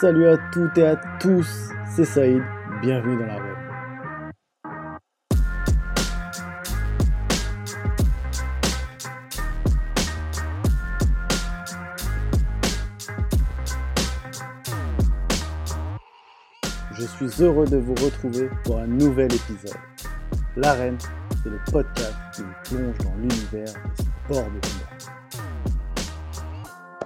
Salut 0.00 0.26
à 0.26 0.38
toutes 0.50 0.78
et 0.78 0.86
à 0.86 0.96
tous, 1.20 1.68
c'est 1.94 2.06
Saïd, 2.06 2.42
bienvenue 2.80 3.18
dans 3.18 3.26
la 3.26 3.36
web. 3.36 3.56
Je 16.94 17.04
suis 17.04 17.42
heureux 17.42 17.66
de 17.66 17.76
vous 17.76 17.94
retrouver 17.94 18.48
pour 18.64 18.78
un 18.78 18.86
nouvel 18.86 19.26
épisode. 19.26 19.76
L'arène, 20.56 20.96
c'est 21.42 21.50
le 21.50 21.60
podcast 21.70 22.14
qui 22.34 22.42
vous 22.42 22.48
plonge 22.64 22.98
dans 23.04 23.14
l'univers 23.16 23.74
des 23.98 24.04
sports 24.04 24.50
de 24.50 24.58
combat. 24.58 24.91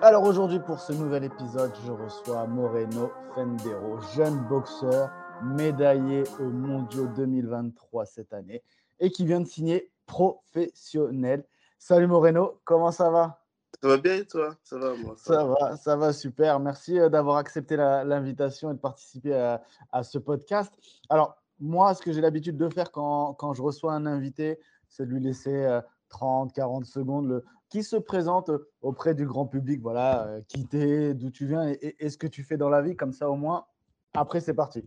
Alors 0.07 0.23
aujourd'hui 0.23 0.61
pour 0.61 0.79
ce 0.79 0.93
nouvel 0.93 1.25
épisode, 1.25 1.73
je 1.84 1.91
reçois 1.91 2.46
Moreno 2.46 3.11
Fendero, 3.34 3.98
jeune 4.14 4.38
boxeur 4.48 5.10
médaillé 5.42 6.23
aux 6.38 6.48
mondiaux 6.48 7.09
2023 7.09 8.06
cette 8.06 8.32
année 8.32 8.62
et 9.01 9.10
qui 9.10 9.27
vient 9.27 9.41
de 9.41 9.48
signer 9.48 9.91
professionnel. 10.06 11.45
Salut 11.80 12.06
Moreno, 12.06 12.60
comment 12.62 12.92
ça 12.92 13.10
va? 13.10 13.42
Ça 13.82 13.88
va 13.88 13.96
bien 13.96 14.19
et 14.19 14.24
toi? 14.24 14.55
Ça 14.62 14.79
va 14.79 14.95
moi 14.95 15.15
Ça 15.16 15.45
va, 15.45 15.77
ça 15.77 15.96
va 15.96 16.12
super. 16.12 16.60
Merci 16.60 17.01
euh, 17.01 17.09
d'avoir 17.09 17.38
accepté 17.38 17.74
l'invitation 17.74 18.70
et 18.70 18.74
de 18.74 18.79
participer 18.79 19.34
à, 19.34 19.60
à 19.91 20.04
ce 20.04 20.18
podcast. 20.18 20.73
Alors 21.09 21.37
moi, 21.59 21.95
ce 21.95 22.02
que 22.02 22.12
j'ai 22.12 22.20
l'habitude 22.20 22.57
de 22.57 22.68
faire 22.68 22.93
quand, 22.93 23.34
quand 23.34 23.54
je 23.54 23.62
reçois 23.62 23.95
un 23.95 24.07
invité, 24.07 24.60
c'est 24.88 25.04
de 25.04 25.10
lui 25.10 25.20
laisser 25.20 25.65
euh, 25.65 25.80
30, 26.10 26.52
40 26.52 26.84
secondes 26.84 27.27
le, 27.27 27.45
qui 27.69 27.83
se 27.83 27.97
présente 27.97 28.51
euh, 28.51 28.69
auprès 28.80 29.15
du 29.15 29.27
grand 29.27 29.47
public. 29.47 29.80
Voilà, 29.80 30.27
euh, 30.29 30.41
qui 30.48 30.66
t'es, 30.66 31.15
d'où 31.15 31.30
tu 31.30 31.47
viens 31.47 31.69
et, 31.69 31.73
et- 31.83 32.05
et 32.07 32.11
ce 32.11 32.19
que 32.19 32.27
tu 32.27 32.43
fais 32.43 32.57
dans 32.57 32.69
la 32.69 32.83
vie. 32.83 32.97
Comme 32.97 33.12
ça, 33.12 33.29
au 33.30 33.37
moins, 33.37 33.66
après, 34.15 34.41
c'est 34.41 34.55
parti. 34.55 34.84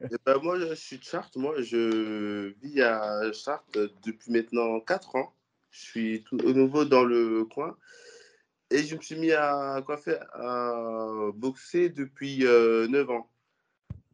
Eh 0.00 0.16
ben, 0.24 0.38
moi, 0.42 0.58
je 0.58 0.74
suis 0.74 0.98
de 0.98 1.04
Chartres. 1.04 1.38
Moi, 1.38 1.60
je 1.60 2.54
vis 2.62 2.80
à 2.82 3.30
Chartres 3.32 3.78
depuis 4.04 4.32
maintenant 4.32 4.80
4 4.80 5.16
ans. 5.16 5.34
Je 5.70 5.80
suis 5.80 6.24
tout 6.24 6.38
au 6.44 6.52
nouveau 6.52 6.84
dans 6.84 7.04
le 7.04 7.44
coin. 7.44 7.76
Et 8.70 8.78
je 8.84 8.94
me 8.96 9.00
suis 9.00 9.16
mis 9.18 9.32
à, 9.32 9.82
à 10.32 11.30
boxer 11.34 11.88
depuis 11.90 12.46
euh, 12.46 12.86
9 12.88 13.10
ans. 13.10 13.28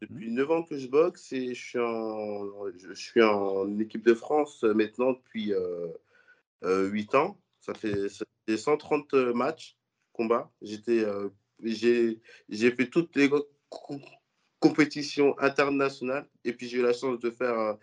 Depuis 0.01 0.31
9 0.31 0.51
ans 0.51 0.63
que 0.63 0.77
je 0.79 0.89
boxe 0.89 1.33
et 1.33 1.55
je 1.55 1.63
suis 1.63 1.79
en, 1.79 2.45
je 2.77 2.93
suis 2.95 3.23
en 3.23 3.79
équipe 3.79 4.05
de 4.05 4.15
France 4.15 4.63
maintenant 4.63 5.13
depuis 5.13 5.53
euh, 5.55 5.89
euh, 6.65 6.87
8 6.89 7.15
ans. 7.15 7.39
Ça 7.67 7.75
fait, 7.75 8.09
ça 8.09 8.25
fait 8.49 8.57
130 8.57 9.13
matchs, 9.35 9.77
combats. 10.13 10.53
J'étais, 10.63 11.01
euh, 11.05 11.29
j'ai, 11.65 12.21
j'ai 12.49 12.71
fait 12.71 12.89
toutes 12.89 13.17
les 13.17 13.29
co- 13.29 13.49
co- 13.69 14.01
compétitions 14.61 15.37
internationales 15.41 16.29
et 16.45 16.53
puis 16.53 16.69
j'ai 16.69 16.79
eu 16.79 16.83
la 16.83 16.93
chance 16.93 17.19
de 17.19 17.31
faire 17.31 17.59
euh, 17.59 17.75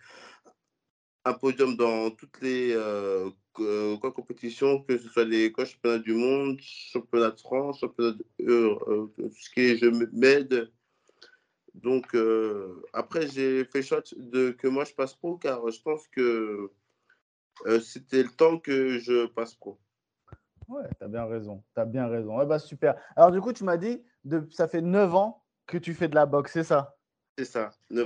un 1.26 1.34
podium 1.34 1.76
dans 1.76 2.10
toutes 2.12 2.40
les 2.40 2.72
euh, 2.72 3.28
euh, 3.60 3.98
compétitions, 3.98 4.82
que 4.82 4.96
ce 4.96 5.08
soit 5.10 5.24
les 5.24 5.52
quoi, 5.52 5.66
championnats 5.66 5.98
du 5.98 6.14
monde, 6.14 6.58
championnat 6.62 7.30
de 7.32 7.40
France, 7.40 7.80
championnat 7.80 8.12
de, 8.12 8.24
euh, 8.48 8.78
euh, 9.18 9.30
ce 9.38 9.50
qui 9.50 9.60
est 9.60 9.76
je 9.76 9.86
m'aide. 10.16 10.72
Donc 11.74 12.14
euh, 12.14 12.82
après 12.94 13.28
j'ai 13.28 13.66
fait 13.66 13.80
le 13.80 13.84
choix 13.84 14.02
de 14.16 14.52
que 14.52 14.66
moi 14.66 14.84
je 14.84 14.94
passe 14.94 15.14
pro 15.14 15.36
car 15.36 15.70
je 15.70 15.82
pense 15.82 16.08
que 16.08 16.70
euh, 17.66 17.80
c'était 17.80 18.22
le 18.22 18.30
temps 18.30 18.58
que 18.58 18.98
je 18.98 19.26
passe 19.26 19.54
pro. 19.54 19.78
Ouais, 20.68 20.84
tu 20.98 21.04
as 21.04 21.08
bien 21.08 21.26
raison. 21.26 21.62
Tu 21.74 21.80
as 21.80 21.84
bien 21.84 22.08
raison. 22.08 22.38
Ouais, 22.38 22.46
bah, 22.46 22.58
super. 22.58 22.96
Alors, 23.16 23.30
du 23.30 23.40
coup, 23.40 23.52
tu 23.52 23.64
m'as 23.64 23.76
dit, 23.76 24.02
de, 24.24 24.46
ça 24.50 24.68
fait 24.68 24.80
9 24.80 25.14
ans 25.14 25.44
que 25.66 25.78
tu 25.78 25.94
fais 25.94 26.08
de 26.08 26.14
la 26.14 26.26
boxe, 26.26 26.52
c'est 26.52 26.64
ça? 26.64 26.96
C'est 27.36 27.44
ça. 27.44 27.70
ans. 27.90 28.04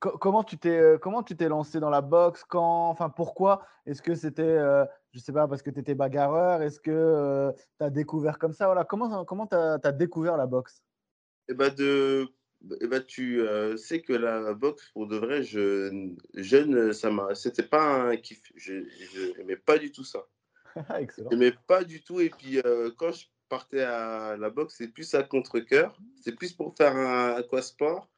co- 0.00 0.18
comment 0.18 0.44
tu 0.44 0.58
t'es 0.58 0.78
euh, 0.78 0.98
comment 0.98 1.22
tu 1.22 1.36
t'es 1.36 1.48
lancé 1.48 1.80
dans 1.80 1.90
la 1.90 2.00
boxe? 2.00 2.44
Quand 2.44 2.88
enfin 2.88 3.08
pourquoi? 3.08 3.64
Est-ce 3.86 4.02
que 4.02 4.14
c'était 4.14 4.42
euh, 4.42 4.84
je 5.12 5.18
sais 5.18 5.32
pas 5.32 5.48
parce 5.48 5.62
que 5.62 5.70
tu 5.70 5.80
étais 5.80 5.94
bagarreur? 5.94 6.62
Est-ce 6.62 6.80
que 6.80 7.52
tu 7.78 7.84
as 7.84 7.90
découvert 7.90 8.38
comme 8.38 8.52
ça? 8.52 8.66
Voilà 8.66 8.84
comment 8.84 9.24
comment 9.24 9.46
tu 9.46 9.54
as, 9.56 9.92
découvert 9.92 10.36
la 10.36 10.46
boxe? 10.46 10.82
Eh 11.48 11.54
ben 11.54 11.72
de, 11.74 12.28
eh 12.80 12.86
ben 12.86 13.02
tu 13.02 13.40
euh, 13.40 13.76
sais 13.76 14.00
que 14.00 14.12
la 14.12 14.54
boxe, 14.54 14.90
pour 14.92 15.06
de 15.06 15.16
vrai, 15.16 15.42
je, 15.42 16.10
jeune, 16.34 16.92
ça 16.92 17.10
m'a, 17.10 17.34
c'était 17.34 17.62
pas 17.62 17.82
un 17.82 18.16
kiff. 18.16 18.40
Je, 18.56 18.84
je 18.88 19.38
n'aimais 19.38 19.56
pas 19.56 19.78
du 19.78 19.92
tout 19.92 20.04
ça. 20.04 20.26
excellent 20.98 21.30
Je 21.30 21.36
n'aimais 21.36 21.56
pas 21.66 21.84
du 21.84 22.02
tout. 22.02 22.20
Et 22.20 22.30
puis, 22.30 22.60
euh, 22.60 22.90
quand 22.96 23.12
je 23.12 23.26
partais 23.48 23.82
à 23.82 24.36
la 24.36 24.50
boxe, 24.50 24.76
c'est 24.78 24.88
plus 24.88 25.14
à 25.14 25.22
contre-cœur. 25.22 25.98
C'est 26.20 26.34
plus 26.34 26.52
pour 26.52 26.74
faire 26.76 26.96
un 26.96 27.34
aquasport 27.34 28.08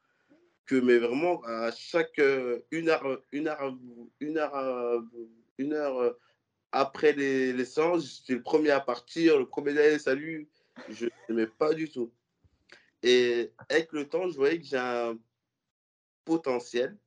que, 0.65 0.75
mais 0.75 0.97
vraiment, 0.97 1.41
à 1.45 1.71
chaque 1.71 2.19
euh, 2.19 2.59
une 2.71 2.89
heure, 2.89 3.21
une 3.31 3.47
heure, 3.47 3.75
une 4.19 4.37
heure, 4.37 4.55
euh, 4.55 5.01
une 5.57 5.73
heure 5.73 5.97
euh, 5.97 6.11
après 6.71 7.13
les, 7.13 7.53
les 7.53 7.65
séances, 7.65 8.19
j'étais 8.19 8.33
le 8.33 8.43
premier 8.43 8.71
à 8.71 8.81
partir, 8.81 9.39
le 9.39 9.47
premier 9.47 9.73
d'aller, 9.73 9.97
salut. 9.97 10.49
Je 10.89 11.07
n'aimais 11.27 11.47
pas 11.47 11.73
du 11.73 11.89
tout. 11.89 12.11
Et 13.03 13.51
avec 13.69 13.91
le 13.93 14.07
temps, 14.07 14.27
je 14.29 14.35
voyais 14.35 14.59
que 14.59 14.65
j'ai 14.65 14.77
un 14.77 15.17
potentiel. 16.25 16.97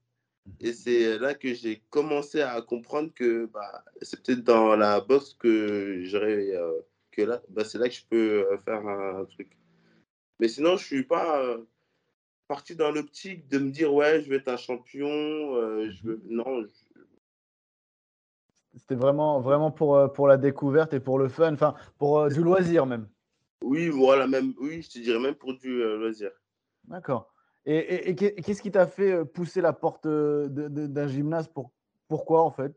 Et 0.58 0.72
c'est 0.72 1.18
là 1.18 1.34
que 1.34 1.52
j'ai 1.54 1.82
commencé 1.90 2.40
à 2.40 2.60
comprendre 2.62 3.12
que 3.14 3.46
bah, 3.46 3.84
c'est 4.02 4.22
peut-être 4.22 4.42
dans 4.42 4.74
la 4.76 5.00
boxe 5.00 5.34
que 5.34 6.02
j'aurais. 6.04 6.54
euh, 6.56 6.80
que 7.12 7.22
là, 7.22 7.42
bah, 7.48 7.64
c'est 7.64 7.78
là 7.78 7.88
que 7.88 7.94
je 7.94 8.04
peux 8.08 8.46
euh, 8.50 8.58
faire 8.58 8.86
un, 8.86 9.24
truc. 9.26 9.56
Mais 10.38 10.48
sinon, 10.48 10.76
je 10.76 10.84
suis 10.84 11.04
pas 11.04 11.42
euh, 11.42 11.64
parti 12.48 12.76
dans 12.76 12.90
l'optique 12.90 13.48
de 13.48 13.58
me 13.58 13.70
dire, 13.70 13.92
ouais, 13.92 14.22
je 14.22 14.30
vais 14.30 14.36
être 14.36 14.48
un 14.48 14.56
champion. 14.56 15.08
euh, 15.08 15.90
je 15.90 16.02
veux... 16.06 16.22
Non, 16.28 16.62
je- 16.62 16.68
c'était 18.76 18.94
vraiment 18.94 19.40
vraiment 19.40 19.72
pour 19.72 20.12
pour 20.12 20.28
la 20.28 20.36
découverte 20.36 20.94
et 20.94 21.00
pour 21.00 21.18
le 21.18 21.28
fun 21.28 21.52
enfin 21.52 21.74
pour 21.98 22.28
du 22.28 22.40
loisir 22.40 22.86
même 22.86 23.08
oui, 23.62 23.88
voilà, 23.88 24.26
même, 24.26 24.54
oui, 24.58 24.82
je 24.82 24.90
te 24.90 24.98
dirais 24.98 25.18
même 25.20 25.34
pour 25.34 25.54
du 25.54 25.82
euh, 25.82 25.96
loisir. 25.98 26.30
d'accord 26.84 27.32
et, 27.66 27.76
et- 27.76 28.08
et 28.10 28.14
qu'est- 28.14 28.34
qu'est-ce 28.36 28.62
qui 28.62 28.70
t'a 28.70 28.86
fait 28.86 29.12
euh, 29.12 29.24
pousser 29.24 29.60
la 29.60 29.72
porte 29.72 30.06
euh, 30.06 30.48
d'un 30.48 31.08
gymnase 31.08 31.48
pour 31.48 31.72
pourquoi 32.08 32.42
en 32.42 32.50
fait? 32.50 32.72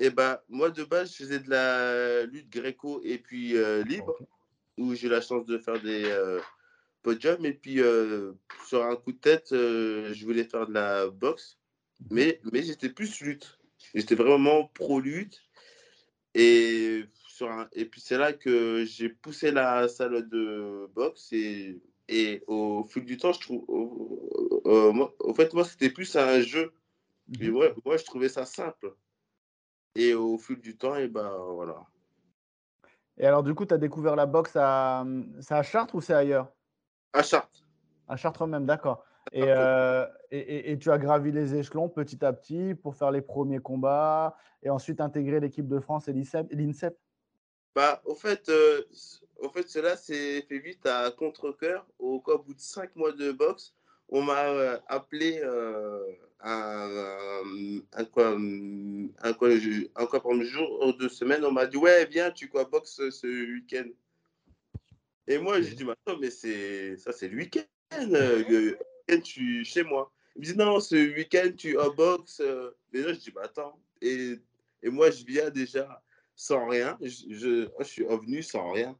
Et 0.00 0.10
bah, 0.10 0.44
moi, 0.48 0.70
de 0.70 0.84
base, 0.84 1.12
je 1.12 1.16
faisais 1.16 1.38
de 1.40 1.50
la 1.50 2.24
lutte 2.26 2.48
gréco 2.50 3.00
et 3.04 3.18
puis 3.18 3.56
euh, 3.56 3.82
libre. 3.84 4.16
Ok. 4.20 4.28
où 4.78 4.94
j'ai 4.94 5.06
eu 5.06 5.10
la 5.10 5.20
chance 5.20 5.46
de 5.46 5.56
faire 5.58 5.80
des 5.80 6.04
euh, 6.06 6.40
podiums. 7.02 7.44
Et 7.44 7.52
puis, 7.54 7.80
sur 8.66 8.82
un 8.84 8.96
coup 8.96 9.12
de 9.12 9.18
tête, 9.18 9.48
je 9.50 10.24
voulais 10.24 10.44
faire 10.44 10.66
de 10.66 10.72
la 10.74 11.08
boxe, 11.08 11.58
mais, 12.10 12.40
mais 12.52 12.62
j'étais 12.62 12.88
plus 12.88 13.20
lutte. 13.20 13.58
J'étais 13.94 14.14
vraiment 14.16 14.66
pro-lutte. 14.74 15.40
Et, 16.34 17.04
sur 17.28 17.50
un- 17.50 17.68
et 17.72 17.84
puis, 17.84 18.00
c'est 18.00 18.18
là 18.18 18.32
que 18.32 18.84
j'ai 18.84 19.08
poussé 19.08 19.50
la 19.52 19.88
salle 19.88 20.28
de 20.28 20.88
boxe. 20.94 21.32
Et, 21.32 21.80
et 22.08 22.42
au 22.46 22.84
fil 22.84 23.04
du 23.04 23.16
temps, 23.16 23.32
je 23.32 23.40
trouve. 23.40 23.64
au- 23.68 24.60
au- 24.64 24.92
moi- 24.92 25.14
fait, 25.34 25.52
moi, 25.54 25.64
c'était 25.64 25.90
plus 25.90 26.14
un 26.16 26.40
jeu. 26.40 26.72
Et 27.40 27.50
moi, 27.50 27.68
moi, 27.84 27.96
je 27.96 28.04
trouvais 28.04 28.28
ça 28.28 28.44
simple. 28.44 28.94
Et 29.94 30.12
au 30.14 30.38
fil 30.38 30.56
du 30.60 30.76
temps, 30.76 30.96
et 30.96 31.08
ben 31.08 31.30
voilà. 31.54 31.86
et 33.16 33.26
alors 33.26 33.44
du 33.44 33.54
coup 33.54 33.64
tu 33.64 33.72
as 33.72 33.78
découvert 33.78 34.16
la 34.16 34.26
boxe 34.26 34.56
à 34.56 35.04
c'est 35.40 35.54
à 35.54 35.62
Chartres 35.62 35.94
ou 35.94 36.00
c'est 36.00 36.14
ailleurs? 36.14 36.52
À 37.12 37.22
Chartres. 37.22 37.64
À 38.08 38.16
Chartres 38.16 38.46
même, 38.46 38.66
d'accord. 38.66 39.04
Et, 39.34 39.42
euh, 39.46 40.06
et, 40.30 40.38
et- 40.38 40.70
et 40.72 40.78
tu 40.78 40.90
as 40.90 40.98
gravi 40.98 41.32
les 41.32 41.54
échelons 41.56 41.88
petit 41.88 42.24
à 42.24 42.32
petit 42.32 42.74
pour 42.74 42.94
faire 42.94 43.10
les 43.10 43.20
premiers 43.20 43.58
combats 43.58 44.36
et 44.62 44.70
ensuite 44.70 45.00
intégrer 45.00 45.40
l'équipe 45.40 45.68
de 45.68 45.80
France 45.80 46.08
et 46.08 46.12
l'INSEP. 46.12 46.96
Bah, 47.74 48.00
au 48.04 48.14
fait, 48.14 48.48
euh, 48.48 48.82
au 49.38 49.48
fait, 49.48 49.68
cela 49.68 49.96
s'est 49.96 50.42
fait 50.42 50.58
vite 50.60 50.86
à 50.86 51.10
contre-cœur. 51.10 51.84
Au, 51.98 52.22
au 52.24 52.38
bout 52.38 52.54
de 52.54 52.60
cinq 52.60 52.94
mois 52.94 53.10
de 53.12 53.32
boxe, 53.32 53.74
on 54.08 54.22
m'a 54.22 54.44
euh, 54.50 54.78
appelé 54.86 55.40
euh, 55.42 56.00
un, 56.40 58.04
quoi, 58.12 58.36
un 58.36 59.32
quoi, 59.32 59.48
un 59.50 60.06
quoi 60.06 60.22
par 60.22 60.42
jour 60.42 60.94
de 60.96 61.08
semaine. 61.08 61.44
On 61.44 61.50
m'a 61.50 61.66
dit, 61.66 61.76
ouais, 61.76 62.06
viens, 62.06 62.30
tu 62.30 62.48
quoi, 62.48 62.64
boxe 62.64 63.00
ce 63.10 63.26
week-end. 63.26 63.88
Et 65.26 65.38
moi, 65.38 65.60
j'ai 65.60 65.74
dit, 65.74 65.84
mais 65.84 65.92
attends, 65.92 66.18
mais 66.20 66.30
c'est, 66.30 66.96
ça, 66.98 67.10
c'est 67.10 67.26
le 67.28 67.36
week-end. 67.38 67.64
Week-end, 69.08 69.22
je 69.24 69.30
suis 69.30 69.64
chez 69.64 69.82
moi. 69.82 70.12
Il 70.36 70.40
me 70.40 70.46
dit, 70.46 70.56
non, 70.56 70.80
ce 70.80 70.94
week-end, 70.94 71.50
tu 71.56 71.76
boxe. 71.96 72.40
euh. 72.40 72.70
Mais 72.92 73.00
là, 73.00 73.12
je 73.12 73.18
dis, 73.18 73.30
bah 73.30 73.42
attends. 73.44 73.78
Et, 74.00 74.38
et 74.82 74.90
moi, 74.90 75.10
je 75.10 75.24
viens 75.24 75.50
déjà 75.50 76.02
sans 76.34 76.66
rien. 76.68 76.98
Je, 77.00 77.24
je, 77.30 77.68
je 77.78 77.84
suis 77.84 78.04
revenu 78.04 78.42
sans 78.42 78.70
rien. 78.72 78.98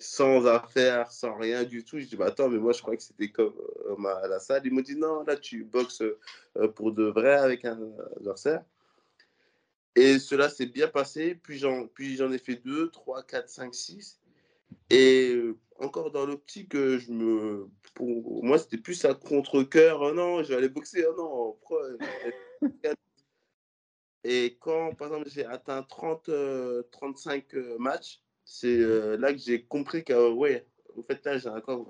Sans 0.00 0.46
affaires, 0.46 1.10
sans 1.10 1.36
rien 1.36 1.64
du 1.64 1.84
tout. 1.84 1.98
Je 1.98 2.06
dis, 2.06 2.16
bah 2.16 2.26
attends, 2.26 2.48
mais 2.48 2.58
moi, 2.58 2.72
je 2.72 2.80
croyais 2.80 2.96
que 2.98 3.02
c'était 3.02 3.30
comme 3.30 3.54
euh, 3.86 3.96
ma- 3.96 4.26
la 4.28 4.38
salle. 4.38 4.62
Ils 4.64 4.72
m'ont 4.72 4.80
dit, 4.80 4.96
non, 4.96 5.24
là, 5.24 5.36
tu 5.36 5.64
boxes 5.64 6.02
euh, 6.02 6.68
pour 6.68 6.92
de 6.92 7.04
vrai 7.04 7.34
avec 7.34 7.64
un 7.64 7.78
adversaire. 8.16 8.64
Et 9.96 10.20
cela 10.20 10.48
s'est 10.48 10.66
bien 10.66 10.88
passé. 10.88 11.34
Puis 11.34 11.58
j'en 11.58 12.32
ai 12.32 12.38
fait 12.38 12.56
deux, 12.56 12.90
trois, 12.90 13.22
quatre, 13.22 13.48
cinq, 13.48 13.74
six. 13.74 14.20
Et 14.90 15.40
encore 15.78 16.10
dans 16.10 16.26
l'optique, 16.26 16.74
je 16.74 17.10
me. 17.12 17.68
Pour 17.94 18.44
moi, 18.44 18.58
c'était 18.58 18.78
plus 18.78 19.04
à 19.04 19.14
contre-coeur. 19.14 20.00
Oh 20.00 20.12
non, 20.12 20.42
je 20.42 20.48
vais 20.48 20.56
aller 20.56 20.68
boxer. 20.68 21.04
Oh 21.06 21.58
non. 22.62 22.70
Et 24.24 24.56
quand, 24.60 24.94
par 24.94 25.08
exemple, 25.08 25.28
j'ai 25.30 25.44
atteint 25.44 25.82
30, 25.82 26.30
35 26.90 27.54
matchs, 27.78 28.20
c'est 28.44 28.78
là 29.16 29.32
que 29.32 29.38
j'ai 29.38 29.62
compris 29.64 30.04
que, 30.04 30.32
ouais, 30.32 30.66
au 30.96 31.02
fait, 31.02 31.24
là, 31.24 31.38
j'ai 31.38 31.48
encore 31.48 31.86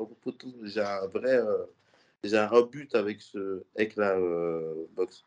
j'ai 0.64 0.80
un 0.80 1.06
vrai. 1.06 1.40
j'ai 2.22 2.36
un 2.36 2.62
but 2.62 2.94
avec, 2.94 3.20
ce, 3.22 3.64
avec 3.76 3.96
la 3.96 4.18
boxe. 4.92 5.24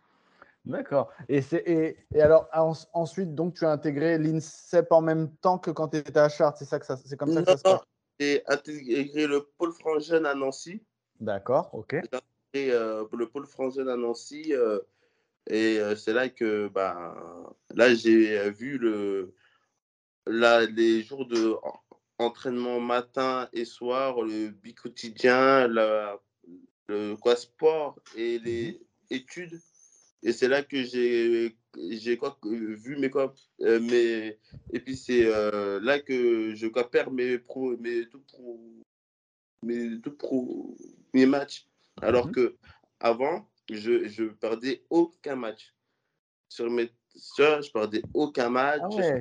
D'accord. 0.64 1.12
Et, 1.28 1.42
et, 1.54 1.98
et, 2.14 2.22
alors, 2.22 2.48
ensuite, 2.94 3.34
donc, 3.34 3.56
tu 3.56 3.66
as 3.66 3.72
intégré 3.72 4.18
l'INSEP 4.18 4.92
en 4.92 5.02
même 5.02 5.36
temps 5.38 5.58
que 5.58 5.72
quand 5.72 5.88
tu 5.90 5.98
étais 5.98 6.20
à 6.20 6.30
Chartres, 6.30 6.60
c'est 6.60 6.66
ça 6.66 6.80
que 6.80 6.86
ça, 6.86 6.98
c'est 6.98 7.18
comme 7.18 7.34
ça 7.34 7.42
que 7.42 7.50
ça 7.52 7.58
se 7.58 7.64
passe? 7.64 7.82
J'ai 8.20 8.44
intégré 8.48 9.26
le 9.26 9.48
pôle 9.58 9.74
France 9.74 10.12
à 10.12 10.36
Nancy. 10.36 10.84
D'accord, 11.20 11.70
ok. 11.74 11.96
J'ai 12.54 12.72
euh, 12.72 13.06
le 13.12 13.28
pôle 13.28 13.48
France 13.48 13.80
à 13.80 13.84
Nancy. 13.84 14.54
Euh, 14.54 14.80
et 15.48 15.80
euh, 15.80 15.96
c'est 15.96 16.14
là 16.14 16.30
que, 16.30 16.68
bah, 16.68 17.16
là, 17.74 17.94
j'ai 17.96 18.52
vu 18.52 18.78
le, 18.78 19.34
là, 20.28 20.66
les 20.68 21.02
jours 21.02 21.26
de 21.26 21.56
entraînement 22.20 22.80
matin 22.80 23.50
et 23.52 23.66
soir, 23.66 24.22
le 24.22 24.50
bi-quotidien, 24.50 25.68
le 25.68 27.16
quoi, 27.16 27.36
sport 27.36 27.98
et 28.16 28.38
les 28.38 28.74
mmh 28.74 28.86
études 29.14 29.60
et 30.24 30.32
c'est 30.32 30.48
là 30.48 30.64
que 30.64 30.84
j'ai 30.84 31.56
j'ai 31.90 32.18
quoi 32.18 32.38
vu 32.44 32.98
mes 32.98 33.10
quoi 33.10 33.34
euh, 33.62 33.80
mes 33.80 34.38
et 34.72 34.80
puis 34.80 34.96
c'est 34.96 35.26
euh, 35.26 35.80
là 35.82 36.00
que 36.00 36.54
je 36.54 36.68
quoi 36.68 36.90
perds 36.90 37.12
mes 37.12 37.40
pro 37.40 37.78
mes 37.78 38.08
tout 38.08 38.22
pro 38.22 38.60
mes 39.64 40.00
tout 40.02 40.12
pro 40.12 40.76
mes 41.14 41.26
matchs. 41.26 41.68
Alors 42.02 42.28
mmh 42.28 42.32
que 42.32 42.56
avant 43.00 43.50
je 43.70 44.08
je 44.08 44.26
perdais 44.26 44.84
aucun 44.90 45.36
match. 45.36 45.74
Sur 46.50 46.70
mes 46.70 46.90
sur, 47.16 47.62
je 47.62 47.72
perdais 47.72 48.04
aucun 48.14 48.50
match. 48.50 48.82
ah 48.98 49.20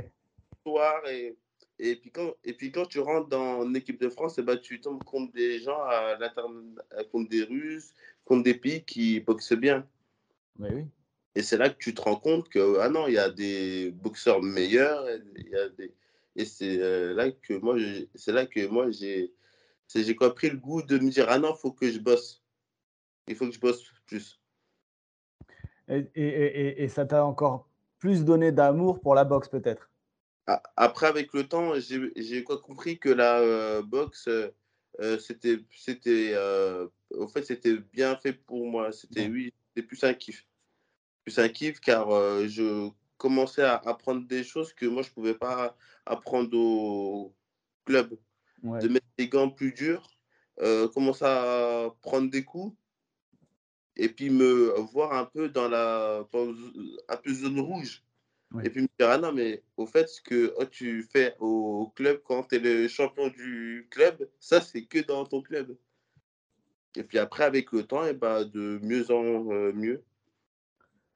soir 0.66 1.06
et 1.08 1.36
et 1.78 1.96
puis 1.96 2.10
quand 2.10 2.34
et 2.44 2.52
puis 2.52 2.70
quand 2.70 2.84
tu 2.84 3.00
rentres 3.00 3.28
dans 3.28 3.66
l'équipe 3.66 3.98
de 3.98 4.10
France 4.10 4.36
et 4.36 4.42
eh 4.42 4.44
ben, 4.44 4.58
tu 4.58 4.80
tombes 4.80 5.02
contre 5.04 5.32
des 5.32 5.60
gens 5.60 5.80
à 5.82 6.18
contre 7.10 7.30
des 7.30 7.44
Russes 7.44 7.94
contre 8.26 8.42
des 8.42 8.54
pays 8.54 8.84
qui 8.84 9.20
boxent 9.20 9.54
bien 9.54 9.86
oui. 10.60 10.86
Et 11.34 11.42
c'est 11.42 11.56
là 11.56 11.70
que 11.70 11.78
tu 11.78 11.94
te 11.94 12.00
rends 12.00 12.16
compte 12.16 12.48
que, 12.48 12.78
ah 12.80 12.88
non, 12.88 13.06
il 13.06 13.14
y 13.14 13.18
a 13.18 13.30
des 13.30 13.92
boxeurs 13.92 14.42
meilleurs. 14.42 15.06
Il 15.36 15.48
y 15.48 15.56
a 15.56 15.68
des... 15.68 15.94
Et 16.36 16.44
c'est 16.44 16.80
euh, 16.80 17.14
là 17.14 17.30
que 17.30 17.54
moi, 17.54 17.76
c'est 18.14 18.32
là 18.32 18.46
que 18.46 18.66
moi, 18.66 18.90
j'ai, 18.90 19.32
j'ai 19.94 20.16
compris 20.16 20.50
le 20.50 20.56
goût 20.56 20.82
de 20.82 20.98
me 20.98 21.10
dire, 21.10 21.26
ah 21.28 21.38
non, 21.38 21.54
il 21.56 21.60
faut 21.60 21.72
que 21.72 21.90
je 21.90 21.98
bosse. 21.98 22.42
Il 23.28 23.36
faut 23.36 23.46
que 23.46 23.54
je 23.54 23.60
bosse 23.60 23.82
plus. 24.06 24.40
Et, 25.88 26.06
et, 26.14 26.82
et, 26.84 26.88
ça 26.88 27.04
t'a 27.04 27.24
encore 27.24 27.68
plus 27.98 28.24
donné 28.24 28.52
d'amour 28.52 29.00
pour 29.00 29.14
la 29.14 29.24
boxe, 29.24 29.48
peut-être? 29.48 29.90
Après, 30.76 31.06
avec 31.06 31.32
le 31.32 31.46
temps, 31.46 31.74
j'ai 31.78 32.44
compris 32.44 32.98
que 32.98 33.08
la 33.08 33.38
euh, 33.40 33.82
boxe, 33.82 34.28
euh, 34.28 35.18
c'était, 35.18 35.58
c'était, 35.76 36.34
au 37.10 37.28
fait, 37.28 37.44
c'était 37.44 37.76
bien 37.92 38.16
fait 38.16 38.32
pour 38.32 38.66
moi. 38.66 38.90
C'était, 38.92 39.26
oui, 39.28 39.52
c'était 39.68 39.86
plus 39.86 40.02
un 40.04 40.14
kiff 40.14 40.44
plus 41.24 41.38
un 41.38 41.48
kiff 41.48 41.80
car 41.80 42.10
euh, 42.10 42.46
je 42.48 42.90
commençais 43.16 43.62
à 43.62 43.76
apprendre 43.76 44.26
des 44.26 44.44
choses 44.44 44.72
que 44.72 44.86
moi 44.86 45.02
je 45.02 45.10
pouvais 45.10 45.34
pas 45.34 45.76
apprendre 46.06 46.56
au 46.56 47.34
club. 47.84 48.16
De 48.62 48.88
mettre 48.88 49.06
des 49.16 49.26
gants 49.26 49.48
plus 49.48 49.72
durs, 49.72 50.06
euh, 50.60 50.86
commencer 50.88 51.24
à 51.24 51.88
prendre 52.02 52.30
des 52.30 52.44
coups 52.44 52.76
et 53.96 54.10
puis 54.10 54.28
me 54.28 54.78
voir 54.92 55.14
un 55.14 55.24
peu 55.24 55.48
dans 55.48 55.68
la 55.68 56.26
un 57.08 57.16
peu 57.16 57.32
zone 57.32 57.60
rouge. 57.60 58.02
Et 58.64 58.68
puis 58.68 58.82
me 58.82 58.88
dire, 58.98 59.08
ah 59.08 59.18
non, 59.18 59.32
mais 59.32 59.62
au 59.76 59.86
fait, 59.86 60.08
ce 60.08 60.20
que 60.20 60.52
oh, 60.58 60.64
tu 60.64 61.04
fais 61.04 61.36
au 61.38 61.92
club 61.94 62.20
quand 62.24 62.42
tu 62.48 62.56
es 62.56 62.58
le 62.58 62.88
champion 62.88 63.28
du 63.28 63.86
club, 63.90 64.28
ça, 64.40 64.60
c'est 64.60 64.84
que 64.86 64.98
dans 64.98 65.24
ton 65.24 65.40
club. 65.40 65.76
Et 66.96 67.04
puis 67.04 67.18
après, 67.18 67.44
avec 67.44 67.70
le 67.70 67.84
temps, 67.84 68.04
et 68.04 68.12
bah, 68.12 68.44
de 68.44 68.80
mieux 68.82 69.08
en 69.12 69.52
euh, 69.52 69.72
mieux. 69.72 70.02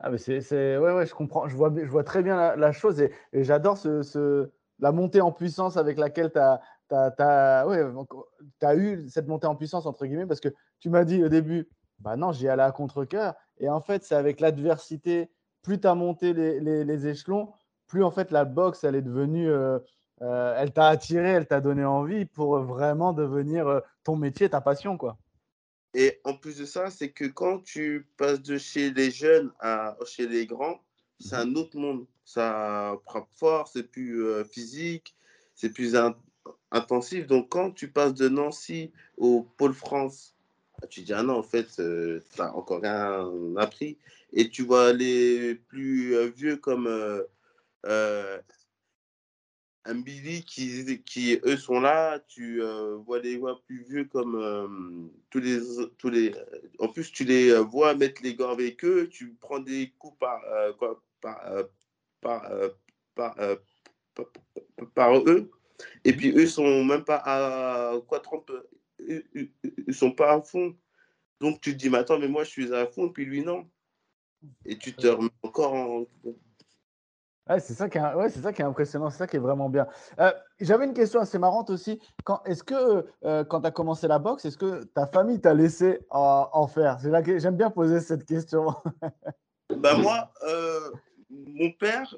Ah, 0.07 0.11
mais 0.11 0.19
c'est, 0.19 0.77
ouais, 0.77 0.93
ouais, 0.93 1.07
je 1.07 1.15
comprends. 1.15 1.49
Je 1.49 1.57
vois, 1.57 1.73
je 1.75 1.91
vois 1.91 2.05
très 2.05 2.23
bien 2.23 2.57
la, 2.57 2.73
chose 2.73 3.01
et, 3.01 3.11
j'adore 3.33 3.79
ce, 3.79 4.51
la 4.79 4.93
montée 4.93 5.23
en 5.23 5.33
puissance 5.33 5.79
avec 5.79 5.97
laquelle 5.97 6.31
tu 6.31 6.39
as, 6.39 7.67
ouais, 7.67 8.77
eu 8.77 9.09
cette 9.09 9.29
montée 9.29 9.47
en 9.47 9.57
puissance, 9.57 9.87
entre 9.87 10.05
guillemets, 10.05 10.27
parce 10.27 10.41
que 10.41 10.51
tu 10.81 10.91
m'as 10.91 11.05
dit 11.05 11.25
au 11.25 11.31
début, 11.31 11.71
bah 12.01 12.17
non, 12.17 12.33
j'y 12.33 12.51
allais 12.51 12.63
à 12.63 12.71
contre-coeur. 12.71 13.33
Et 13.57 13.71
en 13.71 13.81
fait, 13.81 14.05
c'est 14.05 14.15
avec 14.15 14.41
l'adversité, 14.41 15.31
plus 15.63 15.81
tu 15.81 15.87
as 15.87 15.95
monté 15.95 16.35
les, 16.35 16.61
les, 16.61 16.85
les, 16.85 17.07
échelons, 17.07 17.55
plus 17.87 18.05
en 18.05 18.11
fait 18.11 18.31
la 18.31 18.45
boxe, 18.45 18.85
elle 18.85 18.97
est 18.97 19.03
devenue, 19.03 19.49
euh, 19.49 19.79
euh, 20.21 20.55
elle 20.59 20.73
t'a 20.75 20.89
attiré, 20.89 21.31
elle 21.31 21.47
t'a 21.47 21.63
donné 21.63 21.87
envie 21.87 22.27
pour 22.27 22.59
vraiment 22.59 23.15
devenir 23.15 23.69
euh, 23.69 23.81
ton 24.03 24.17
métier, 24.17 24.51
ta 24.51 24.61
passion, 24.61 24.99
quoi. 24.99 25.17
Et 25.95 26.21
en 26.25 26.35
plus 26.35 26.59
de 26.59 26.65
ça, 26.65 26.91
c'est 26.91 27.11
que 27.11 27.25
quand 27.25 27.61
tu 27.61 28.07
passes 28.17 28.43
de 28.43 28.59
chez 28.59 28.91
les 28.91 29.11
jeunes 29.11 29.53
à 29.61 29.97
chez 30.07 30.27
les 30.27 30.45
grands, 30.45 30.81
c'est 31.21 31.37
un 31.37 31.55
autre 31.55 31.77
monde. 31.77 32.07
Ça 32.25 32.99
prend 33.05 33.27
force, 33.37 33.73
c'est 33.75 33.85
plus 33.85 34.25
euh, 34.25 34.45
physique, 34.45 35.15
c'est 35.55 35.71
plus 35.71 35.97
intensif. 36.73 37.27
Donc, 37.27 37.49
quand 37.49 37.71
tu 37.71 37.89
passes 37.89 38.15
de 38.15 38.29
Nancy 38.29 38.93
au 39.17 39.47
Pôle 39.57 39.75
France, 39.75 40.35
bah, 40.81 40.89
tu 40.89 41.03
dis, 41.03 41.13
ah 41.13 41.23
non, 41.23 41.39
en 41.39 41.43
fait, 41.43 41.79
euh, 41.79 42.21
tu 42.33 42.41
n'as 42.41 42.51
encore 42.53 42.83
rien 42.83 43.31
appris. 43.57 43.99
Et 44.33 44.49
tu 44.51 44.63
vois 44.63 44.93
les 44.93 45.55
plus 45.55 46.17
euh, 46.17 46.27
vieux 46.27 46.57
comme 46.57 46.89
un 49.87 49.97
Billy 49.97 50.45
qui, 50.45 51.03
qui, 51.03 51.39
eux 51.45 51.57
sont 51.57 51.81
là, 51.81 52.19
tu 52.29 52.63
euh, 52.63 52.97
vois 52.97 53.19
les 53.19 53.37
voix 53.37 53.61
plus 53.67 53.83
vieux 53.85 54.05
comme 54.05 54.37
euh, 54.37 54.67
tous 55.31 55.41
les 55.41 55.61
tous 55.99 56.09
les 56.09 56.35
en 56.79 56.89
plus 56.89 57.13
tu 57.13 57.25
les 57.25 57.51
euh, 57.51 57.61
vois 57.61 57.95
mettre 57.95 58.23
les 58.23 58.35
gants 58.35 58.51
avec 58.51 58.85
eux, 58.85 59.09
tu 59.11 59.35
prends 59.41 59.59
des 59.59 59.93
coups 59.99 60.19
par 60.19 60.41
quoi 60.79 61.03
par 61.21 61.41
par, 62.21 62.51
par, 63.15 63.37
par, 64.95 65.19
eux 65.19 65.51
et 66.05 66.15
puis 66.15 66.31
eux 66.31 66.47
sont 66.47 66.85
même 66.85 67.05
pas 67.05 67.23
à 67.25 68.01
quoi 68.09 68.21
30 68.21 68.51
ils 69.07 69.95
sont 69.95 70.13
pas 70.13 70.35
à 70.35 70.41
fond. 70.41 70.75
Donc 71.41 71.61
tu 71.61 71.73
te 71.73 71.77
dis 71.77 71.91
mais 71.91 71.99
attends 71.99 72.19
mais 72.19 72.29
moi 72.29 72.45
je 72.45 72.51
suis 72.51 72.73
à 72.73 72.87
fond 72.87 73.11
puis 73.11 73.27
lui 73.27 73.43
non. 73.43 73.69
Et 74.65 74.79
tu 74.79 74.95
te 74.95 75.07
remets 75.07 75.31
encore 75.43 75.75
en 75.75 76.07
c'est 77.49 77.75
ça, 77.75 77.89
qui 77.89 77.99
est, 77.99 78.15
ouais, 78.15 78.31
ça 78.31 78.53
qui 78.53 78.63
est 78.63 78.65
impressionnant, 78.65 79.11
c'est 79.11 79.19
ça 79.19 79.27
qui 79.27 79.37
est 79.37 79.41
vraiment 79.41 79.69
bien. 79.69 79.87
Euh, 80.19 80.33
j'avais 80.61 80.87
une 80.87 80.95
question 80.95 81.21
assez 81.21 81.39
marrante 81.39 81.71
aussi. 81.71 82.01
est-ce 82.47 82.63
que 82.63 83.07
euh, 83.25 83.45
quand 83.45 83.61
tu 83.61 83.67
as 83.67 83.71
commencé 83.71 84.09
la 84.09 84.19
boxe, 84.19 84.45
est-ce 84.47 84.57
que 84.57 84.85
ta 84.85 85.07
famille 85.07 85.41
t'a 85.41 85.53
laissé 85.53 86.01
en, 86.11 86.67
faire? 86.67 86.99
J'aime 87.01 87.57
bien 87.57 87.71
poser 87.71 88.01
cette 88.01 88.25
question. 88.25 88.75
bah 89.77 89.97
moi, 89.99 90.33
euh, 90.45 90.91
mon 91.29 91.71
père, 91.73 92.15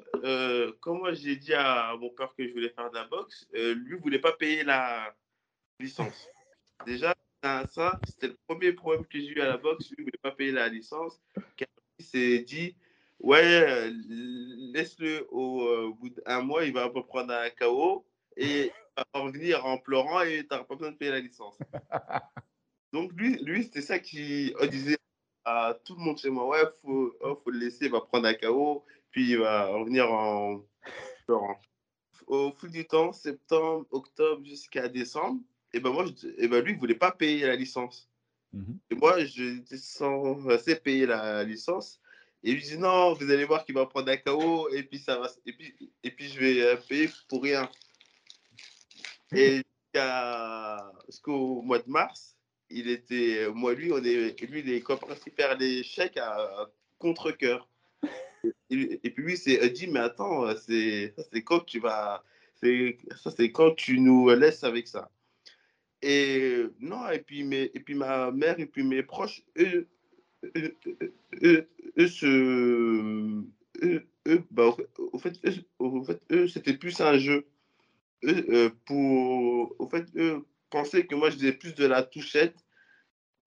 quand 0.79 0.95
moi 0.95 1.13
j'ai 1.13 1.35
dit 1.35 1.53
à 1.53 1.93
mon 1.99 2.09
père 2.11 2.33
que 2.37 2.47
je 2.47 2.53
voulais 2.53 2.69
faire 2.69 2.89
de 2.89 2.95
la 2.95 3.05
boxe, 3.05 3.47
lui 3.53 3.97
ne 3.97 4.01
voulait 4.01 4.19
pas 4.19 4.31
payer 4.33 4.63
la 4.63 5.13
licence. 5.79 6.29
Déjà, 6.85 7.13
ça, 7.43 7.99
c'était 8.05 8.27
le 8.27 8.37
premier 8.47 8.71
problème 8.71 9.05
que 9.05 9.19
j'ai 9.19 9.29
eu 9.29 9.41
à 9.41 9.47
la 9.47 9.57
boxe. 9.57 9.89
Lui 9.89 9.97
ne 9.99 10.03
voulait 10.03 10.19
pas 10.21 10.31
payer 10.31 10.51
la 10.53 10.69
licence. 10.69 11.19
Car 11.57 11.67
il 11.99 12.05
s'est 12.05 12.39
dit 12.39 12.75
Ouais, 13.19 13.43
euh, 13.43 13.91
laisse-le 14.73 15.27
au 15.31 15.63
euh, 15.67 15.93
bout 15.99 16.09
d'un 16.09 16.41
mois, 16.41 16.65
il 16.65 16.73
va 16.73 16.85
un 16.85 16.89
peu 16.89 17.03
prendre 17.03 17.33
un 17.33 17.49
KO 17.49 18.05
et 18.35 18.65
il 18.65 19.03
va 19.13 19.21
revenir 19.21 19.65
en 19.65 19.77
pleurant 19.77 20.21
et 20.21 20.41
tu 20.41 20.47
n'auras 20.51 20.65
pas 20.65 20.75
besoin 20.75 20.91
de 20.91 20.97
payer 20.97 21.11
la 21.11 21.19
licence. 21.19 21.57
Donc 22.93 23.11
lui, 23.13 23.37
lui 23.43 23.63
c'était 23.63 23.81
ça 23.81 23.99
qui 23.99 24.53
disait 24.69 24.97
à 25.45 25.77
tout 25.85 25.95
le 25.95 26.01
monde 26.01 26.17
chez 26.17 26.29
moi, 26.29 26.47
ouais, 26.47 26.61
il 26.61 26.81
faut, 26.81 27.15
oh, 27.21 27.39
faut 27.43 27.51
le 27.51 27.59
laisser, 27.59 27.85
il 27.85 27.91
va 27.91 28.01
prendre 28.01 28.27
un 28.27 28.33
KO, 28.33 28.83
puis 29.11 29.31
il 29.31 29.39
va 29.39 29.67
revenir 29.67 30.11
en 30.11 30.61
pleurant. 31.25 31.59
Au 32.27 32.51
fil 32.51 32.69
du 32.69 32.85
temps, 32.85 33.13
septembre, 33.13 33.85
octobre 33.91 34.45
jusqu'à 34.45 34.89
décembre, 34.89 35.41
et 35.73 35.79
ben 35.79 35.91
moi, 35.91 36.05
et 36.37 36.47
ben 36.47 36.61
lui, 36.61 36.71
il 36.71 36.75
ne 36.75 36.79
voulait 36.79 36.95
pas 36.95 37.11
payer 37.11 37.45
la 37.45 37.55
licence. 37.55 38.09
Mhm. 38.51 38.79
Et 38.89 38.95
moi, 38.95 39.23
j'étais 39.23 39.77
censé 39.77 40.75
payer 40.75 41.05
la 41.05 41.43
licence. 41.43 42.01
Et 42.47 42.51
il 42.51 42.61
dit 42.61 42.77
non, 42.77 43.11
vous 43.11 43.29
allez 43.29 43.43
voir 43.43 43.65
qu'il 43.65 43.75
va 43.75 43.85
prendre 43.85 44.09
un 44.09 44.15
KO 44.15 44.69
et 44.69 44.83
puis 44.83 44.99
ça 44.99 45.19
va 45.19 45.29
et 45.45 45.51
puis 45.51 45.75
et 46.01 46.11
puis 46.11 46.29
je 46.29 46.39
vais 46.39 46.61
euh, 46.61 46.77
payer 46.77 47.09
pour 47.27 47.43
rien. 47.43 47.69
Et 49.35 49.63
jusqu'au 51.07 51.61
mois 51.61 51.79
de 51.79 51.89
mars, 51.89 52.37
il 52.69 52.89
était 52.89 53.49
moi 53.53 53.73
lui 53.73 53.91
on 53.91 53.97
est 53.97 54.39
lui 54.43 54.61
il 54.61 54.69
est 54.69 54.89
à 54.89 55.15
faire 55.35 55.57
les 55.57 55.83
chèques 55.83 56.15
à 56.15 56.71
contre 56.99 57.31
cœur. 57.31 57.67
Et, 58.69 59.09
puis 59.09 59.23
lui 59.25 59.35
c'est 59.35 59.69
dit 59.71 59.87
mais 59.87 59.99
attends 59.99 60.55
c'est 60.55 61.13
c'est 61.17 61.41
quand 61.43 61.65
tu 61.65 61.81
vas 61.81 62.23
c'est 62.61 62.97
ça, 63.21 63.29
c'est 63.29 63.51
quand 63.51 63.75
tu 63.75 63.99
nous 63.99 64.29
laisses 64.29 64.63
avec 64.63 64.87
ça. 64.87 65.11
Et 66.01 66.63
non, 66.79 67.09
et 67.09 67.19
puis, 67.19 67.43
mes, 67.43 67.71
et 67.73 67.79
puis 67.81 67.95
ma 67.95 68.31
mère 68.31 68.57
et 68.59 68.67
puis 68.67 68.83
mes 68.83 69.03
proches, 69.03 69.43
eux, 69.57 69.89
au 75.11 75.19
fait, 75.19 75.39
eux, 75.45 75.53
au 75.79 76.03
fait, 76.03 76.21
eux, 76.31 76.47
c'était 76.47 76.73
plus 76.73 76.99
un 77.01 77.17
jeu. 77.17 77.47
Euh, 78.23 78.69
pour, 78.85 79.75
au 79.79 79.87
fait, 79.87 80.05
pensaient 80.69 81.05
que 81.05 81.15
moi, 81.15 81.29
je 81.29 81.35
faisais 81.35 81.53
plus 81.53 81.75
de 81.75 81.85
la 81.85 82.03
touchette 82.03 82.55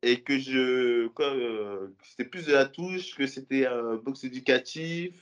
et 0.03 0.23
que 0.23 0.39
je, 0.39 1.11
euh, 1.21 1.89
c'était 2.03 2.29
plus 2.29 2.47
de 2.47 2.53
la 2.53 2.67
touche, 2.67 3.15
que 3.15 3.27
c'était 3.27 3.67
un 3.67 3.97
box 3.97 4.25
éducatif. 4.25 5.15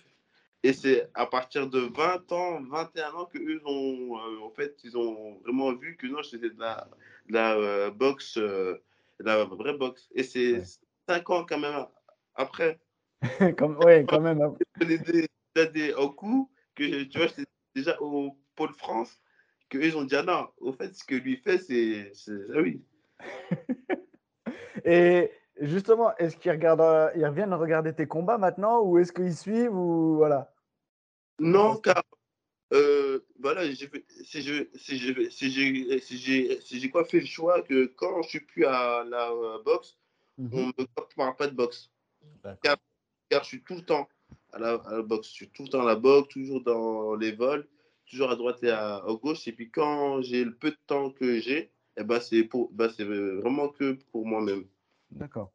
Et 0.64 0.72
c'est 0.72 1.08
à 1.14 1.26
partir 1.26 1.68
de 1.68 1.80
20 1.80 2.32
ans, 2.32 2.62
21 2.62 3.12
ans 3.12 3.26
que 3.26 3.38
eux 3.38 3.62
ont, 3.64 4.18
euh, 4.18 4.40
en 4.40 4.50
fait, 4.50 4.76
ils 4.84 4.96
ont 4.96 5.38
vraiment 5.44 5.72
vu 5.72 5.96
que 5.96 6.06
non, 6.06 6.22
c'était 6.22 6.50
de 6.50 6.58
la, 6.58 6.88
de 7.28 7.34
la 7.34 7.90
boxe, 7.90 8.36
de 8.38 8.80
la 9.20 9.44
vraie 9.44 9.76
boxe. 9.76 10.08
Et 10.14 10.24
c'est 10.24 10.62
5 11.08 11.30
ans 11.30 11.46
quand 11.48 11.58
même 11.58 11.86
après. 12.34 12.78
Comme, 13.58 13.78
oui, 13.84 14.04
quand 14.06 14.20
même. 14.20 14.42
hein. 14.42 14.54
des 15.72 15.92
au 15.94 16.10
coup 16.10 16.50
que 16.74 17.04
tu 17.04 17.18
vois, 17.18 17.28
déjà 17.74 18.00
au 18.00 18.38
Pôle 18.54 18.74
France, 18.74 19.18
que 19.70 19.78
ils 19.78 19.96
ont 19.96 20.04
dit 20.04 20.16
ah 20.16 20.22
non, 20.22 20.48
au 20.58 20.72
fait, 20.72 20.94
ce 20.94 21.04
que 21.04 21.14
lui 21.14 21.36
fait, 21.38 21.58
c'est. 21.58 22.12
Ah 22.54 22.60
oui. 22.60 22.84
Et 24.84 25.32
justement, 25.60 26.14
est-ce 26.18 26.36
qu'ils 26.36 26.52
regardent, 26.52 26.82
euh, 26.82 27.10
ils 27.16 27.26
reviennent 27.26 27.54
regarder 27.54 27.94
tes 27.94 28.06
combats 28.06 28.38
maintenant 28.38 28.82
ou 28.82 28.98
est-ce 28.98 29.12
qu'ils 29.12 29.34
suivent 29.34 29.74
ou 29.74 30.16
voilà? 30.16 30.52
Non, 31.40 31.76
car 31.76 32.02
euh, 32.74 33.20
voilà, 33.40 33.64
j'ai 33.64 33.90
si 34.24 34.42
si 34.42 34.68
si 34.74 34.98
j'ai, 34.98 35.30
si 35.30 36.18
j'ai, 36.18 36.60
si 36.60 36.80
j'ai 36.80 36.90
quoi 36.90 37.04
fait 37.04 37.20
le 37.20 37.26
choix 37.26 37.62
que 37.62 37.86
quand 37.86 38.22
je 38.22 38.28
suis 38.28 38.40
plus 38.40 38.66
à 38.66 39.04
la 39.04 39.32
boxe, 40.38 40.52
on 40.52 40.58
Mhm. 40.66 40.72
me 40.78 41.14
parle 41.16 41.36
pas 41.36 41.46
de 41.48 41.54
boxe. 41.54 41.90
Car, 42.62 42.76
car 43.28 43.42
je 43.42 43.48
suis 43.48 43.62
tout 43.62 43.74
le 43.74 43.82
temps 43.84 44.08
à 44.52 44.58
la, 44.58 44.74
à 44.74 44.92
la 44.96 45.02
boxe. 45.02 45.28
Je 45.28 45.32
suis 45.32 45.50
tout 45.50 45.64
le 45.64 45.68
temps 45.68 45.82
à 45.82 45.86
la 45.86 45.96
boxe, 45.96 46.28
toujours 46.28 46.62
dans 46.62 47.14
les 47.16 47.32
vols, 47.32 47.66
toujours 48.10 48.30
à 48.30 48.36
droite 48.36 48.62
et 48.62 48.70
à, 48.70 48.96
à 48.96 49.14
gauche. 49.22 49.46
Et 49.48 49.52
puis 49.52 49.70
quand 49.70 50.22
j'ai 50.22 50.44
le 50.44 50.54
peu 50.54 50.70
de 50.70 50.78
temps 50.86 51.10
que 51.10 51.38
j'ai, 51.40 51.72
eh 51.96 52.04
ben 52.04 52.20
c'est 52.20 52.44
pour, 52.44 52.70
ben 52.72 52.88
c'est 52.94 53.04
vraiment 53.04 53.68
que 53.68 53.98
pour 54.12 54.26
moi-même. 54.26 54.64
D'accord. 55.10 55.52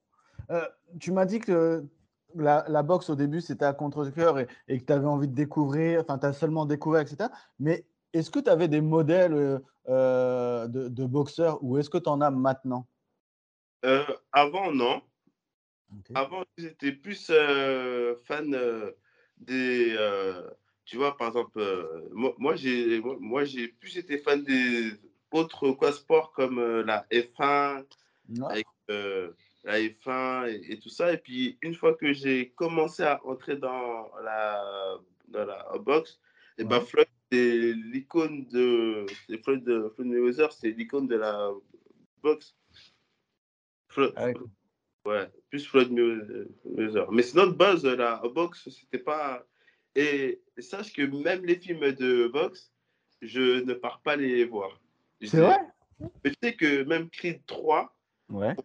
Euh, 0.52 0.68
tu 1.00 1.12
m'as 1.12 1.26
dit 1.26 1.40
que 1.40 1.86
la, 2.36 2.66
la 2.68 2.84
boxe 2.84 3.10
au 3.10 3.16
début 3.16 3.42
c'était 3.42 3.66
à 3.66 3.74
contre-cœur 3.74 4.40
et, 4.40 4.48
et 4.68 4.80
que 4.80 4.86
tu 4.86 4.92
avais 4.94 5.06
envie 5.08 5.28
de 5.28 5.34
découvrir, 5.36 6.02
enfin 6.02 6.18
tu 6.20 6.26
as 6.26 6.34
seulement 6.34 6.66
découvert, 6.66 7.02
etc. 7.02 7.30
Mais 7.60 7.86
est-ce 8.12 8.30
que 8.30 8.40
tu 8.40 8.50
avais 8.50 8.68
des 8.68 8.82
modèles 8.82 9.34
euh, 9.34 9.60
euh, 9.90 10.68
de, 10.68 10.90
de 10.90 11.06
boxeurs 11.06 11.64
ou 11.64 11.78
est-ce 11.78 11.90
que 11.90 11.98
tu 11.98 12.10
en 12.10 12.20
as 12.22 12.30
maintenant? 12.32 12.88
Euh, 13.86 14.06
avant, 14.32 14.72
non. 14.72 15.02
Avant, 16.16 16.44
j'étais 16.58 16.92
plus 16.92 17.28
euh, 17.30 18.16
fan 18.26 18.54
euh, 18.56 18.92
des. 19.38 19.96
tu 20.86 20.98
vois, 20.98 21.16
par 21.18 21.28
exemple, 21.28 21.62
moi, 22.12 22.34
moi, 22.38 22.56
j'ai, 22.56 23.00
moi, 23.20 23.44
j'ai 23.46 23.68
plus 23.68 23.98
été 23.98 24.18
fan 24.18 24.44
des 24.44 24.92
autres 25.32 25.72
quoi, 25.72 25.92
sports 25.92 26.32
comme 26.34 26.60
la 26.82 27.06
F1, 27.12 27.86
Ouais. 28.30 28.52
avec 28.52 28.68
euh, 28.90 29.32
la 29.66 29.80
F1 29.80 30.48
et, 30.50 30.74
et 30.74 30.80
tout 30.80 30.90
ça. 30.90 31.12
Et 31.14 31.18
puis, 31.18 31.58
une 31.62 31.76
fois 31.76 31.94
que 31.94 32.14
j'ai 32.14 32.52
commencé 32.52 33.04
à 33.04 33.24
entrer 33.26 33.58
dans 33.58 34.10
la, 34.24 34.98
dans 35.28 35.46
la 35.46 35.68
boxe, 35.80 36.20
et 36.58 36.64
ben 36.64 36.80
Ouais. 36.80 36.86
Floyd, 36.86 37.08
c'est 37.32 37.74
l'icône 37.74 38.48
de. 38.48 39.06
Floyd, 39.44 39.64
de- 39.64 39.92
Floyd 39.96 40.10
Mayweather, 40.12 40.52
c'est 40.54 40.72
l'icône 40.72 41.08
de 41.08 41.16
la 41.18 41.52
boxe. 42.22 42.56
Floyd- 43.94 44.14
Ah 44.16 44.26
ouais. 44.28 44.34
Ouais, 45.06 45.30
plus 45.50 45.68
Floyd 45.68 45.92
Mayweather. 45.92 47.12
Mais 47.12 47.24
sinon, 47.24 47.48
de 47.48 47.52
base, 47.52 47.86
la 47.86 48.22
boxe, 48.34 48.70
c'était 48.70 49.04
pas. 49.04 49.46
Et 49.96 50.42
sache 50.58 50.94
que 50.94 51.02
même 51.02 51.46
les 51.46 51.58
films 51.58 51.92
de 51.92 52.28
boxe, 52.28 52.72
je 53.22 53.64
ne 53.64 53.74
pars 53.74 54.02
pas 54.02 54.16
les 54.16 54.46
voir. 54.46 54.80
C'est 55.22 55.40
vrai? 55.40 55.60
Mais 56.24 56.32
tu 56.32 56.38
sais 56.42 56.56
que 56.56 56.84
même 56.84 57.10
Creed 57.10 57.46
3 57.46 57.96
Ouais. 58.30 58.56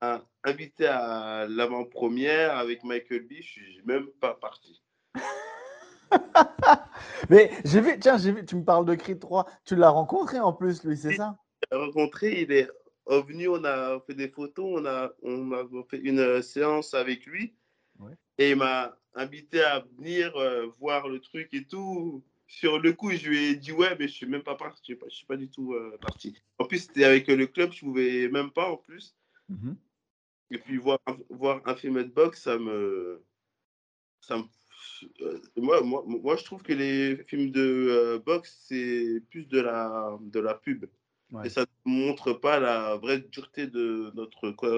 a 0.00 0.22
invité 0.44 0.86
à 0.86 1.46
l'avant-première 1.48 2.56
avec 2.56 2.82
Michael 2.84 3.22
B, 3.26 3.32
je 3.40 3.42
suis 3.42 3.82
même 3.84 4.06
pas 4.20 4.34
parti. 4.34 4.80
Mais 7.28 7.50
j'ai 7.64 7.80
vu, 7.80 7.98
tiens, 7.98 8.16
j'ai 8.16 8.32
vu, 8.32 8.44
tu 8.46 8.56
me 8.56 8.64
parles 8.64 8.86
de 8.86 8.94
Creed 8.94 9.18
3, 9.20 9.46
tu 9.64 9.76
l'as 9.76 9.90
rencontré 9.90 10.40
en 10.40 10.52
plus, 10.52 10.84
lui, 10.84 10.96
c'est 10.96 11.14
ça? 11.16 11.36
rencontré, 11.70 12.42
il 12.42 12.52
est 12.52 12.70
venu, 13.08 13.48
on 13.48 13.64
a 13.64 14.00
fait 14.06 14.14
des 14.14 14.28
photos, 14.28 14.80
on 14.80 14.86
a, 14.86 15.12
on 15.22 15.52
a 15.52 15.66
fait 15.90 15.98
une 15.98 16.18
euh, 16.20 16.42
séance 16.42 16.94
avec 16.94 17.26
lui. 17.26 17.54
Ouais. 17.98 18.12
Et 18.38 18.50
il 18.50 18.56
m'a 18.56 18.96
invité 19.14 19.62
à 19.62 19.80
venir 19.96 20.36
euh, 20.36 20.66
voir 20.78 21.08
le 21.08 21.18
truc 21.20 21.48
et 21.52 21.64
tout. 21.64 22.22
Sur 22.46 22.78
le 22.78 22.92
coup, 22.92 23.10
je 23.10 23.28
lui 23.28 23.44
ai 23.46 23.56
dit 23.56 23.72
ouais, 23.72 23.96
mais 23.98 24.08
je 24.08 24.14
suis 24.14 24.26
même 24.26 24.42
pas 24.42 24.54
parti, 24.54 24.80
je 24.82 24.84
suis 24.84 24.96
pas, 24.96 25.06
je 25.10 25.16
suis 25.16 25.26
pas 25.26 25.36
du 25.36 25.48
tout 25.48 25.74
euh, 25.74 25.98
parti. 26.00 26.36
En 26.58 26.64
plus, 26.64 26.78
c'était 26.86 27.04
avec 27.04 27.26
le 27.28 27.46
club, 27.46 27.72
je 27.72 27.80
pouvais 27.80 28.28
même 28.28 28.50
pas 28.50 28.70
en 28.70 28.76
plus. 28.76 29.14
Mhm. 29.48 29.76
Et 30.50 30.58
puis 30.58 30.78
voir, 30.78 30.98
un- 31.06 31.18
voir 31.30 31.60
un 31.66 31.74
film 31.74 32.02
de 32.02 32.08
boxe, 32.08 32.42
ça 32.42 32.58
me, 32.58 33.22
ça 34.20 34.38
me, 34.38 34.44
euh, 35.22 35.40
moi, 35.56 35.82
moi, 35.82 36.02
moi, 36.06 36.36
je 36.36 36.44
trouve 36.44 36.62
que 36.62 36.72
les 36.72 37.22
films 37.24 37.50
de 37.50 37.60
euh, 37.60 38.18
boxe, 38.18 38.64
c'est 38.66 39.22
plus 39.30 39.46
de 39.46 39.60
la, 39.60 40.16
de 40.20 40.40
la 40.40 40.54
pub. 40.54 40.86
Ouais. 41.32 41.46
Et 41.46 41.50
ça 41.50 41.62
ne 41.84 41.90
montre 41.92 42.32
pas 42.32 42.58
la 42.58 42.96
vraie 42.96 43.18
dureté 43.18 43.66
de 43.66 44.10
notre 44.14 44.50
quoi, 44.50 44.70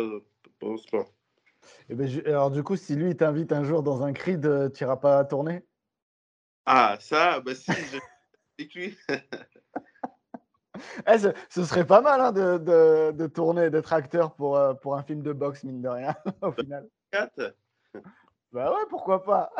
sport. 0.79 1.13
Eh 1.89 1.95
ben, 1.95 2.09
alors 2.27 2.51
du 2.51 2.63
coup, 2.63 2.77
si 2.77 2.97
lui 2.97 3.17
t'invite 3.17 3.53
un 3.53 3.65
jour 3.65 3.83
dans 3.83 4.03
un 4.03 4.13
Creed, 4.13 4.45
euh, 4.47 4.69
tu 4.69 4.83
iras 4.85 4.97
pas 4.97 5.25
tourner? 5.25 5.65
Ah, 6.67 6.97
ça, 7.01 7.41
bah 7.41 7.55
si, 7.55 7.71
je... 7.73 7.99
avec 8.59 8.75
lui. 8.75 8.99
Eh, 11.07 11.19
ce, 11.19 11.29
ce 11.51 11.65
serait 11.65 11.87
pas 11.87 12.01
mal 12.01 12.21
hein, 12.21 12.33
de, 12.33 12.57
de- 12.57 13.13
de 13.13 13.27
tourner, 13.27 13.69
d'être 13.69 13.93
acteur 13.93 14.35
pour, 14.35 14.57
euh, 14.57 14.73
pour 14.73 14.97
un 14.97 15.03
film 15.03 15.21
de 15.21 15.33
boxe, 15.33 15.63
mine 15.65 15.83
de 15.83 15.89
rien, 15.89 16.15
au 16.43 16.53
final. 16.53 16.89
Quatre. 17.11 17.55
Bah 18.53 18.73
ouais, 18.73 18.87
pourquoi 18.89 19.23
pas. 19.23 19.51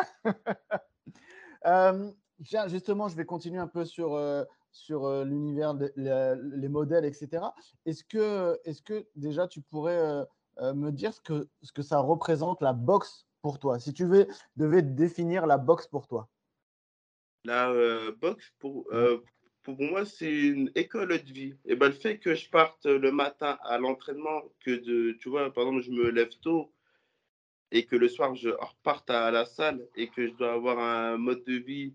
Euh, 1.67 2.11
tiens, 2.43 2.69
justement, 2.69 3.09
je 3.09 3.17
vais 3.17 3.27
continuer 3.27 3.59
un 3.59 3.67
peu 3.67 3.85
sur, 3.85 4.15
euh, 4.15 4.45
sur 4.73 5.07
euh, 5.07 5.25
l'univers, 5.25 5.75
les 5.97 6.69
modèles, 6.69 7.05
etc. 7.05 7.45
Est-ce 7.87 8.05
que, 8.05 8.59
est-ce 8.65 8.83
que 8.83 9.07
déjà 9.17 9.49
tu 9.49 9.61
pourrais 9.61 9.99
euh, 9.99 10.25
euh, 10.59 10.75
me 10.75 10.91
dire 10.91 11.13
ce 11.13 11.21
que, 11.21 11.49
ce 11.63 11.73
que 11.73 11.83
ça 11.83 11.99
représente 11.99 12.63
la 12.63 12.73
boxe 12.73 13.27
pour 13.43 13.59
toi? 13.59 13.79
Si 13.79 13.93
tu 13.93 14.05
veux, 14.05 14.27
devais 14.57 14.83
définir 14.83 15.47
la 15.47 15.59
boxe 15.59 15.87
pour 15.87 16.07
toi. 16.07 16.29
La 17.45 17.71
euh, 17.71 18.13
boxe, 18.21 18.53
pour, 18.59 18.87
euh, 18.93 19.19
pour 19.63 19.81
moi, 19.81 20.05
c'est 20.05 20.33
une 20.33 20.71
école 20.75 21.09
de 21.09 21.33
vie. 21.33 21.55
Et 21.65 21.75
ben, 21.75 21.87
le 21.87 21.93
fait 21.93 22.19
que 22.19 22.35
je 22.35 22.49
parte 22.51 22.87
le 22.87 23.13
matin 23.13 23.59
à 23.63 23.79
l'entraînement, 23.79 24.43
que 24.61 24.71
de, 24.71 25.13
tu 25.13 25.31
vois, 25.31 25.53
par 25.53 25.65
exemple, 25.65 25.83
je 25.83 25.91
me 25.91 26.11
lève 26.11 26.37
tôt 26.43 26.73
et 27.73 27.87
que 27.87 27.97
le 27.97 28.09
soir, 28.09 28.35
je 28.35 28.51
reparte 28.51 29.11
à 29.11 29.31
la 29.31 29.45
salle 29.45 29.87
et 29.95 30.09
que 30.09 30.27
je 30.27 30.33
dois 30.35 30.53
avoir 30.53 30.79
un 30.79 31.17
mode 31.17 31.45
de 31.45 31.55
vie 31.55 31.95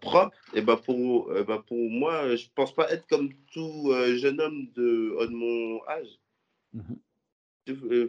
propre, 0.00 0.36
et 0.54 0.62
ben 0.62 0.76
pour, 0.76 1.32
eh 1.36 1.44
ben 1.44 1.58
pour 1.62 1.78
moi, 1.90 2.34
je 2.36 2.46
pense 2.54 2.74
pas 2.74 2.90
être 2.92 3.06
comme 3.08 3.30
tout 3.52 3.90
euh, 3.92 4.16
jeune 4.16 4.40
homme 4.40 4.66
de, 4.74 5.16
de 5.26 5.32
mon 5.32 5.84
âge. 5.88 6.18
Euh, 7.68 8.08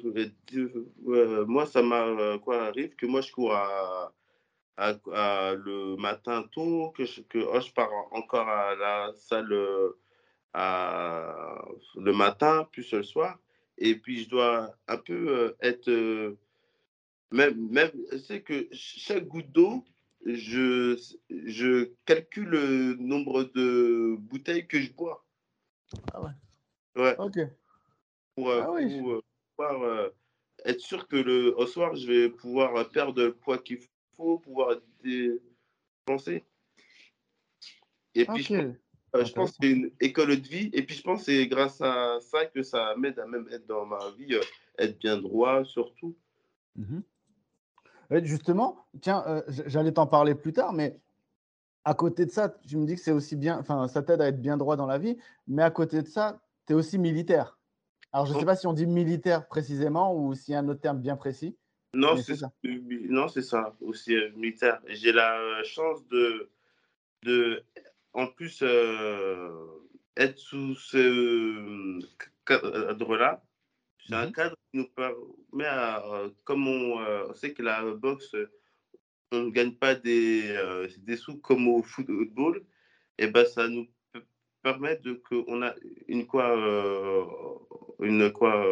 euh, 0.56 0.88
euh, 1.08 1.46
moi, 1.46 1.66
ça 1.66 1.82
m'a 1.84 2.06
euh, 2.08 2.40
quoi 2.40 2.66
arrive 2.68 2.96
que 2.96 3.06
moi 3.06 3.22
je 3.22 3.32
cours 3.32 3.54
à, 3.54 4.14
à- 4.78 4.98
à 5.14 5.54
le 5.54 5.96
matin 5.98 6.44
tôt, 6.52 6.92
que 6.92 7.06
je, 7.06 7.22
que 7.22 7.40
oh, 7.40 7.60
je 7.62 7.72
pars 7.72 7.92
encore 8.12 8.48
à 8.50 8.76
la 8.76 9.14
salle 9.14 9.52
euh, 9.54 9.92
à, 10.54 11.64
le 11.96 12.14
matin, 12.14 12.68
plus 12.72 12.92
le 12.94 13.04
soir, 13.04 13.40
et 13.78 13.96
puis 13.96 14.24
je 14.24 14.30
dois 14.30 14.76
un 14.88 14.98
peu 14.98 15.30
euh, 15.30 15.58
être 15.62 15.90
euh, 15.90 16.38
même 17.32 17.70
même 17.70 17.92
c'est 18.28 18.42
que 18.42 18.68
chaque 18.72 19.28
goutte 19.28 19.52
d'eau, 19.52 19.84
je 20.26 20.96
je 21.30 21.92
calcule 22.06 22.50
le 22.50 22.96
nombre 22.96 23.44
de 23.44 24.16
bouteilles 24.20 24.68
que 24.68 24.80
je 24.80 24.92
bois. 24.92 25.26
Ah 26.14 26.22
ouais. 26.22 26.32
Ouais. 26.96 27.16
Ok. 27.20 27.40
pour, 28.36 28.50
euh, 28.50 28.62
Ah 28.62 28.66
pour, 28.66 29.12
euh, 29.12 29.22
pouvoir 29.56 29.82
euh, 29.84 30.10
être 30.66 30.80
sûr 30.80 31.08
que 31.08 31.16
le, 31.16 31.58
au 31.58 31.66
soir, 31.66 31.96
je 31.96 32.08
vais 32.08 32.30
pouvoir 32.30 32.90
perdre 32.90 33.22
le 33.22 33.34
poids 33.34 33.58
qu'il 33.58 33.80
faut, 34.16 34.40
pouvoir 34.40 34.76
dépenser. 35.04 36.44
Et 38.14 38.26
puis, 38.26 38.44
je, 38.44 38.54
pense- 38.54 38.76
euh, 39.16 39.26
je 39.26 39.34
pense 39.34 39.52
que 39.52 39.58
c'est 39.62 39.72
une 39.72 39.92
école 40.00 40.40
de 40.42 40.48
vie. 40.48 40.70
Et 40.74 40.84
puis, 40.84 40.96
je 40.96 41.02
pense 41.02 41.20
que 41.20 41.26
c'est 41.26 41.48
grâce 41.48 41.82
à 41.82 42.20
ça 42.22 42.46
que 42.46 42.62
ça 42.64 42.96
m'aide 42.98 43.20
à 43.20 43.26
même 43.26 43.48
être 43.52 43.66
dans 43.66 43.86
ma 43.86 44.12
vie, 44.12 44.38
être 44.78 45.00
bien 45.00 45.18
droit, 45.18 45.64
surtout. 45.66 46.16
Mhm. 46.76 46.98
Ouais, 46.98 47.04
justement, 48.24 48.86
tiens, 49.02 49.24
euh, 49.28 49.42
j'allais 49.66 49.94
t'en 49.94 50.08
parler 50.08 50.36
plus 50.36 50.54
tard, 50.54 50.74
mais 50.74 51.00
à 51.86 51.94
côté 51.94 52.26
de 52.26 52.32
ça, 52.32 52.50
tu 52.68 52.78
me 52.78 52.86
dis 52.86 52.96
que 52.96 53.02
c'est 53.02 53.12
aussi 53.12 53.36
bien, 53.36 53.58
enfin, 53.60 53.88
ça 53.88 54.04
t'aide 54.04 54.22
à 54.22 54.28
être 54.28 54.42
bien 54.42 54.58
droit 54.58 54.76
dans 54.76 54.86
la 54.86 54.98
vie, 54.98 55.18
mais 55.48 55.64
à 55.64 55.72
côté 55.72 56.02
de 56.02 56.08
ça, 56.08 56.42
tu 56.68 56.74
es 56.74 56.76
aussi 56.76 56.98
militaire. 56.98 57.58
Alors, 58.14 58.26
je 58.26 58.34
ne 58.34 58.40
sais 58.40 58.46
pas 58.46 58.56
si 58.56 58.68
on 58.68 58.74
dit 58.74 58.86
militaire 58.86 59.48
précisément 59.48 60.16
ou 60.16 60.36
s'il 60.36 60.52
y 60.52 60.56
a 60.56 60.60
un 60.60 60.68
autre 60.68 60.82
terme 60.82 61.00
bien 61.00 61.16
précis. 61.16 61.56
Non, 61.94 62.18
c'est 62.18 62.36
ça. 62.36 62.52
Non, 62.64 63.28
c'est 63.28 63.42
ça, 63.42 63.76
aussi 63.82 64.16
euh, 64.16 64.32
militaire. 64.36 64.82
J'ai 64.88 65.12
la 65.12 65.64
chance 65.64 66.06
de, 66.08 66.50
de 67.24 67.64
en 68.14 68.28
plus, 68.28 68.62
euh, 68.62 69.50
être 70.18 70.38
sous 70.38 70.76
ce 70.76 72.00
cadre-là. 72.46 73.44
C'est 74.08 74.16
un 74.16 74.28
mmh 74.28 74.32
cadre 74.34 74.56
nous 74.74 74.88
permet, 74.88 75.66
à, 75.66 76.04
comme 76.44 76.68
on, 76.68 77.34
sait 77.34 77.54
que 77.54 77.64
la 77.64 77.84
boxe, 77.94 78.36
on 79.32 79.44
ne 79.44 79.50
gagne 79.50 79.74
pas 79.74 79.96
des, 79.96 80.56
des 81.00 81.18
sous 81.18 81.38
comme 81.38 81.68
au 81.68 81.84
football, 81.84 82.64
et 83.18 83.28
ben 83.28 83.46
ça 83.46 83.68
nous 83.68 83.88
permet 84.62 84.98
de 84.98 85.14
qu'on 85.14 85.62
a 85.62 85.74
une 86.08 86.26
quoi, 86.28 86.56
une 88.00 88.32
quoi, 88.32 88.66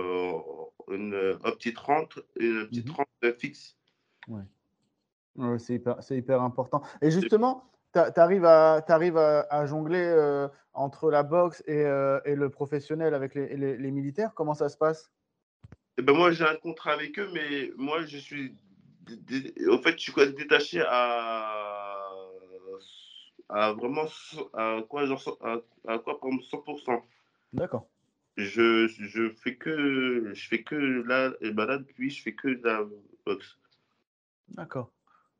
une, 0.89 1.37
petite 1.43 1.77
rente, 1.77 2.19
une 2.39 2.67
petite 2.67 2.89
rente 2.89 3.07
fixe. 3.37 3.77
Ouais. 4.27 4.43
c'est 5.59 5.75
hyper, 5.75 5.99
hyper, 6.09 6.41
important. 6.41 6.81
Et 7.01 7.11
justement, 7.11 7.63
tu 7.93 7.99
arrives, 7.99 8.45
à, 8.45 8.83
arrives 8.87 9.17
à, 9.17 9.65
jongler 9.65 10.47
entre 10.73 11.09
la 11.09 11.23
boxe 11.23 11.63
et, 11.67 11.81
et, 12.25 12.35
le 12.35 12.49
professionnel 12.49 13.13
avec 13.13 13.35
les, 13.35 13.77
les, 13.77 13.91
militaires? 13.91 14.33
Comment 14.33 14.53
ça 14.53 14.69
se 14.69 14.77
passe? 14.77 15.11
Eh 15.99 16.01
ben 16.01 16.15
Moi, 16.15 16.31
j'ai 16.31 16.45
un 16.45 16.55
contrat 16.55 16.93
avec 16.93 17.19
eux, 17.19 17.29
mais 17.33 17.71
moi, 17.75 18.05
je 18.05 18.17
suis. 18.17 18.55
En 19.69 19.79
fait, 19.79 19.99
je 19.99 20.11
suis 20.11 20.33
détaché 20.33 20.81
à, 20.87 22.09
à 23.49 23.73
vraiment 23.73 24.05
à 24.53 24.81
quoi, 24.87 25.05
genre, 25.05 25.37
à, 25.87 25.99
quoi 25.99 26.19
100%. 26.21 27.01
D'accord. 27.51 27.85
Je, 28.37 28.87
je 28.87 29.29
fais 29.31 29.55
que 29.55 30.31
je 30.33 30.47
fais 30.47 30.63
que 30.63 30.75
là 30.75 31.33
et 31.41 31.51
ben 31.51 31.65
là 31.65 31.77
depuis 31.77 32.09
je 32.09 32.21
fais 32.21 32.33
que 32.33 32.47
de 32.47 32.63
la 32.63 32.85
boxe. 33.25 33.57
D'accord. 34.49 34.91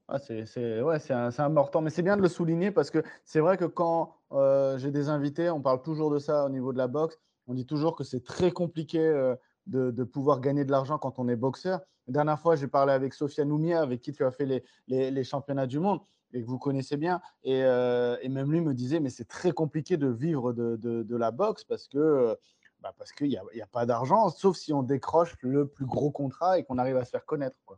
Ah, 0.09 0.19
c'est 0.19 0.81
ouais, 0.81 0.97
important, 1.37 1.81
mais 1.81 1.91
c'est 1.91 2.01
bien 2.01 2.17
de 2.17 2.21
le 2.21 2.27
souligner 2.27 2.71
parce 2.71 2.89
que 2.89 3.03
c'est 3.23 3.39
vrai 3.39 3.55
que 3.57 3.65
quand 3.65 4.17
euh, 4.33 4.77
j'ai 4.79 4.91
des 4.91 5.07
invités, 5.07 5.49
on 5.51 5.61
parle 5.61 5.81
toujours 5.83 6.11
de 6.11 6.19
ça 6.19 6.45
au 6.45 6.49
niveau 6.49 6.73
de 6.73 6.77
la 6.79 6.87
boxe. 6.87 7.17
On 7.47 7.53
dit 7.53 7.65
toujours 7.65 7.95
que 7.95 8.03
c'est 8.03 8.23
très 8.23 8.51
compliqué 8.51 8.99
euh, 8.99 9.35
de, 9.67 10.03
pouvoir 10.03 10.41
gagner 10.41 10.65
de 10.65 10.71
l'argent 10.71 10.97
quand 10.97 11.19
on 11.19 11.27
est 11.27 11.35
boxeur. 11.35 11.81
La 12.07 12.13
dernière 12.13 12.39
fois, 12.39 12.55
j'ai 12.55 12.67
parlé 12.67 12.91
avec 12.91 13.13
Sofia 13.13 13.45
Noumia, 13.45 13.81
avec 13.81 14.01
qui 14.01 14.11
tu 14.11 14.25
as 14.25 14.31
fait 14.31 14.45
les, 14.45 15.11
les, 15.11 15.23
championnats 15.23 15.67
du 15.67 15.79
monde 15.79 15.99
et 16.33 16.41
que 16.41 16.47
vous 16.47 16.57
connaissez 16.57 16.97
bien. 16.97 17.21
Et, 17.43 17.63
euh, 17.63 18.17
et 18.21 18.29
même 18.29 18.51
lui 18.51 18.61
me 18.61 18.73
disait, 18.73 18.99
mais 18.99 19.09
c'est 19.09 19.27
très 19.27 19.51
compliqué 19.51 19.97
de 19.97 20.07
vivre 20.07 20.53
de, 20.53 20.75
de, 20.75 21.15
la 21.15 21.31
boxe 21.31 21.63
parce 21.63 21.87
que 21.87 22.37
bah 22.81 22.93
parce 22.97 23.11
qu'il 23.11 23.27
n'y 23.27 23.35
a, 23.35 23.41
a, 23.41 23.67
pas 23.67 23.85
d'argent, 23.85 24.29
sauf 24.29 24.55
si 24.55 24.71
on 24.71 24.83
décroche 24.83 25.35
le 25.41 25.67
plus 25.67 25.85
gros 25.85 26.11
contrat 26.11 26.57
et 26.57 26.63
qu'on 26.63 26.77
arrive 26.77 26.95
à 26.95 27.03
se 27.03 27.09
faire 27.09 27.25
connaître. 27.25 27.57
Quoi. 27.65 27.77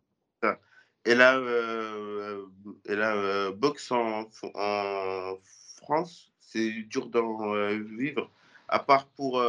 Et 1.05 1.15
là, 1.15 1.37
euh, 1.37 2.45
et 2.85 2.95
là 2.95 3.15
euh, 3.15 3.51
boxe 3.51 3.91
en, 3.91 4.29
en, 4.53 5.35
France, 5.81 6.31
c'est 6.39 6.83
dur 6.83 7.09
d'en 7.09 7.55
vivre, 7.97 8.29
à 8.67 8.77
part 8.79 9.07
pour 9.07 9.43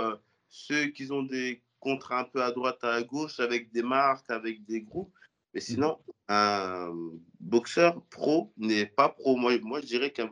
ceux 0.48 0.86
qui 0.86 1.10
ont 1.12 1.22
des 1.22 1.62
contrats 1.82 2.20
un 2.20 2.24
peu 2.24 2.42
à 2.42 2.52
droite, 2.52 2.82
à 2.82 3.02
gauche, 3.02 3.40
avec 3.40 3.72
des 3.72 3.82
marques, 3.82 4.30
avec 4.30 4.64
des 4.64 4.80
groupes. 4.80 5.12
Mais 5.52 5.60
mmh. 5.60 5.70
sinon, 5.70 5.98
un 6.28 6.94
boxeur 7.40 8.00
pro 8.06 8.52
n'est 8.56 8.86
pas 8.86 9.10
pro. 9.10 9.36
Moi, 9.36 9.58
moi 9.60 9.80
je 9.80 9.86
dirais 9.86 10.10
qu'un 10.10 10.30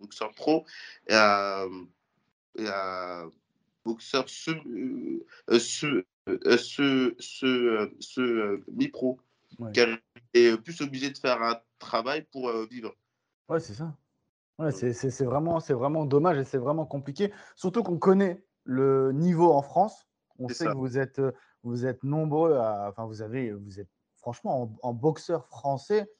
boxeur 0.00 0.32
pro 0.34 0.64
est 1.06 1.14
un, 1.14 1.68
est 2.56 2.66
un 2.66 3.30
boxeur 3.84 4.28
semi, 4.28 5.22
euh, 5.50 5.58
ce, 5.58 6.04
ce, 6.26 6.82
euh, 6.82 7.94
ce 8.00 8.20
euh, 8.20 8.64
mi-pro, 8.72 9.20
est 10.32 10.56
plus 10.62 10.80
obligé 10.80 11.10
de 11.10 11.18
faire 11.18 11.40
un 11.42 11.60
travail 11.78 12.26
pour 12.32 12.50
vivre. 12.66 12.96
Ouais, 13.48 13.60
c'est 13.60 13.74
ça. 13.74 13.94
Ouais, 14.58 14.72
c'est 14.72 15.24
vraiment, 15.24 15.58
vraiment 15.58 16.06
dommage 16.06 16.38
et 16.38 16.44
c'est 16.44 16.58
vraiment 16.58 16.86
compliqué. 16.86 17.32
Surtout 17.54 17.82
qu'on 17.82 17.98
connaît 17.98 18.42
le 18.64 19.12
niveau 19.12 19.52
en 19.52 19.62
France. 19.62 20.06
On 20.38 20.48
sait 20.48 20.66
que 20.66 20.76
vous 20.76 20.98
êtes, 20.98 21.20
vous 21.62 21.86
êtes 21.86 22.02
nombreux 22.02 22.54
à. 22.54 22.88
Enfin, 22.88 23.06
vous 23.06 23.22
avez, 23.22 23.52
vous 23.52 23.80
êtes 23.80 23.88
franchement 24.16 24.74
en, 24.82 24.92
boxeur 24.92 25.46
français. 25.46 26.10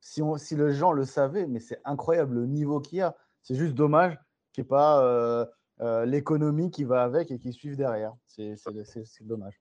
Si, 0.00 0.22
on, 0.22 0.36
si 0.36 0.56
les 0.56 0.72
gens 0.72 0.92
le 0.92 1.04
savaient, 1.04 1.46
mais 1.46 1.60
c'est 1.60 1.80
incroyable 1.84 2.36
le 2.36 2.46
niveau 2.46 2.80
qu'il 2.80 2.98
y 2.98 3.02
a. 3.02 3.16
C'est 3.42 3.56
juste 3.56 3.74
dommage 3.74 4.16
qu'il 4.52 4.62
n'y 4.62 4.66
ait 4.66 4.68
pas 4.68 5.02
euh, 5.02 6.06
l'économie 6.06 6.70
qui 6.70 6.84
va 6.84 7.02
avec 7.02 7.30
et 7.30 7.38
qui 7.38 7.52
suivent 7.52 7.76
derrière. 7.76 8.14
C'est 8.26 8.56
dommage. 9.22 9.60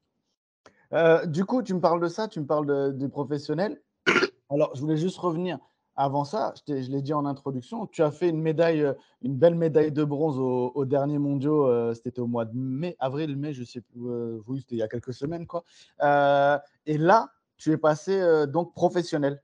Euh, 0.93 1.25
du 1.25 1.45
coup, 1.45 1.61
tu 1.63 1.73
me 1.73 1.81
parles 1.81 2.01
de 2.01 2.07
ça, 2.07 2.27
tu 2.27 2.39
me 2.39 2.45
parles 2.45 2.95
du 2.97 3.09
professionnel. 3.09 3.81
Alors, 4.49 4.73
je 4.75 4.81
voulais 4.81 4.97
juste 4.97 5.17
revenir. 5.17 5.59
Avant 5.97 6.23
ça, 6.23 6.53
je, 6.67 6.73
l'ai 6.73 7.01
dit 7.01 7.13
en 7.13 7.25
introduction, 7.25 7.87
tu 7.87 8.03
as 8.03 8.11
fait 8.11 8.29
une 8.29 8.41
médaille, 8.41 8.83
euh, 8.83 8.93
une 9.23 9.35
belle 9.35 9.55
médaille 9.55 9.91
de 9.91 10.03
bronze 10.03 10.37
au, 10.37 10.71
au 10.75 10.85
dernier 10.85 11.17
mondiaux. 11.17 11.93
c'était 11.95 12.19
au 12.19 12.27
mois 12.27 12.45
de 12.45 12.55
mai, 12.55 12.95
avril, 12.99 13.35
mai, 13.35 13.53
je 13.53 13.63
sais 13.63 13.81
plus. 13.81 13.99
oui, 14.47 14.61
c'était 14.61 14.75
il 14.75 14.79
y 14.79 14.83
a 14.83 14.87
quelques 14.87 15.13
semaines, 15.13 15.47
quoi. 15.47 15.63
et 15.99 16.97
là, 16.97 17.31
tu 17.57 17.71
es 17.71 17.77
passé 17.77 18.45
donc 18.47 18.73
professionnel. 18.73 19.41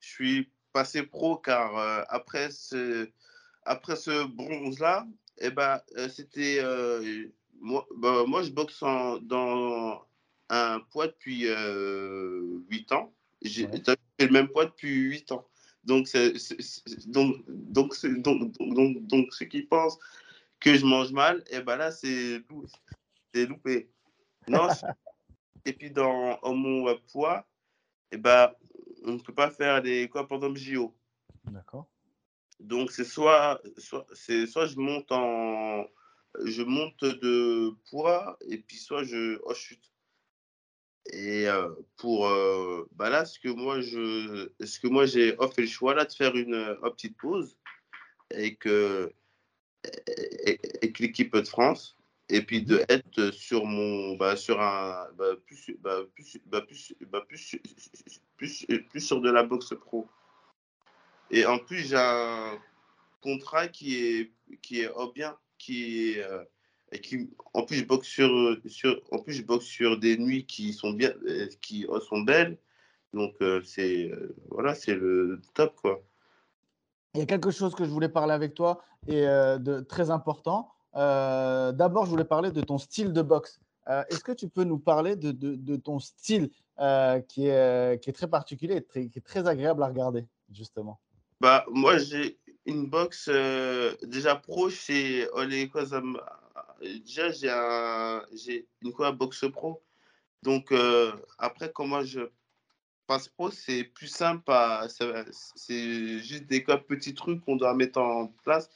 Je 0.00 0.08
suis 0.08 0.52
passé 0.72 1.02
pro 1.02 1.36
car 1.36 2.06
après 2.08 2.50
ce, 2.50 3.08
après 3.64 3.96
ce 3.96 4.26
bronze-là, 4.26 5.06
eh 5.40 5.50
ben, 5.50 5.80
euh, 5.96 6.08
c'était. 6.08 6.58
Euh, 6.60 7.28
moi, 7.60 7.86
bah, 7.96 8.24
moi, 8.26 8.42
je 8.42 8.50
boxe 8.50 8.80
dans 9.22 10.06
un 10.48 10.80
poids 10.90 11.06
depuis 11.06 11.42
8 11.42 11.48
euh, 11.50 12.94
ans. 12.94 13.14
J'ai 13.42 13.68
fait 13.68 14.26
le 14.26 14.32
même 14.32 14.48
poids 14.48 14.64
depuis 14.64 14.94
8 14.94 15.32
ans. 15.32 15.46
Donc, 15.88 16.06
c'est, 16.06 16.34
donc, 17.06 17.42
donc, 17.48 17.94
donc, 18.04 18.52
donc, 18.58 19.06
donc, 19.06 19.32
ceux 19.32 19.46
qui 19.46 19.62
pensent 19.62 19.98
que 20.60 20.74
je 20.74 20.84
mange 20.84 21.12
mal, 21.12 21.42
et 21.50 21.56
eh 21.56 21.60
ben 21.60 21.76
là, 21.76 21.90
c'est, 21.90 22.44
c'est 23.32 23.46
loupé. 23.46 23.90
Non, 24.48 24.68
et 25.64 25.72
puis, 25.72 25.90
dans 25.90 26.38
mon 26.44 26.94
poids, 27.10 27.48
et 28.12 28.16
eh 28.16 28.18
ben, 28.18 28.52
on 29.04 29.12
ne 29.12 29.18
peut 29.18 29.32
pas 29.32 29.50
faire 29.50 29.80
des 29.80 30.10
quoi 30.10 30.28
pendant 30.28 30.50
le 30.50 30.56
JO. 30.56 30.94
D'accord. 31.44 31.86
Donc, 32.60 32.90
c'est 32.90 33.04
soit, 33.04 33.58
soit, 33.78 34.06
soit 34.46 34.66
je 34.66 34.76
monte 34.76 35.10
en 35.10 35.86
je 36.44 36.62
monte 36.62 37.02
de 37.02 37.70
poids 37.88 38.38
et 38.46 38.58
puis 38.58 38.76
soit 38.76 39.04
je 39.04 39.38
oh, 39.42 39.54
chute. 39.54 39.90
Et 41.12 41.46
pour 41.96 42.28
bah 42.92 43.08
là, 43.08 43.24
ce 43.24 43.38
que 43.38 43.48
moi 43.48 43.80
je 43.80 44.50
ce 44.60 44.78
que 44.78 44.88
moi 44.88 45.06
j'ai 45.06 45.36
fait 45.54 45.62
le 45.62 45.66
choix 45.66 45.94
là 45.94 46.04
de 46.04 46.12
faire 46.12 46.36
une, 46.36 46.76
petite 46.82 47.16
pause 47.16 47.56
avec, 48.30 48.58
que 48.60 49.12
avec 49.84 50.98
l'équipe 50.98 51.34
de 51.34 51.42
France 51.42 51.98
et 52.28 52.42
puis 52.42 52.62
de 52.62 52.84
être 52.88 53.30
sur 53.30 53.64
mon 53.64 54.16
bah, 54.16 54.36
sur 54.36 54.60
un 54.60 55.06
bah, 55.16 55.34
plus, 55.46 55.76
bah, 55.80 56.00
plus, 56.14 56.38
bah, 56.46 56.60
plus, 56.60 56.94
bah, 57.00 57.24
plus, 57.26 57.56
plus, 58.36 58.66
plus, 58.90 59.00
sur 59.00 59.20
de 59.20 59.30
la 59.30 59.42
boxe 59.42 59.74
pro. 59.80 60.06
Et 61.30 61.46
en 61.46 61.58
plus, 61.58 61.88
j'ai 61.88 61.96
un 61.96 62.58
contrat 63.20 63.68
qui 63.68 63.96
est, 63.96 64.32
qui 64.62 64.80
est 64.80 64.90
oh 64.94 65.12
bien, 65.12 65.36
qui 65.58 66.10
est. 66.10 66.24
Euh, 66.92 66.96
et 66.96 67.00
qui, 67.00 67.30
en 67.54 67.62
plus, 67.62 67.76
je 67.76 67.84
boxe 67.84 68.08
sur, 68.08 68.56
sur, 68.66 69.00
en 69.10 69.18
plus, 69.18 69.34
je 69.34 69.42
boxe 69.42 69.64
sur 69.64 69.98
des 69.98 70.18
nuits 70.18 70.46
qui 70.46 70.72
sont 70.72 70.92
bien, 70.92 71.12
euh, 71.26 71.46
qui 71.60 71.86
sont 72.08 72.20
belles. 72.20 72.58
Donc, 73.14 73.34
euh, 73.40 73.62
c'est 73.64 74.10
voilà, 74.50 74.74
c'est 74.74 74.94
le 74.94 75.40
top, 75.54 75.74
quoi. 75.76 76.02
Il 77.14 77.20
y 77.20 77.22
a 77.22 77.26
quelque 77.26 77.50
chose 77.50 77.74
que 77.74 77.84
je 77.84 77.90
voulais 77.90 78.08
parler 78.10 78.34
avec 78.34 78.54
toi 78.54 78.82
et 79.06 79.22
de 79.22 79.80
très 79.80 80.10
important. 80.10 80.70
D'abord, 80.94 82.04
je 82.04 82.10
voulais 82.10 82.24
parler 82.24 82.50
de 82.52 82.60
ton 82.60 82.76
style 82.76 83.12
de 83.14 83.22
boxe. 83.22 83.60
Est-ce 84.10 84.22
que 84.22 84.32
tu 84.32 84.48
peux 84.48 84.64
nous 84.64 84.78
parler 84.78 85.16
de, 85.16 85.32
de, 85.32 85.54
de 85.54 85.76
ton 85.76 85.98
style 86.00 86.50
qui, 87.28 87.46
est, 87.46 88.02
qui 88.02 88.10
est 88.10 88.12
très 88.12 88.28
particulier 88.28 88.76
et 88.76 88.82
très, 88.82 89.08
qui 89.08 89.18
est 89.18 89.22
très 89.22 89.48
agréable 89.48 89.82
à 89.82 89.86
regarder, 89.86 90.26
justement? 90.52 91.00
Bah, 91.40 91.64
moi, 91.70 91.96
j'ai 91.96 92.38
une 92.66 92.86
box 92.86 93.28
euh, 93.32 93.94
déjà 94.02 94.36
pro 94.36 94.68
chez 94.68 95.26
Déjà, 96.80 97.30
j'ai 97.30 97.50
un, 97.50 98.22
une 98.82 98.92
quoi 98.92 99.12
box 99.12 99.44
pro. 99.52 99.82
Donc, 100.42 100.70
euh, 100.72 101.12
après, 101.38 101.72
comment 101.72 102.02
je 102.04 102.20
passe 103.06 103.28
pro, 103.28 103.50
c'est 103.50 103.84
plus 103.84 104.06
simple. 104.06 104.52
C'est 105.56 106.20
juste 106.20 106.46
des 106.46 106.62
quoi, 106.62 106.78
petits 106.78 107.14
trucs 107.14 107.44
qu'on 107.44 107.56
doit 107.56 107.74
mettre 107.74 108.00
en 108.00 108.28
place. 108.44 108.70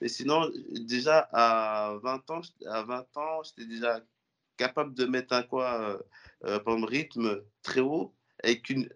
Mais 0.00 0.08
sinon, 0.08 0.50
déjà, 0.70 1.28
à 1.32 1.96
20 2.02 2.30
ans, 2.30 2.40
à 2.66 2.82
20 2.84 3.16
ans, 3.16 3.42
j'étais 3.42 3.68
déjà 3.68 4.00
capable 4.56 4.94
de 4.94 5.06
mettre 5.06 5.34
un 5.34 5.42
quoi, 5.42 5.98
euh, 6.44 6.58
euh 6.68 6.86
rythme 6.86 7.42
très 7.62 7.80
haut 7.80 8.14
avec 8.42 8.70
une, 8.70 8.88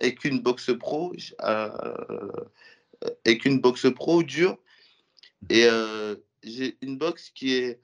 avec 0.00 0.24
une 0.24 0.40
box 0.40 0.70
pro. 0.78 1.14
Euh, 1.42 2.46
avec 3.26 3.44
une 3.44 3.60
boxe 3.60 3.86
pro 3.94 4.22
dure. 4.22 4.58
Et 5.50 5.68
j'ai 6.42 6.78
une 6.82 6.98
boxe 6.98 7.30
qui 7.30 7.54
est, 7.54 7.80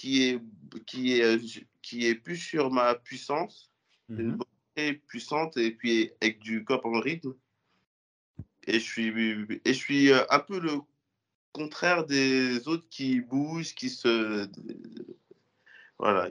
qui 0.00 0.22
est, 0.22 0.40
qui 0.86 1.20
est, 1.20 1.66
qui 1.82 2.06
est 2.06 2.14
plus 2.14 2.38
sur 2.38 2.70
ma 2.70 2.94
puissance. 2.94 3.70
Une 4.08 4.38
mhm. 4.76 4.98
puissante 5.06 5.58
et 5.58 5.72
puis 5.72 6.10
avec 6.22 6.38
du 6.38 6.64
corps 6.64 6.86
en 6.86 7.00
rythme. 7.00 7.34
Et 8.66 8.78
je 8.80 8.84
suis, 8.84 9.08
et 9.64 9.72
je 9.74 9.78
suis 9.78 10.10
un 10.10 10.38
peu 10.38 10.58
le 10.58 10.78
contraire 11.52 12.06
des 12.06 12.66
autres 12.66 12.88
qui 12.88 13.20
bougent, 13.20 13.74
qui 13.74 13.90
se. 13.90 14.48
Voilà, 15.98 16.30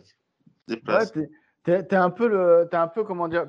déplacent. 0.67 1.13
Ouais, 1.15 1.29
t'es, 1.63 1.95
un 1.95 2.09
peu 2.09 2.27
le. 2.27 2.67
T'es 2.71 2.77
un 2.77 2.87
peu, 2.87 3.03
comment 3.03 3.27
dire. 3.27 3.47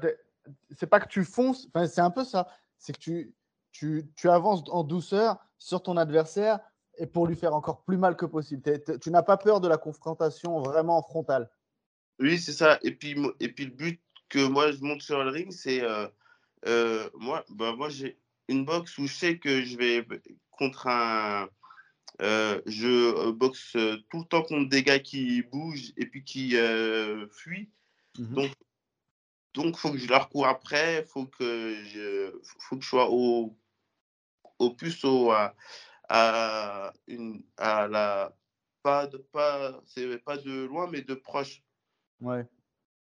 C'est 0.73 0.87
pas 0.87 1.01
que 1.01 1.09
tu 1.09 1.25
fonces, 1.25 1.67
enfin, 1.69 1.87
c'est 1.87 2.03
un 2.03 2.11
peu 2.11 2.25
ça. 2.25 2.47
C'est 2.77 2.93
que 2.93 3.01
tu, 3.01 3.33
tu, 3.73 4.07
tu 4.17 4.29
avances 4.29 4.65
en 4.69 4.85
douceur 4.85 5.39
sur 5.57 5.83
ton 5.83 5.97
adversaire 5.97 6.61
et 7.01 7.07
pour 7.07 7.27
lui 7.27 7.35
faire 7.35 7.55
encore 7.55 7.83
plus 7.83 7.97
mal 7.97 8.15
que 8.15 8.27
possible. 8.27 8.63
tu 9.01 9.11
n'as 9.11 9.23
pas 9.23 9.39
peur 9.39 9.61
de 9.61 9.69
la 9.69 9.79
confrontation 9.79 10.61
vraiment 10.61 11.03
frontale. 11.03 11.51
Oui, 12.19 12.39
c'est 12.39 12.53
ça. 12.53 12.79
Et 12.83 12.93
puis, 12.95 13.17
et 13.41 13.49
puis 13.49 13.65
le 13.65 13.71
but 13.71 14.01
que 14.29 14.47
moi 14.47 14.71
je 14.71 14.81
monte 14.83 15.01
sur 15.01 15.25
le 15.25 15.31
ring, 15.31 15.51
c'est 15.51 15.83
euh, 15.83 16.07
euh, 16.69 17.09
moi, 17.15 17.43
bah, 17.49 17.75
moi 17.75 17.89
j'ai 17.89 18.19
une 18.49 18.67
boxe 18.67 18.99
où 18.99 19.07
je 19.07 19.15
sais 19.15 19.39
que 19.39 19.63
je 19.63 19.79
vais 19.79 20.07
contre 20.51 20.87
un. 20.87 21.49
Euh, 22.21 22.61
je 22.67 23.31
boxe 23.31 23.73
tout 24.11 24.19
le 24.19 24.25
temps 24.27 24.43
contre 24.43 24.69
des 24.69 24.83
gars 24.83 24.99
qui 24.99 25.43
bougent 25.43 25.95
et 25.97 26.05
puis 26.05 26.23
qui 26.23 26.55
fuient. 27.31 27.71
Mhm. 28.19 28.35
Donc, 28.35 28.53
donc, 29.55 29.77
faut 29.77 29.91
que 29.91 29.99
je 29.99 30.07
leur 30.07 30.29
cours 30.29 30.47
après. 30.47 31.05
Faut 31.05 31.27
que 31.27 31.83
je, 31.87 32.39
faut 32.59 32.77
que 32.77 32.85
je 32.85 32.89
sois 32.89 33.09
au, 33.11 33.57
au 34.59 34.71
plus 34.71 35.03
au, 35.05 35.31
à, 35.31 35.55
une, 37.07 37.43
à 37.57 37.89
la 37.89 38.35
pas 38.83 39.07
de 39.07 39.19
pas 39.19 39.81
c'est 39.85 40.19
pas 40.19 40.37
de 40.37 40.65
loin 40.67 40.89
mais 40.91 41.03
de 41.03 41.15
proche. 41.15 41.63
Ouais. 42.21 42.47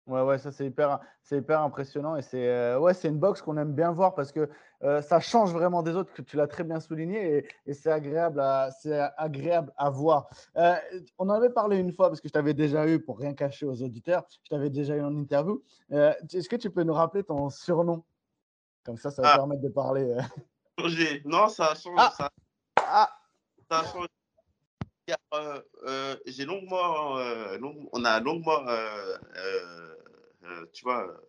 Ouais, 0.09 0.21
ouais, 0.21 0.39
ça 0.39 0.51
c'est 0.51 0.65
hyper, 0.65 0.99
c'est 1.21 1.37
hyper 1.37 1.61
impressionnant 1.61 2.15
et 2.15 2.23
c'est 2.23 2.47
euh, 2.47 2.79
ouais, 2.79 2.95
c'est 2.95 3.09
une 3.09 3.19
boxe 3.19 3.43
qu'on 3.43 3.57
aime 3.57 3.73
bien 3.73 3.91
voir 3.91 4.15
parce 4.15 4.31
que 4.31 4.49
euh, 4.81 5.03
ça 5.03 5.19
change 5.19 5.53
vraiment 5.53 5.83
des 5.83 5.95
autres, 5.95 6.11
que 6.13 6.23
tu 6.23 6.35
l'as 6.35 6.47
très 6.47 6.63
bien 6.63 6.79
souligné 6.79 7.37
et, 7.37 7.47
et 7.67 7.73
c'est 7.75 7.91
agréable, 7.91 8.39
à, 8.39 8.71
c'est 8.71 8.99
agréable 9.17 9.71
à 9.77 9.91
voir. 9.91 10.27
Euh, 10.57 10.75
on 11.19 11.29
en 11.29 11.33
avait 11.33 11.51
parlé 11.51 11.77
une 11.77 11.93
fois 11.93 12.09
parce 12.09 12.21
que 12.21 12.27
je 12.27 12.33
t'avais 12.33 12.55
déjà 12.55 12.87
eu, 12.87 12.99
pour 12.99 13.19
rien 13.19 13.35
cacher 13.35 13.67
aux 13.67 13.83
auditeurs, 13.83 14.25
je 14.43 14.49
t'avais 14.49 14.71
déjà 14.71 14.95
eu 14.95 15.01
en 15.01 15.15
interview. 15.15 15.61
est-ce 15.91 16.49
que 16.49 16.55
tu 16.55 16.71
peux 16.71 16.83
nous 16.83 16.93
rappeler 16.93 17.23
ton 17.23 17.51
surnom? 17.51 18.03
Comme 18.83 18.97
ça, 18.97 19.11
ça 19.11 19.21
va 19.21 19.33
ah. 19.33 19.37
permettre 19.37 19.61
de 19.61 19.69
parler. 19.69 20.17
Non, 21.25 21.49
ça 21.49 21.75
change. 21.75 21.97
Ah. 21.97 22.13
Ça, 22.17 22.31
ah. 22.91 23.09
euh, 25.33 25.61
euh, 25.83 26.15
j'ai 26.25 26.45
longuement, 26.45 27.17
euh, 27.19 27.57
on 27.91 28.03
a 28.03 28.19
longuement, 28.19 28.65
tu 30.73 30.83
vois, 30.83 31.21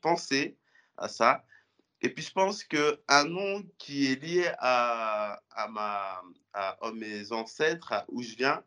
pensé 0.00 0.56
à 0.96 1.08
ça. 1.08 1.44
Et 2.00 2.08
puis 2.08 2.24
je 2.24 2.32
pense 2.32 2.64
que 2.64 3.00
un 3.06 3.24
nom 3.24 3.62
qui 3.78 4.10
est 4.10 4.22
lié 4.22 4.50
à, 4.58 5.40
à 5.50 5.68
ma, 5.68 6.22
à, 6.52 6.90
mes 6.92 7.32
ancêtres, 7.32 7.92
où 8.08 8.22
je 8.22 8.34
viens, 8.34 8.64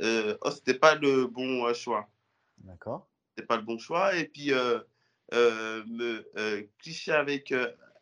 oh, 0.00 0.50
c'était 0.50 0.78
pas 0.78 0.94
le 0.94 1.26
bon 1.26 1.72
choix. 1.74 2.08
D'accord. 2.58 3.08
C'était 3.30 3.46
pas 3.46 3.56
le 3.56 3.62
bon 3.62 3.78
choix. 3.78 4.14
Et 4.14 4.26
puis 4.28 4.52
me 5.32 6.62
cliché 6.78 7.12
avec 7.12 7.52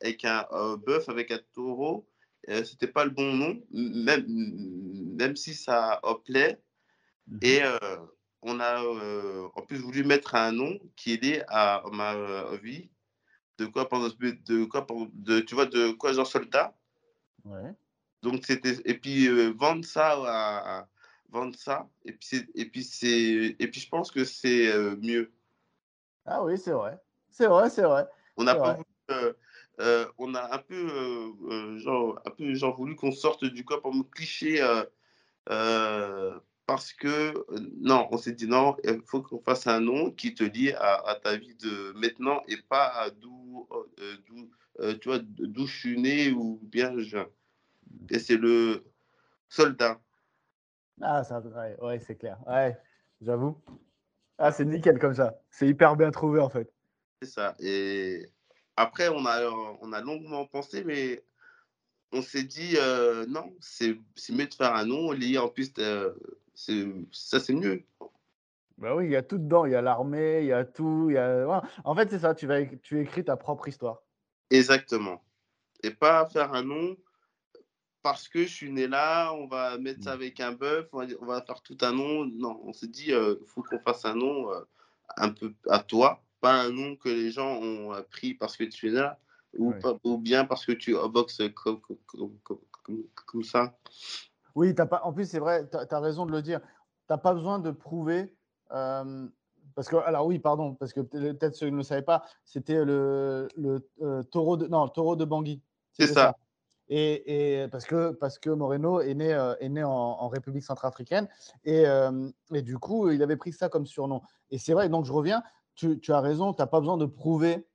avec 0.03 0.25
un 0.27 0.77
bœuf, 0.77 1.09
avec 1.09 1.31
un 1.31 1.41
taureau, 1.55 2.07
euh, 2.49 2.65
c'était 2.65 2.87
pas 2.87 3.05
le 3.05 3.11
bon 3.11 3.33
nom, 3.33 3.61
même, 3.71 4.27
même 5.19 5.37
si 5.37 5.55
ça 5.55 6.01
plaît. 6.25 6.61
Mhm. 7.27 7.39
Et 7.43 7.63
euh, 7.63 7.97
on 8.43 8.61
a 8.61 8.83
euh, 8.83 9.49
en 9.55 9.63
plus 9.63 9.79
voulu 9.79 10.05
mettre 10.05 10.35
un 10.35 10.53
nom 10.53 10.79
qui 10.95 11.15
est 11.15 11.23
lié 11.23 11.43
à 11.49 11.83
ma 11.93 12.15
vie. 12.57 12.89
De 13.59 13.67
quoi 13.67 13.89
pendant 13.89 14.09
de 14.09 14.65
quoi 14.67 14.87
de 15.15 15.41
tu 15.41 15.55
vois 15.55 15.67
de 15.67 15.93
quoi 15.93 16.13
genre 16.13 16.27
soldat. 16.27 16.77
Ouais. 17.45 17.73
Donc 18.23 18.45
c'était 18.45 18.77
et 18.85 18.95
puis 18.99 19.29
vendre 19.53 19.85
ça 19.85 20.13
à, 20.27 20.89
vendre 21.31 21.57
ça 21.57 21.89
et 22.05 22.13
puis 22.13 22.47
et 22.55 22.67
puis 22.67 22.85
c'est 22.85 23.57
et 23.59 23.69
puis 23.69 23.81
je 23.81 23.89
pense 23.89 24.11
que 24.11 24.25
c'est 24.25 24.71
mieux. 24.99 25.33
Ah 26.27 26.45
oui, 26.45 26.59
c'est 26.59 26.73
vrai. 26.73 27.01
C'est 27.31 27.47
vrai, 27.47 27.71
c'est 27.71 27.83
vrai. 27.83 28.07
On 28.37 28.45
n'a 28.45 28.55
pas 28.57 28.75
voulu 28.75 29.35
euh, 29.79 30.07
on 30.19 30.35
a 30.35 30.55
un 30.55 30.59
peu, 30.59 30.75
euh, 30.75 31.33
euh, 31.51 31.79
genre, 31.79 32.19
un 32.25 32.31
peu 32.31 32.55
genre 32.55 32.75
voulu 32.75 32.97
qu'on 32.97 33.13
sorte 33.13 33.45
du 33.45 33.65
pour 33.65 33.95
me 33.95 34.03
cliché 34.05 34.65
parce 36.67 36.93
que 36.93 37.33
non, 37.81 38.09
on 38.11 38.19
s'est 38.19 38.33
dit 38.33 38.49
non, 38.49 38.77
il 38.83 39.01
faut 39.07 39.23
qu'on 39.23 39.41
fasse 39.41 39.69
un 39.69 39.81
nom 39.81 40.11
qui 40.11 40.35
te 40.35 40.43
lie 40.43 40.73
à, 40.73 41.17
ta 41.23 41.37
vie 41.37 41.55
de 41.55 41.93
maintenant 41.93 42.43
et 42.49 42.57
pas 42.69 42.87
à 42.87 43.11
d'où, 43.11 43.69
tu 45.01 45.09
vois, 45.09 45.21
d'où 45.21 45.67
je 45.67 45.77
suis 45.79 46.01
né 46.01 46.33
ou 46.33 46.59
bien 46.63 46.99
je. 46.99 47.19
Et 48.11 48.19
c'est 48.19 48.37
le 48.37 48.85
soldat. 49.49 50.01
Ah, 51.01 51.23
ça, 51.23 51.41
ouais, 51.41 51.77
ouais 51.81 52.01
c'est 52.01 52.17
clair. 52.17 52.39
Ouais, 52.49 52.77
j'avoue. 53.21 53.61
Ah, 54.39 54.51
c'est 54.51 54.65
nickel 54.65 54.99
comme 54.99 55.15
ça. 55.15 55.39
C'est 55.51 55.69
hyper 55.69 55.97
bien 55.97 56.11
trouvé 56.11 56.41
en 56.41 56.49
fait. 56.49 56.73
C'est 57.23 57.29
ça. 57.29 57.55
Et 57.61 58.29
après, 58.77 59.09
on 59.09 59.25
a, 59.27 59.43
on 59.81 59.93
a 59.93 60.01
longuement 60.01 60.47
pensé, 60.47 60.85
mais 60.85 61.25
on 62.13 62.23
s'est 62.23 62.45
dit 62.45 62.77
euh, 62.77 63.27
non, 63.27 63.55
c'est 63.61 63.99
mieux 64.31 64.47
de 64.47 64.55
faire 64.55 64.75
un 64.75 64.85
nom 64.85 65.13
lié 65.13 65.39
en 65.39 65.49
plus, 65.49 65.73
euh, 65.79 66.13
ça 66.55 67.41
c'est 67.41 67.55
mieux. 67.55 67.83
Bah 68.79 68.95
oui, 68.95 69.07
il 69.07 69.11
y 69.13 69.17
a 69.17 69.23
tout 69.23 69.39
dedans, 69.39 69.65
il 69.65 69.73
y 69.73 69.75
a 69.75 69.81
l'armée, 69.81 70.41
il 70.41 70.47
y 70.47 70.53
a 70.53 70.65
tout. 70.65 71.09
Y 71.11 71.17
a... 71.17 71.63
En 71.85 71.95
fait, 71.95 72.11
c'est 72.11 72.19
ça, 72.19 72.35
tu, 72.35 72.47
vas, 72.47 72.65
tu 72.65 73.01
écris 73.01 73.25
ta 73.25 73.37
propre 73.37 73.69
histoire. 73.69 74.03
Exactement. 74.51 75.25
Et 75.83 75.91
pas 75.91 76.27
faire 76.27 76.53
un 76.53 76.63
nom 76.63 76.97
parce 78.03 78.29
que 78.29 78.43
je 78.43 78.53
suis 78.53 78.71
né 78.71 78.87
là, 78.87 79.33
on 79.33 79.47
va 79.47 79.79
mettre 79.79 80.05
ça 80.05 80.11
mmh. 80.11 80.15
avec 80.15 80.41
un 80.41 80.53
bœuf, 80.53 80.89
on, 80.93 81.07
on 81.21 81.27
va, 81.27 81.43
faire 81.43 81.63
tout 81.63 81.79
un 81.81 81.93
nom. 81.93 82.27
Non, 82.27 82.61
on 82.65 82.73
s'est 82.73 82.87
dit, 82.87 83.07
il 83.09 83.15
euh, 83.15 83.37
faut 83.47 83.63
qu'on 83.63 83.81
fasse 83.81 84.05
un 84.05 84.15
nom 84.15 84.51
un 85.17 85.31
peu 85.31 85.55
à 85.69 85.79
toi 85.79 86.23
pas 86.47 86.63
un 86.63 86.71
nom 86.71 86.95
que 86.95 87.09
les 87.09 87.33
gens 87.33 87.61
ont 87.61 87.93
pris 88.09 88.35
parce 88.35 88.57
que 88.57 88.63
tu 88.63 88.89
es 88.89 88.91
là, 88.93 89.19
ou, 89.59 89.75
ou 90.05 90.17
bien 90.17 90.45
parce 90.45 90.65
que 90.65 90.73
tu 90.73 90.95
boxes 91.09 91.43
comme, 91.57 91.81
comme, 93.27 93.43
ça. 93.43 93.77
Oui, 94.55 94.73
as 94.79 94.87
pas, 94.87 95.01
en 95.03 95.13
plus, 95.13 95.29
c'est 95.29 95.41
vrai, 95.41 95.69
tu 95.69 95.77
as, 95.77 96.01
raison 96.01 96.25
de 96.25 96.31
le 96.31 96.43
dire. 96.43 96.61
Tu 96.61 96.67
n'as 97.11 97.19
pas 97.19 97.35
besoin 97.35 97.59
de 97.59 97.73
prouver. 97.73 98.33
Euh, 98.71 99.27
parce 99.75 99.89
que, 99.89 99.97
alors 99.97 100.27
oui, 100.27 100.39
pardon, 100.39 100.75
parce 100.75 100.93
que 100.93 101.01
peut-être 101.01 101.57
ceux 101.57 101.67
qui 101.67 101.73
ne 101.73 101.79
le 101.79 101.83
savaient 101.83 102.03
pas, 102.03 102.25
c'était 102.45 102.85
le, 102.85 103.49
le 103.57 103.89
euh, 104.03 104.23
taureau 104.23 104.57
de, 104.57 104.69
non, 104.69 104.87
taureau 104.89 105.17
de 105.17 105.25
Bangui. 105.25 105.61
C'est 105.93 106.07
ça. 106.07 106.37
Et, 106.89 107.63
et, 107.63 107.69
parce, 107.69 107.87
que, 107.87 108.13
parce 108.13 108.39
que 108.39 108.51
Moreno 108.51 109.01
est 109.01 109.15
né, 109.15 109.35
euh, 109.35 109.57
est 109.59 109.69
né 109.69 109.83
en, 109.83 110.29
République 110.29 110.63
centrafricaine 110.63 111.29
et, 111.65 111.85
et, 112.55 112.63
du 112.63 112.79
coup, 112.79 113.11
il 113.11 113.21
avait 113.25 113.37
pris 113.37 113.53
ça 113.53 113.69
comme 113.69 113.87
surnom. 113.87 114.23
Et 114.53 114.59
c'est 114.59 114.75
vrai, 114.75 114.89
donc 114.89 115.05
je 115.05 115.13
reviens, 115.13 115.43
tu, 115.77 116.13
as 116.13 116.21
raison, 116.21 116.53
tu 116.53 116.61
n'as 116.61 116.67
pas 116.67 116.81
besoin 116.81 116.97
de 116.97 117.07
prouver 117.07 117.67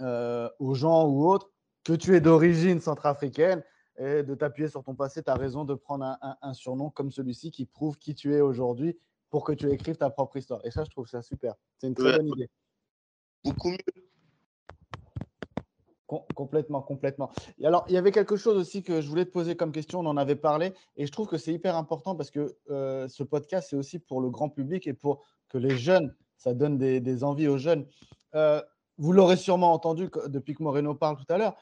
euh, 0.00 0.48
aux 0.58 0.74
gens 0.74 1.06
ou 1.06 1.28
autres 1.28 1.50
que 1.84 1.92
tu 1.92 2.14
es 2.14 2.20
d'origine 2.20 2.80
centrafricaine 2.80 3.64
et 3.98 4.22
de 4.22 4.34
t'appuyer 4.34 4.68
sur 4.68 4.84
ton 4.84 4.94
passé. 4.94 5.22
Tu 5.22 5.30
as 5.30 5.34
raison 5.34 5.64
de 5.64 5.74
prendre 5.74 6.18
un, 6.20 6.52
surnom 6.52 6.90
comme 6.90 7.10
celui-ci 7.10 7.50
qui 7.50 7.66
prouve 7.66 7.98
qui 7.98 8.14
tu 8.14 8.34
es 8.34 8.40
aujourd'hui 8.40 8.98
pour 9.30 9.44
que 9.44 9.52
tu 9.52 9.70
écrives 9.70 9.96
ta 9.96 10.10
propre 10.10 10.36
histoire. 10.36 10.60
Et 10.64 10.70
ça, 10.70 10.84
je 10.84 10.90
trouve 10.90 11.08
ça 11.08 11.22
super. 11.22 11.54
C'est 11.78 11.88
une 11.88 11.94
très 11.94 12.16
bonne 12.16 12.28
idée. 12.28 12.50
Beaucoup 13.44 13.70
mieux. 13.70 13.78
complètement, 16.34 16.82
complètement. 16.82 17.30
Et 17.58 17.66
alors, 17.66 17.84
il 17.88 17.94
y 17.94 17.96
avait 17.96 18.12
quelque 18.12 18.36
chose 18.36 18.56
aussi 18.56 18.82
que 18.82 19.00
je 19.00 19.08
voulais 19.08 19.24
te 19.24 19.30
poser 19.30 19.56
comme 19.56 19.72
question. 19.72 20.00
On 20.00 20.06
en 20.06 20.16
avait 20.16 20.36
parlé 20.36 20.72
et 20.96 21.06
je 21.06 21.12
trouve 21.12 21.28
que 21.28 21.38
c'est 21.38 21.52
hyper 21.52 21.76
important 21.76 22.14
parce 22.14 22.30
que 22.30 22.56
euh, 22.70 23.08
ce 23.08 23.22
podcast, 23.22 23.68
c'est 23.70 23.76
aussi 23.76 23.98
pour 23.98 24.20
le 24.20 24.30
grand 24.30 24.48
public 24.48 24.86
et 24.86 24.94
pour 24.94 25.24
que 25.48 25.58
les 25.58 25.76
jeunes 25.76 26.14
ça 26.38 26.54
donne 26.54 26.78
des, 26.78 27.24
envies 27.24 27.48
aux 27.48 27.58
jeunes. 27.58 27.86
Euh, 28.34 28.62
vous 28.96 29.12
l'aurez 29.12 29.36
sûrement 29.36 29.72
entendu 29.72 30.08
depuis 30.28 30.54
que 30.54 30.62
Moreno 30.62 30.94
parle 30.94 31.16
tout 31.16 31.30
à 31.32 31.36
l'heure. 31.36 31.56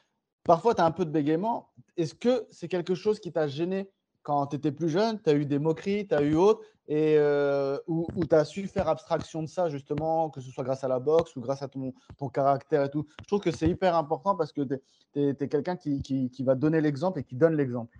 Parfois, 0.44 0.74
tu 0.74 0.80
as 0.80 0.84
un 0.84 0.92
peu 0.92 1.04
de 1.04 1.10
bégaiement. 1.10 1.70
Est-ce 1.96 2.14
que 2.14 2.46
c'est 2.50 2.68
quelque 2.68 2.94
chose 2.94 3.18
qui 3.18 3.32
t'a 3.32 3.48
gêné 3.48 3.90
quand 4.22 4.46
tu 4.46 4.56
étais 4.56 4.70
plus 4.70 4.88
jeune? 4.88 5.20
Tu 5.20 5.30
as 5.30 5.34
eu 5.34 5.44
des 5.44 5.58
moqueries, 5.58 6.06
tu 6.06 6.14
as 6.14 6.22
eu 6.22 6.34
autre, 6.34 6.62
et 6.88 7.16
euh, 7.18 7.78
où, 7.88 8.06
tu 8.28 8.34
as 8.34 8.44
su 8.44 8.66
faire 8.68 8.88
abstraction 8.88 9.42
de 9.42 9.48
ça, 9.48 9.68
justement, 9.68 10.30
que 10.30 10.40
ce 10.40 10.50
soit 10.50 10.62
grâce 10.62 10.84
à 10.84 10.88
la 10.88 11.00
boxe 11.00 11.34
ou 11.34 11.40
grâce 11.40 11.62
à 11.62 11.68
ton, 11.68 11.92
ton 12.16 12.28
caractère 12.28 12.84
et 12.84 12.90
tout? 12.90 13.06
Je 13.22 13.26
trouve 13.26 13.40
que 13.40 13.50
c'est 13.50 13.68
hyper 13.68 13.96
important 13.96 14.36
parce 14.36 14.52
que 14.52 14.62
tu 14.62 14.78
es, 15.16 15.48
quelqu'un 15.48 15.76
qui, 15.76 16.00
qui, 16.02 16.42
va 16.44 16.54
donner 16.54 16.80
l'exemple 16.80 17.20
et 17.20 17.24
qui 17.24 17.34
donne 17.34 17.56
l'exemple. 17.56 17.98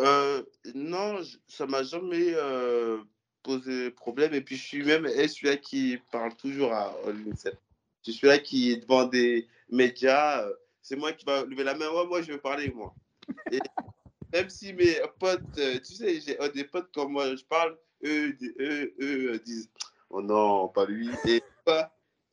Euh, 0.00 0.42
non, 0.74 1.16
ça 1.48 1.66
m'a 1.66 1.82
jamais 1.82 2.34
poser 3.46 3.90
problème. 3.92 4.34
Et 4.34 4.40
puis, 4.40 4.56
je 4.56 4.62
suis 4.62 4.82
même 4.82 5.06
celui-là 5.06 5.56
qui 5.56 5.98
parle 6.10 6.34
toujours 6.36 6.72
à 6.72 6.92
l'UNICEF. 7.06 7.54
Je 8.04 8.12
suis 8.12 8.26
là 8.26 8.38
qui 8.38 8.72
est 8.72 8.76
devant 8.76 9.04
des 9.04 9.48
médias. 9.70 10.42
Euh, 10.42 10.52
c'est 10.82 10.96
moi 10.96 11.12
qui 11.12 11.24
va 11.24 11.44
lever 11.44 11.64
la 11.64 11.74
main. 11.74 11.90
moi, 11.90 12.22
je 12.22 12.32
veux 12.32 12.40
parler, 12.40 12.70
moi. 12.70 12.94
Et 13.50 13.58
même 14.32 14.50
si 14.50 14.72
mes 14.72 14.96
potes, 15.18 15.58
euh, 15.58 15.78
tu 15.78 15.94
sais, 15.94 16.20
j'ai 16.20 16.36
des 16.54 16.64
potes 16.64 16.92
comme 16.92 17.12
moi, 17.12 17.34
je 17.34 17.44
parle, 17.44 17.76
eux, 18.04 18.36
eux, 18.60 18.94
eux 19.00 19.38
disent 19.44 19.70
Oh 20.10 20.22
non, 20.22 20.68
pas 20.68 20.86
lui. 20.86 21.10
Et 21.26 21.42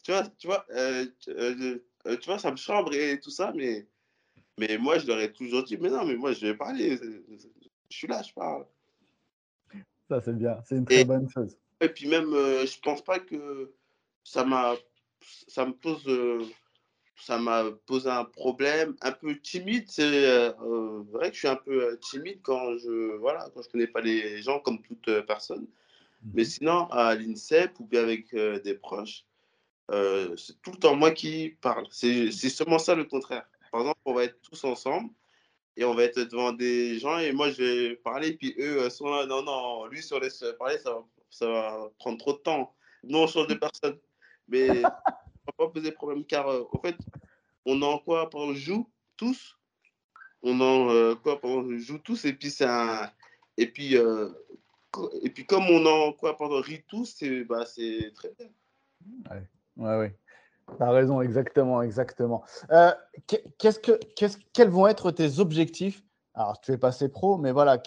tu 0.03 0.11
vois, 0.11 0.27
tu 0.37 0.47
vois, 0.47 0.65
euh, 0.71 1.05
tu 1.25 2.25
vois, 2.25 2.39
ça 2.39 2.51
me 2.51 2.57
chambre 2.57 2.93
et 2.93 3.19
tout 3.19 3.31
ça, 3.31 3.51
mais, 3.55 3.87
mais 4.59 4.77
moi, 4.77 4.99
je 4.99 5.07
leur 5.07 5.19
ai 5.19 5.31
toujours 5.31 5.63
dit 5.63 5.77
Mais 5.77 5.89
non, 5.89 6.05
mais 6.05 6.15
moi, 6.15 6.33
je 6.33 6.47
vais 6.47 6.55
parler. 6.55 6.97
Je 7.89 7.97
suis 7.97 8.07
là, 8.07 8.21
je 8.21 8.33
parle. 8.33 8.65
Ça, 10.13 10.21
c'est 10.21 10.37
bien. 10.37 10.57
C'est 10.65 10.75
une 10.75 10.85
très 10.85 11.05
bonne 11.05 11.29
chose. 11.29 11.57
Et 11.81 11.89
puis 11.89 12.07
même, 12.07 12.29
je 12.31 12.79
pense 12.81 13.03
pas 13.03 13.19
que 13.19 13.71
ça 14.23 14.45
m'a 14.45 14.75
ça 15.47 15.65
me 15.65 15.73
pose 15.73 16.07
ça 17.15 17.37
m'a 17.37 17.65
posé 17.85 18.09
un 18.09 18.25
problème 18.25 18.95
un 19.01 19.11
peu 19.11 19.39
timide. 19.39 19.85
C'est 19.87 20.03
euh, 20.03 20.51
vrai 21.11 21.29
que 21.29 21.35
je 21.35 21.39
suis 21.39 21.47
un 21.47 21.55
peu 21.55 21.83
euh, 21.83 21.95
timide 21.97 22.39
quand 22.41 22.77
je 22.77 23.15
voilà 23.17 23.49
quand 23.53 23.61
je 23.61 23.69
connais 23.69 23.87
pas 23.87 24.01
les 24.01 24.41
gens 24.41 24.59
comme 24.59 24.81
toute 24.81 25.07
euh, 25.07 25.21
personne. 25.21 25.65
Mais 26.33 26.43
mhm. 26.43 26.49
sinon 26.49 26.87
à 26.91 27.15
l'INSEP 27.15 27.79
ou 27.79 27.85
bien 27.85 28.01
avec 28.01 28.33
des 28.35 28.73
proches, 28.75 29.25
c'est 29.89 30.61
tout 30.61 30.71
le 30.71 30.77
temps 30.77 30.95
moi 30.95 31.11
qui 31.11 31.55
parle. 31.61 31.85
C'est 31.91 32.31
seulement 32.31 32.79
ça 32.79 32.95
le 32.95 33.03
contraire. 33.03 33.45
Par 33.71 33.81
exemple, 33.81 33.99
on 34.05 34.13
va 34.13 34.23
être 34.25 34.39
tous 34.41 34.63
ensemble 34.63 35.09
et 35.75 35.83
on 35.85 35.93
va 35.93 36.03
être 36.03 36.19
devant 36.19 36.51
des 36.51 36.99
gens 36.99 37.17
et 37.17 37.31
moi 37.31 37.49
je 37.49 37.63
vais 37.63 37.95
parler 37.95 38.33
puis 38.33 38.55
eux 38.59 38.89
sont 38.89 39.09
là 39.09 39.25
non 39.25 39.41
non 39.43 39.85
lui 39.87 40.03
si 40.03 40.13
on 40.13 40.19
laisse 40.19 40.43
parler 40.59 40.77
ça 40.77 40.91
va, 40.91 41.03
ça 41.33 41.47
va 41.47 41.91
prendre 41.99 42.17
trop 42.17 42.33
de 42.33 42.37
temps. 42.37 42.73
Nous 43.03 43.17
on 43.17 43.27
change 43.27 43.47
de 43.47 43.55
personne. 43.55 43.97
Mais 44.47 44.67
va 44.81 45.53
pas 45.57 45.67
poser 45.67 45.91
problème 45.91 46.25
car 46.25 46.47
euh, 46.47 46.63
en 46.71 46.79
fait, 46.79 46.95
on 47.65 47.81
en 47.81 47.97
quoi? 47.99 48.29
On 48.33 48.53
joue 48.53 48.89
tous. 49.17 49.57
On 50.41 50.59
en 50.61 50.89
euh, 50.91 51.15
quoi? 51.15 51.39
On 51.43 51.77
joue 51.77 51.97
tous 51.97 52.25
et 52.25 52.33
puis 52.33 52.51
c'est 52.51 52.67
et 53.57 53.67
puis 53.67 53.97
euh, 53.97 54.29
et 55.21 55.29
puis 55.29 55.45
comme 55.45 55.65
on 55.65 55.85
en 55.85 56.13
quoi? 56.13 56.37
Pendant 56.37 56.61
rit 56.61 56.83
tous, 56.87 57.15
c'est 57.17 57.43
bah, 57.43 57.65
c'est 57.65 58.11
très 58.15 58.31
bien. 58.37 58.49
Ouais, 59.29 59.43
ouais, 59.77 59.97
ouais. 59.97 60.17
Tu 60.77 60.83
as 60.83 60.91
raison, 60.91 61.21
exactement, 61.21 61.81
exactement. 61.81 62.43
qu'est-ce 63.59 63.79
que, 63.79 63.99
qu'est-ce, 64.15 64.37
quels 64.53 64.69
vont 64.69 64.87
être 64.87 65.11
tes 65.11 65.39
objectifs? 65.39 66.03
Alors, 66.33 66.59
tu 66.61 66.71
es 66.71 66.77
passé 66.77 67.09
pro, 67.09 67.37
mais 67.37 67.51
voilà, 67.51 67.81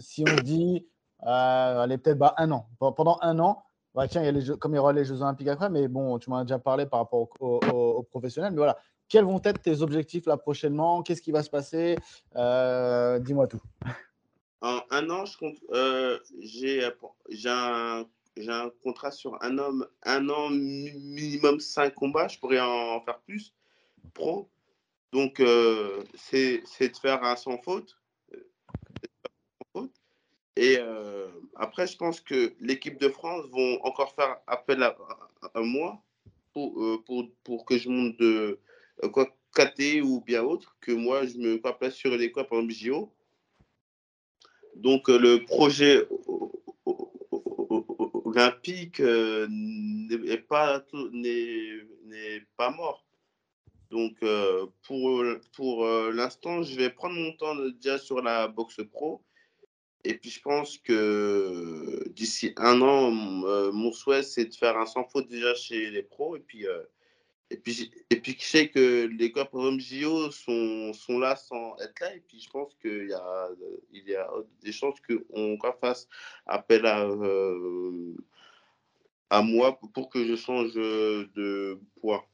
si 0.00 0.24
on 0.28 0.42
dit, 0.42 0.86
allez, 1.20 1.98
peut-être 1.98 2.18
bah, 2.18 2.34
un 2.36 2.50
an, 2.50 2.68
pendant 2.78 3.18
un 3.22 3.38
an, 3.38 3.64
tiens, 4.08 4.22
il 4.22 4.38
y 4.38 4.58
comme 4.58 4.74
il 4.74 4.76
y 4.76 4.78
aura 4.78 4.92
les 4.92 5.04
Jeux 5.04 5.22
Olympiques 5.22 5.48
après, 5.48 5.70
mais 5.70 5.88
bon, 5.88 6.18
tu 6.18 6.30
m'en 6.30 6.38
as 6.38 6.44
déjà 6.44 6.58
parlé 6.58 6.86
par 6.86 7.00
rapport 7.00 7.28
aux 7.40 8.02
professionnels. 8.10 8.52
Mais 8.52 8.58
voilà, 8.58 8.78
quels 9.08 9.24
vont 9.24 9.40
être 9.42 9.60
tes 9.60 9.80
objectifs 9.82 10.26
là 10.26 10.36
prochainement? 10.36 11.02
Qu'est-ce 11.02 11.22
qui 11.22 11.32
va 11.32 11.42
se 11.42 11.50
passer? 11.50 11.96
Euh, 12.36 13.18
Dis-moi 13.18 13.46
tout. 13.46 13.62
En 14.60 14.80
un 14.90 15.08
an, 15.10 15.24
euh, 15.72 16.18
j'ai 16.40 16.84
un, 17.46 18.04
un, 18.48 18.70
contrat 18.82 19.10
sur 19.10 19.42
un, 19.42 19.58
homme, 19.58 19.86
un 20.02 20.28
an, 20.28 20.50
minimum 20.50 21.60
cinq 21.60 21.94
combats. 21.94 22.28
Je 22.28 22.38
pourrais 22.38 22.60
en 22.60 23.00
faire 23.00 23.18
plus, 23.20 23.54
pro. 24.14 24.48
Donc, 25.12 25.40
euh, 25.40 26.04
c'est 26.14 26.62
de 26.80 26.96
faire 26.96 27.24
un 27.24 27.36
sans 27.36 27.58
faute. 27.58 27.98
Et 30.58 30.76
euh, 30.80 31.28
après, 31.54 31.86
je 31.86 31.96
pense 31.96 32.20
que 32.20 32.52
l'équipe 32.58 32.98
de 32.98 33.08
France 33.08 33.46
vont 33.52 33.78
encore 33.84 34.12
faire 34.16 34.38
appel 34.48 34.82
à, 34.82 34.96
moi 35.54 36.02
pour, 36.52 36.82
euh, 36.82 37.00
pour, 37.06 37.30
pour, 37.44 37.64
que 37.64 37.78
je 37.78 37.88
monte 37.88 38.16
de 38.18 38.58
euh, 39.04 39.08
quoi, 39.08 39.28
KT 39.54 40.02
ou 40.02 40.20
bien 40.20 40.42
autre, 40.42 40.76
que 40.80 40.90
moi, 40.90 41.24
je 41.26 41.38
me 41.38 41.60
place 41.60 41.94
sur 41.94 42.10
les 42.16 42.32
quoi, 42.32 42.42
par 42.42 42.58
exemple, 42.58 42.74
JO. 42.74 43.14
Donc, 44.74 45.06
le 45.08 45.44
projet 45.44 46.04
olympique 48.28 49.00
n'est 49.00 50.38
pas, 50.38 50.84
n'est 51.12 52.46
pas 52.56 52.70
mort. 52.70 53.04
Donc, 53.90 54.16
pour, 54.82 55.24
pour 55.54 55.86
l'instant, 56.10 56.62
je 56.62 56.76
vais 56.76 56.90
prendre 56.90 57.16
mon 57.16 57.32
temps 57.32 57.54
déjà 57.54 57.98
sur 57.98 58.20
la 58.22 58.48
boxe 58.48 58.80
pro 58.90 59.22
et 60.04 60.14
puis, 60.14 60.30
je 60.30 60.40
pense 60.40 60.78
que 60.78 62.08
d'ici 62.10 62.52
un 62.56 62.80
an, 62.82 63.12
euh, 63.44 63.72
mon 63.72 63.92
souhait, 63.92 64.22
c'est 64.22 64.46
de 64.46 64.54
faire 64.54 64.78
un 64.78 64.86
sans 64.86 65.04
faute 65.04 65.28
déjà 65.28 65.54
chez 65.54 65.90
les 65.90 66.02
pros. 66.02 66.36
Et 66.36 66.40
puis, 66.40 66.66
euh, 66.66 66.82
et 67.50 67.56
puis, 67.56 67.90
et 68.10 68.20
puis 68.20 68.36
je 68.38 68.44
sais 68.44 68.68
que 68.68 69.06
les 69.06 69.32
quoi, 69.32 69.46
par 69.46 69.60
exemple, 69.60 69.82
JO 69.82 70.30
sont, 70.30 70.92
sont 70.92 71.18
là 71.18 71.36
sans 71.36 71.76
être 71.78 71.98
là. 72.00 72.14
Et 72.14 72.20
puis, 72.20 72.40
je 72.40 72.50
pense 72.50 72.74
qu'il 72.74 73.08
y 73.08 73.14
a, 73.14 73.48
il 73.92 74.08
y 74.08 74.14
a 74.14 74.28
des 74.62 74.72
chances 74.72 75.00
qu'on 75.00 75.58
fasse 75.80 76.08
appel 76.46 76.84
à, 76.86 77.04
euh, 77.04 78.14
à 79.30 79.42
moi 79.42 79.78
pour 79.94 80.10
que 80.10 80.24
je 80.24 80.36
change 80.36 80.74
de 80.74 81.80
poids. 82.00 82.26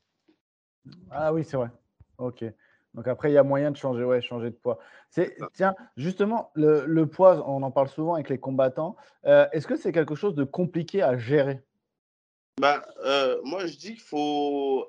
Ah 1.10 1.32
oui, 1.32 1.44
c'est 1.44 1.56
vrai. 1.56 1.70
Ok. 2.18 2.44
Donc 2.94 3.08
après, 3.08 3.30
il 3.30 3.34
y 3.34 3.38
a 3.38 3.42
moyen 3.42 3.70
de 3.72 3.76
changer, 3.76 4.04
ouais, 4.04 4.20
changer 4.20 4.50
de 4.50 4.54
poids. 4.54 4.78
C'est, 5.10 5.36
tiens, 5.52 5.74
justement, 5.96 6.50
le, 6.54 7.04
poids, 7.04 7.44
on 7.48 7.62
en 7.62 7.70
parle 7.70 7.88
souvent 7.88 8.14
avec 8.14 8.28
les 8.28 8.38
combattants. 8.38 8.96
Euh, 9.26 9.46
est-ce 9.52 9.66
que 9.66 9.76
c'est 9.76 9.92
quelque 9.92 10.14
chose 10.14 10.34
de 10.34 10.44
compliqué 10.44 11.02
à 11.02 11.18
gérer? 11.18 11.60
Bah, 12.60 12.84
euh, 13.04 13.40
Moi, 13.42 13.66
je 13.66 13.76
dis 13.76 13.94
qu'il 13.94 14.00
faut, 14.00 14.86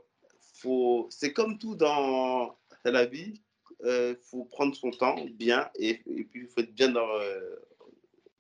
faut. 0.56 1.08
C'est 1.10 1.34
comme 1.34 1.58
tout 1.58 1.76
dans 1.76 2.58
la 2.84 3.06
vie. 3.06 3.42
Il 3.82 3.88
euh, 3.88 4.16
faut 4.22 4.46
prendre 4.46 4.76
son 4.76 4.92
temps 4.92 5.16
bien 5.34 5.70
et, 5.76 5.96
puis 5.96 6.42
il 6.42 6.48
faut 6.48 6.62
être 6.62 6.74
bien, 6.74 6.90
dans, 6.90 7.20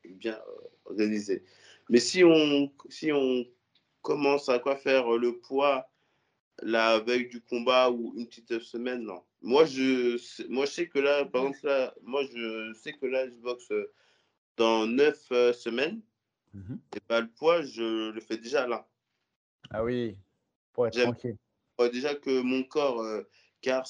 bien 0.03 0.39
organisé. 0.85 1.43
Mais 1.89 1.99
si 1.99 2.23
on, 2.23 2.71
si 2.89 3.11
on 3.11 3.45
commence 4.01 4.49
à 4.49 4.59
quoi 4.59 4.75
faire 4.75 5.09
le 5.09 5.37
poids 5.37 5.89
la 6.61 6.99
veille 6.99 7.27
du 7.27 7.41
combat 7.41 7.89
ou 7.89 8.13
une 8.15 8.27
petite 8.27 8.59
semaine, 8.59 9.03
non. 9.03 9.23
Moi, 9.41 9.65
je, 9.65 10.47
moi, 10.47 10.65
je 10.65 10.71
sais 10.71 10.87
que 10.87 10.99
là, 10.99 11.25
par 11.25 11.47
exemple, 11.47 11.67
là, 11.67 11.93
moi, 12.01 12.23
je 12.23 12.73
sais 12.73 12.93
que 12.93 13.05
là, 13.05 13.29
je 13.29 13.35
boxe 13.35 13.71
dans 14.57 14.87
neuf 14.87 15.27
euh, 15.31 15.53
semaines. 15.53 16.01
Mhm. 16.53 16.79
Et 16.95 16.99
pas 17.01 17.19
le 17.19 17.27
poids, 17.27 17.61
je 17.61 18.11
le 18.11 18.21
fais 18.21 18.37
déjà 18.37 18.65
là. 18.65 18.87
Ah 19.69 19.83
oui, 19.83 20.17
pour 20.73 20.87
être 20.87 21.01
tranquille. 21.01 21.37
Déjà 21.91 22.15
que 22.15 22.41
mon 22.41 22.63
corps, 22.63 23.01
euh, 23.01 23.23
car, 23.61 23.85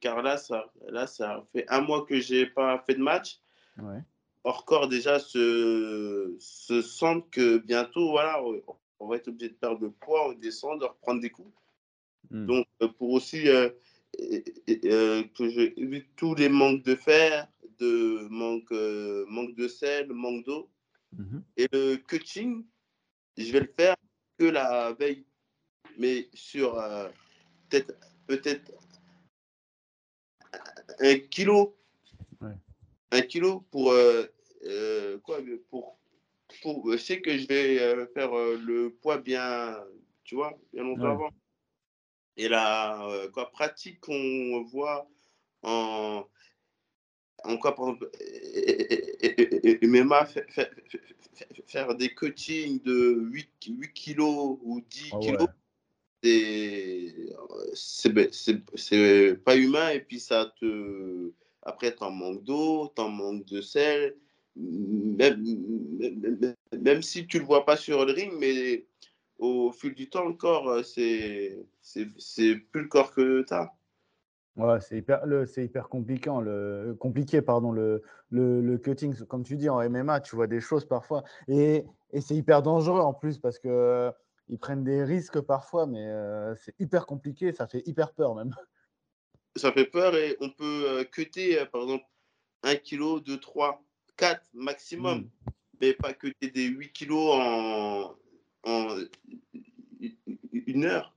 car 0.00 0.22
là, 0.22 0.36
ça, 0.36 0.72
là, 0.88 1.06
ça 1.06 1.44
fait 1.52 1.66
un 1.68 1.80
mois 1.80 2.04
que 2.06 2.20
j'ai 2.20 2.46
pas 2.46 2.82
fait 2.86 2.94
de 2.94 3.02
match. 3.02 3.40
Ouais. 3.78 4.00
Hors 4.44 4.64
corps, 4.64 4.88
déjà, 4.88 5.18
se, 5.18 6.34
se 6.38 6.82
sent 6.82 7.24
que 7.30 7.58
bientôt, 7.58 8.10
voilà, 8.10 8.42
on 9.00 9.08
va 9.08 9.16
être 9.16 9.28
obligé 9.28 9.50
de 9.50 9.54
perdre 9.54 9.80
le 9.80 9.90
poids, 9.90 10.34
descendre, 10.36 10.80
de 10.80 10.84
reprendre 10.86 11.20
des 11.20 11.30
coups. 11.30 11.52
Hmm. 12.30 12.46
Donc, 12.46 12.66
euh, 12.82 12.88
pour 12.88 13.10
aussi 13.10 13.48
euh, 13.48 13.70
euh, 14.20 15.22
que 15.36 15.48
je 15.50 16.00
tous 16.16 16.34
les 16.34 16.48
manques 16.48 16.82
de 16.82 16.94
fer, 16.94 17.48
de 17.78 18.26
manque, 18.30 18.70
manque 19.28 19.54
de 19.54 19.68
sel, 19.68 20.12
manque 20.12 20.44
d'eau. 20.44 20.70
Mhm. 21.12 21.42
Et 21.56 21.68
le 21.72 21.96
coaching, 21.96 22.64
je 23.36 23.52
vais 23.52 23.60
le 23.60 23.72
faire 23.76 23.96
que 24.38 24.44
la 24.44 24.92
veille, 24.92 25.24
mais 25.98 26.28
sur 26.34 26.78
peut-être 27.68 27.94
peut-être 28.26 28.72
un 31.00 31.18
kilo, 31.18 31.76
un 33.10 33.22
kilo 33.22 33.60
pour 33.70 33.92
quoi 35.22 35.38
pour, 35.68 35.98
pour 36.62 36.92
je 36.92 36.96
sais 36.96 37.20
que 37.20 37.36
je 37.36 37.46
vais 37.46 38.06
faire 38.14 38.32
le 38.32 38.90
poids 38.90 39.18
bien, 39.18 39.76
tu 40.24 40.34
vois, 40.34 40.58
bien 40.72 40.82
longtemps 40.82 41.10
avant. 41.10 41.30
Et 42.36 42.48
la 42.48 43.06
euh, 43.08 43.30
quoi, 43.30 43.50
pratique 43.50 44.00
qu'on 44.00 44.62
voit 44.64 45.08
en, 45.62 46.26
en 47.44 47.56
quoi, 47.56 47.74
par 47.74 47.88
exemple, 47.88 48.10
MMA 49.82 50.28
faire 51.66 51.94
des 51.94 52.14
coachings 52.14 52.82
de 52.82 53.18
8, 53.30 53.48
8 53.68 53.92
kilos 53.92 54.58
ou 54.62 54.80
10 54.82 55.10
ah 55.12 55.18
kilos, 55.18 55.48
c'est 57.74 59.34
pas 59.44 59.56
humain 59.56 59.90
et 59.90 60.00
puis 60.00 60.20
ça 60.20 60.52
te. 60.60 61.32
Après, 61.62 61.94
tu 61.94 62.02
en 62.04 62.10
manques 62.10 62.44
d'eau, 62.44 62.92
tu 62.94 63.02
en 63.02 63.08
manques 63.08 63.46
de 63.46 63.60
sel. 63.60 64.16
Même, 64.56 65.42
si 67.02 67.26
tu 67.26 67.38
le 67.38 67.44
vois 67.44 67.66
pas 67.66 67.76
sur 67.76 68.04
le 68.06 68.12
ring, 68.12 68.32
mais 68.38 68.86
au 69.38 69.72
fil 69.72 69.94
du 69.94 70.08
temps, 70.08 70.26
le 70.26 70.34
corps, 70.34 70.82
c'est, 70.84 71.58
plus 72.70 72.82
le 72.82 72.88
corps 72.88 73.12
que 73.12 73.42
tu 73.42 73.52
as. 73.52 73.72
Ouais, 74.56 74.80
c'est 74.80 74.96
hyper, 74.96 75.22
c'est 75.46 75.64
hyper 75.64 75.88
compliqué, 75.90 76.30
le, 76.42 76.96
compliqué 76.98 77.42
pardon, 77.42 77.72
le, 77.72 78.00
cutting. 78.78 79.14
Comme 79.26 79.42
tu 79.42 79.56
dis, 79.56 79.68
en 79.68 79.86
MMA, 79.88 80.20
tu 80.20 80.36
vois 80.36 80.46
des 80.46 80.60
choses 80.60 80.86
parfois. 80.86 81.24
Et, 81.48 81.84
et 82.12 82.20
c'est 82.22 82.34
hyper 82.34 82.62
dangereux 82.62 83.00
en 83.00 83.12
plus 83.12 83.38
parce 83.38 83.58
que 83.58 84.10
ils 84.48 84.58
prennent 84.58 84.84
des 84.84 85.02
risques 85.04 85.40
parfois, 85.40 85.86
mais 85.86 86.06
euh, 86.06 86.54
c'est 86.56 86.74
hyper 86.78 87.06
compliqué. 87.06 87.52
Ça 87.52 87.66
fait 87.66 87.82
hyper 87.86 88.12
peur 88.12 88.34
même. 88.34 88.54
Ça 89.56 89.72
fait 89.72 89.86
peur 89.86 90.14
et 90.16 90.36
on 90.40 90.50
peut 90.50 91.06
cutter, 91.10 91.64
par 91.72 91.82
exemple, 91.82 92.04
1 92.62 92.76
kg, 92.76 93.22
2, 93.22 93.38
3, 93.38 93.82
4 94.16 94.42
maximum. 94.54 95.20
Mm. 95.20 95.30
Mais 95.80 95.92
pas 95.94 96.14
tu 96.14 96.34
des 96.40 96.64
8 96.64 96.92
kg 96.92 97.12
en, 97.12 98.16
en 98.64 98.98
une 100.52 100.84
heure. 100.84 101.14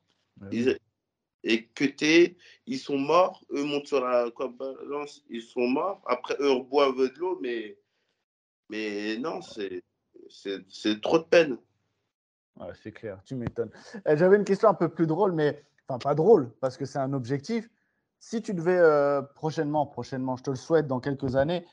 et 1.44 1.66
que 1.68 1.86
tu 1.86 2.38
ils 2.66 2.80
sont 2.80 2.98
morts, 2.98 3.44
eux 3.52 3.64
montent 3.64 3.88
sur 3.88 4.02
la 4.02 4.30
balance, 4.30 5.24
ils 5.30 5.42
sont 5.42 5.68
morts. 5.68 6.02
Après, 6.06 6.36
eux 6.40 6.60
boivent 6.60 6.98
de 6.98 7.18
l'eau, 7.18 7.40
mais, 7.42 7.78
mais 8.70 9.18
non, 9.18 9.42
c'est 9.42 11.02
trop 11.02 11.20
de 11.20 11.24
peine. 11.24 11.58
C'est 12.82 12.92
clair, 12.92 13.20
tu 13.26 13.36
m'étonnes. 13.36 13.72
Eh, 14.06 14.18
j'avais 14.18 14.38
une 14.38 14.44
question 14.44 14.70
un 14.70 14.74
peu 14.74 14.90
plus 14.90 15.08
drôle, 15.08 15.32
mais 15.32 15.64
enfin 15.88 16.00
pas 16.00 16.16
drôle, 16.16 16.52
parce 16.60 16.78
que 16.78 16.86
c'est 16.86 17.00
un 17.00 17.14
objectif. 17.14 17.70
Si 18.20 18.42
tu 18.42 18.54
devais 18.54 18.78
euh, 18.78 19.22
prochainement, 19.22 19.86
prochainement, 19.86 20.36
je 20.36 20.44
te 20.44 20.50
le 20.50 20.56
souhaite, 20.58 20.88
dans 20.88 21.00
quelques 21.00 21.36
années, 21.36 21.66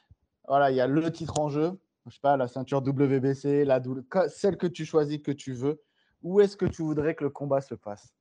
voilà, 0.46 0.70
il 0.70 0.76
y 0.76 0.80
a 0.80 0.86
le 0.86 1.10
titre 1.10 1.40
en 1.40 1.48
jeu, 1.48 1.72
je 2.06 2.14
sais 2.14 2.20
pas, 2.20 2.36
la 2.36 2.46
ceinture 2.46 2.78
WBC, 2.78 3.64
la 3.64 3.82
celle 4.28 4.56
que 4.56 4.66
tu 4.68 4.84
choisis, 4.84 5.18
que 5.18 5.32
tu 5.32 5.52
veux. 5.52 5.82
Où 6.22 6.40
est-ce 6.40 6.56
que 6.56 6.66
tu 6.66 6.82
voudrais 6.82 7.14
que 7.14 7.24
le 7.24 7.30
combat 7.30 7.60
se 7.60 7.74
passe? 7.74 8.14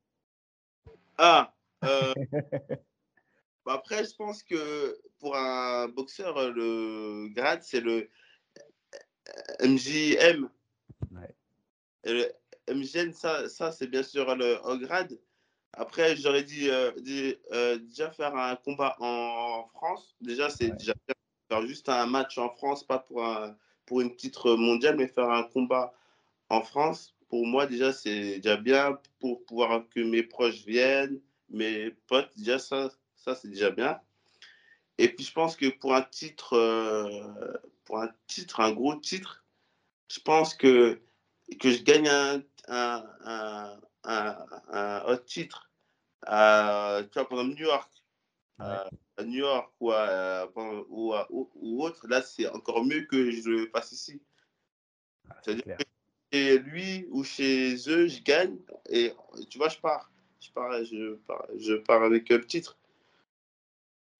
Ah, 1.17 1.53
euh, 1.83 2.13
bah, 3.65 3.73
après, 3.73 4.03
je 4.03 4.15
pense 4.15 4.41
que 4.43 4.99
pour 5.19 5.35
un 5.35 5.87
boxeur, 5.87 6.51
le 6.51 7.29
grade, 7.33 7.61
c'est 7.61 7.81
le 7.81 8.09
MJM. 9.61 10.49
Et 12.03 12.13
le 12.13 12.31
MJM, 12.69 13.13
ça, 13.13 13.47
ça 13.49 13.71
c'est 13.71 13.87
bien 13.87 14.03
sûr 14.03 14.35
le 14.35 14.59
haut 14.65 14.77
grade. 14.77 15.19
Après, 15.77 16.15
j'aurais 16.15 16.43
dit, 16.43 16.69
euh, 16.69 16.91
euh, 17.51 17.77
déjà 17.77 18.09
faire 18.11 18.35
un 18.35 18.55
combat 18.55 18.95
en 18.99 19.67
France. 19.73 20.15
Déjà, 20.21 20.49
c'est 20.49 20.69
déjà 20.69 20.93
faire 21.49 21.67
juste 21.67 21.89
un 21.89 22.05
match 22.05 22.37
en 22.37 22.49
France, 22.49 22.85
pas 22.85 22.99
pour, 22.99 23.25
un, 23.25 23.57
pour 23.85 24.01
une 24.01 24.15
titre 24.15 24.55
mondiale, 24.55 24.95
mais 24.95 25.07
faire 25.07 25.29
un 25.29 25.43
combat 25.43 25.93
en 26.49 26.61
France. 26.61 27.15
Pour 27.27 27.45
moi, 27.45 27.65
déjà, 27.65 27.91
c'est 27.91 28.37
déjà 28.37 28.55
bien 28.55 28.97
pour 29.19 29.43
pouvoir 29.45 29.83
que 29.89 29.99
mes 29.99 30.23
proches 30.23 30.65
viennent, 30.65 31.19
mes 31.49 31.91
potes. 32.07 32.31
Déjà, 32.37 32.57
ça, 32.57 32.89
ça 33.15 33.35
c'est 33.35 33.49
déjà 33.49 33.69
bien. 33.69 33.99
Et 34.97 35.09
puis, 35.09 35.25
je 35.25 35.33
pense 35.33 35.57
que 35.57 35.67
pour 35.67 35.93
un 35.93 36.03
titre, 36.03 36.53
euh, 36.53 37.53
pour 37.83 37.99
un 37.99 38.09
titre, 38.27 38.61
un 38.61 38.71
gros 38.71 38.95
titre, 38.95 39.43
je 40.09 40.19
pense 40.21 40.53
que, 40.53 41.01
que 41.59 41.71
je 41.71 41.83
gagne 41.83 42.07
un, 42.07 42.43
un, 42.67 43.79
un, 44.03 44.45
un 44.69 45.03
autre 45.05 45.25
titre 45.25 45.71
à, 46.25 47.01
tu 47.11 47.19
vois, 47.19 47.43
New 47.43 47.57
York, 47.57 47.91
à 48.59 48.89
New 49.23 49.39
York 49.39 49.71
ou, 49.79 49.91
ou, 50.89 51.13
ou, 51.55 51.83
autre, 51.83 52.07
là, 52.07 52.21
c'est 52.21 52.47
encore 52.47 52.83
mieux 52.83 53.01
que 53.05 53.31
je 53.31 53.49
le 53.49 53.67
fasse 53.67 53.91
ici. 53.91 54.21
Ah, 55.29 55.35
C'est-à-dire 55.43 55.77
que 55.77 55.83
chez 56.31 56.59
lui 56.59 57.07
ou 57.09 57.23
chez 57.23 57.75
eux, 57.89 58.07
je 58.07 58.21
gagne 58.21 58.57
et 58.89 59.13
tu 59.49 59.57
vois, 59.57 59.69
je 59.69 59.77
pars. 59.77 60.11
Je 60.39 60.51
pars, 60.51 60.83
je 60.83 61.15
pars, 61.15 61.47
je 61.57 61.73
pars 61.75 62.03
avec 62.03 62.29
le 62.29 62.45
titre. 62.45 62.77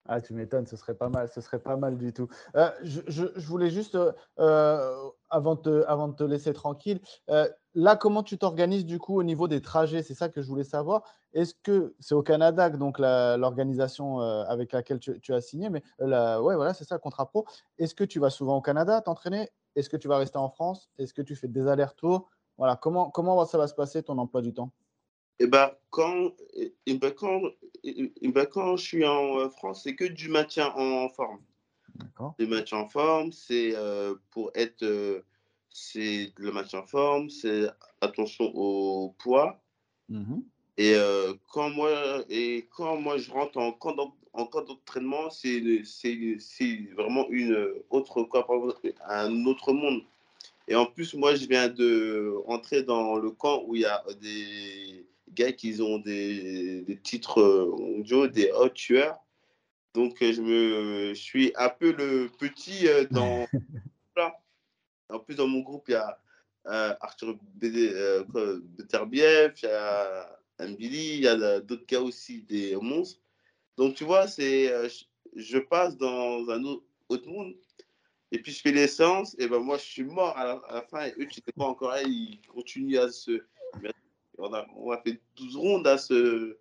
Ah, 0.08 0.20
tu 0.20 0.34
m'étonnes, 0.34 0.66
ce 0.66 0.76
serait 0.76 0.94
pas 0.94 1.08
mal, 1.08 1.28
ce 1.28 1.40
serait 1.40 1.58
pas 1.58 1.76
mal 1.76 1.98
du 1.98 2.12
tout. 2.12 2.28
Euh, 2.54 2.70
je, 2.82 3.24
voulais 3.46 3.70
juste, 3.70 3.98
euh, 4.38 5.10
avant, 5.30 5.56
de, 5.56 5.84
avant 5.88 6.08
de 6.08 6.14
te 6.14 6.22
laisser 6.22 6.52
tranquille, 6.52 7.00
euh, 7.30 7.48
là, 7.74 7.96
comment 7.96 8.22
tu 8.22 8.38
t'organises 8.38 8.84
du 8.84 8.98
coup 8.98 9.18
au 9.18 9.24
niveau 9.24 9.48
des 9.48 9.60
trajets? 9.60 10.02
C'est 10.02 10.14
ça 10.14 10.28
que 10.28 10.42
je 10.42 10.48
voulais 10.48 10.64
savoir. 10.64 11.02
Est-ce 11.32 11.54
que 11.62 11.94
c'est 11.98 12.14
au 12.14 12.22
Canada, 12.22 12.70
donc 12.70 12.98
l'organisation 12.98 14.20
avec 14.20 14.72
laquelle 14.72 15.00
tu, 15.00 15.34
as 15.34 15.40
signé, 15.40 15.70
mais 15.70 15.82
la, 15.98 16.38
voilà, 16.38 16.72
c'est 16.72 16.84
ça, 16.84 16.98
contrat 16.98 17.26
pro. 17.26 17.44
Est-ce 17.78 17.94
que 17.94 18.04
tu 18.04 18.20
vas 18.20 18.30
souvent 18.30 18.56
au 18.56 18.62
Canada 18.62 19.00
t'entraîner? 19.00 19.50
Est-ce 19.74 19.90
que 19.90 19.96
tu 19.96 20.08
vas 20.08 20.18
rester 20.18 20.38
en 20.38 20.48
France? 20.48 20.88
Est-ce 20.98 21.12
que 21.12 21.22
tu 21.22 21.36
fais 21.36 21.48
des 21.48 21.66
allers-retours? 21.66 22.30
Voilà, 22.56 22.76
comment, 22.76 23.10
comment 23.10 23.44
ça 23.44 23.58
va 23.58 23.66
se 23.66 23.74
passer 23.74 24.02
ton 24.02 24.16
emploi 24.18 24.40
du 24.40 24.54
temps? 24.54 24.70
Eh 25.38 25.46
ben, 25.46 25.70
quand, 25.90 26.32
et 26.54 26.74
eh 26.86 26.94
ben, 26.94 27.12
quand, 27.12 27.42
et 27.84 28.12
eh 28.20 28.28
ben, 28.28 28.46
quand 28.46 28.76
je 28.76 28.84
suis 28.84 29.04
en 29.04 29.38
euh, 29.38 29.48
France, 29.50 29.82
c'est 29.84 29.94
que 29.94 30.04
du 30.04 30.28
maintien 30.28 30.72
en 30.74 31.08
forme. 31.08 31.40
Du 32.38 32.46
maintien 32.46 32.78
en 32.78 32.88
forme, 32.88 33.32
c'est 33.32 33.72
euh, 33.74 34.14
pour 34.30 34.50
être. 34.54 34.82
Euh, 34.82 35.20
c'est 35.70 36.32
le 36.36 36.52
maintien 36.52 36.80
en 36.80 36.86
forme, 36.86 37.28
c'est 37.28 37.68
attention 38.00 38.50
au 38.54 39.14
poids. 39.18 39.60
Mmh 40.08 40.38
et, 40.78 40.94
quand 41.52 41.70
moi, 41.70 42.22
et 42.28 42.68
quand 42.76 43.00
moi 43.00 43.16
je 43.16 43.30
rentre 43.30 43.56
en 43.56 43.72
camp 43.72 43.94
d'entraînement, 44.34 45.30
c'est 45.30 45.62
vraiment 46.94 47.26
une 47.30 47.66
autre, 47.88 48.28
un 49.08 49.46
autre 49.46 49.72
monde. 49.72 50.02
Et 50.68 50.74
en 50.74 50.86
plus, 50.86 51.14
moi, 51.14 51.34
je 51.34 51.46
viens 51.46 51.68
de 51.68 52.34
rentrer 52.44 52.82
dans 52.82 53.16
le 53.16 53.30
camp 53.30 53.62
où 53.66 53.74
il 53.74 53.82
y 53.82 53.86
a 53.86 54.04
des 54.20 55.06
gars 55.36 55.52
qui 55.52 55.80
ont 55.80 55.98
des, 55.98 56.82
des 56.82 56.98
titres 56.98 57.72
mondiaux, 57.78 58.26
des 58.26 58.50
hauts 58.50 58.68
tueurs. 58.68 59.18
Donc, 59.94 60.16
je 60.20 60.42
me 60.42 61.14
je 61.14 61.20
suis 61.20 61.52
un 61.56 61.70
peu 61.70 61.92
le 61.92 62.28
petit 62.38 62.88
euh, 62.88 63.04
dans. 63.10 63.46
en 65.08 65.20
plus, 65.20 65.36
dans 65.36 65.46
mon 65.46 65.60
groupe, 65.60 65.84
il 65.88 65.92
y 65.92 65.94
a 65.94 66.18
euh, 66.66 66.94
Arthur 67.00 67.36
Beterbiev, 67.54 69.54
il 69.62 69.66
y 69.66 69.68
a 69.68 70.28
Billy, 70.78 71.14
il 71.14 71.20
y 71.20 71.28
a 71.28 71.60
d'autres 71.60 71.86
gars 71.86 72.00
aussi, 72.00 72.42
des 72.42 72.74
monstres. 72.76 73.20
Donc, 73.76 73.94
tu 73.94 74.04
vois, 74.04 74.26
c'est, 74.26 74.72
euh, 74.72 74.88
je 75.34 75.58
passe 75.58 75.96
dans 75.96 76.48
un 76.50 76.62
autre 77.08 77.28
monde. 77.28 77.54
Et 78.32 78.40
puis, 78.40 78.52
je 78.52 78.60
fais 78.60 78.72
les 78.72 78.88
séances, 78.88 79.36
et 79.38 79.46
ben 79.46 79.60
moi, 79.60 79.78
je 79.78 79.84
suis 79.84 80.04
mort 80.04 80.36
à 80.36 80.60
la, 80.70 80.82
fin, 80.82 81.06
et 81.06 81.14
eux, 81.18 81.26
tu 81.26 81.36
sais 81.36 81.52
pas 81.56 81.64
encore 81.64 81.92
là, 81.92 82.02
ils 82.02 82.40
continuent 82.48 82.98
à 82.98 83.10
se 83.10 83.42
on 84.38 84.52
a, 84.52 84.66
on 84.76 84.96
fait 84.98 85.20
12 85.36 85.56
rondes 85.56 85.86
à 85.86 85.98
ce. 85.98 86.56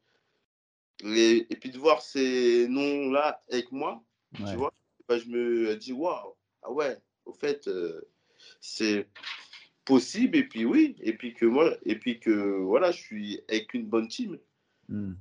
et 1.04 1.58
puis 1.60 1.72
de 1.72 1.78
voir 1.78 2.02
ces 2.02 2.68
noms-là 2.68 3.42
avec 3.52 3.72
moi, 3.72 4.04
tu 4.36 4.56
vois, 4.56 4.74
bah, 5.08 5.18
je 5.18 5.28
me 5.28 5.76
dis, 5.76 5.94
waouh, 5.94 6.36
ah 6.64 6.72
ouais, 6.72 6.98
au 7.26 7.34
fait, 7.34 7.68
euh, 7.68 8.02
c'est 8.60 9.08
possible, 9.86 10.38
et 10.38 10.44
puis 10.44 10.66
oui, 10.66 10.96
et 11.00 11.14
puis 11.14 11.34
que 11.34 11.46
moi, 11.46 11.72
et 11.84 11.98
puis 11.98 12.20
que 12.20 12.60
voilà, 12.62 12.92
je 12.92 13.02
suis 13.02 13.42
avec 13.50 13.74
une 13.74 13.86
bonne 13.86 14.08
team. 14.08 14.38
Hmm. 14.90 15.14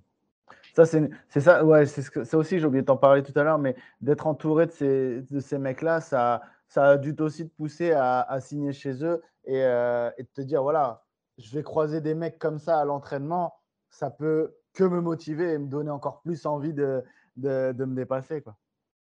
Ça, 0.74 0.84
c'est 0.86 1.40
ça, 1.40 1.64
ouais, 1.64 1.86
c'est 1.86 2.02
ça 2.24 2.36
aussi, 2.36 2.58
j'ai 2.58 2.66
oublié 2.66 2.82
de 2.82 2.86
t'en 2.86 2.96
parler 2.96 3.22
tout 3.22 3.38
à 3.38 3.44
l'heure, 3.44 3.58
mais 3.58 3.76
d'être 4.00 4.26
entouré 4.26 4.66
de 4.66 4.72
ces, 4.72 5.22
de 5.22 5.38
ces 5.38 5.58
mecs-là, 5.58 6.00
ça, 6.00 6.42
ça 6.66 6.90
a 6.90 6.96
dû 6.96 7.14
aussi 7.20 7.48
te 7.48 7.54
pousser 7.54 7.92
à, 7.92 8.22
à 8.22 8.40
signer 8.40 8.72
chez 8.72 9.04
eux 9.04 9.22
et, 9.44 9.62
euh, 9.62 10.10
et 10.18 10.24
te 10.24 10.40
dire, 10.40 10.62
voilà, 10.62 11.03
je 11.38 11.54
vais 11.54 11.62
croiser 11.62 12.00
des 12.00 12.14
mecs 12.14 12.38
comme 12.38 12.58
ça 12.58 12.80
à 12.80 12.84
l'entraînement, 12.84 13.54
ça 13.90 14.10
peut 14.10 14.54
que 14.72 14.84
me 14.84 15.00
motiver 15.00 15.52
et 15.52 15.58
me 15.58 15.68
donner 15.68 15.90
encore 15.90 16.20
plus 16.22 16.46
envie 16.46 16.72
de, 16.72 17.02
de, 17.36 17.72
de 17.72 17.84
me 17.84 17.94
dépasser. 17.94 18.42
Quoi. 18.42 18.56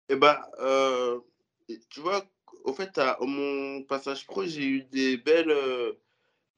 Eh 0.08 0.16
ben, 0.16 0.38
euh, 0.60 1.20
tu 1.90 2.00
vois, 2.00 2.24
au 2.64 2.72
fait, 2.72 2.96
à 2.98 3.18
mon 3.20 3.82
passage 3.82 4.26
pro, 4.26 4.44
j'ai 4.44 4.66
eu 4.66 4.82
des 4.84 5.18
belles 5.18 5.50
euh, 5.50 5.92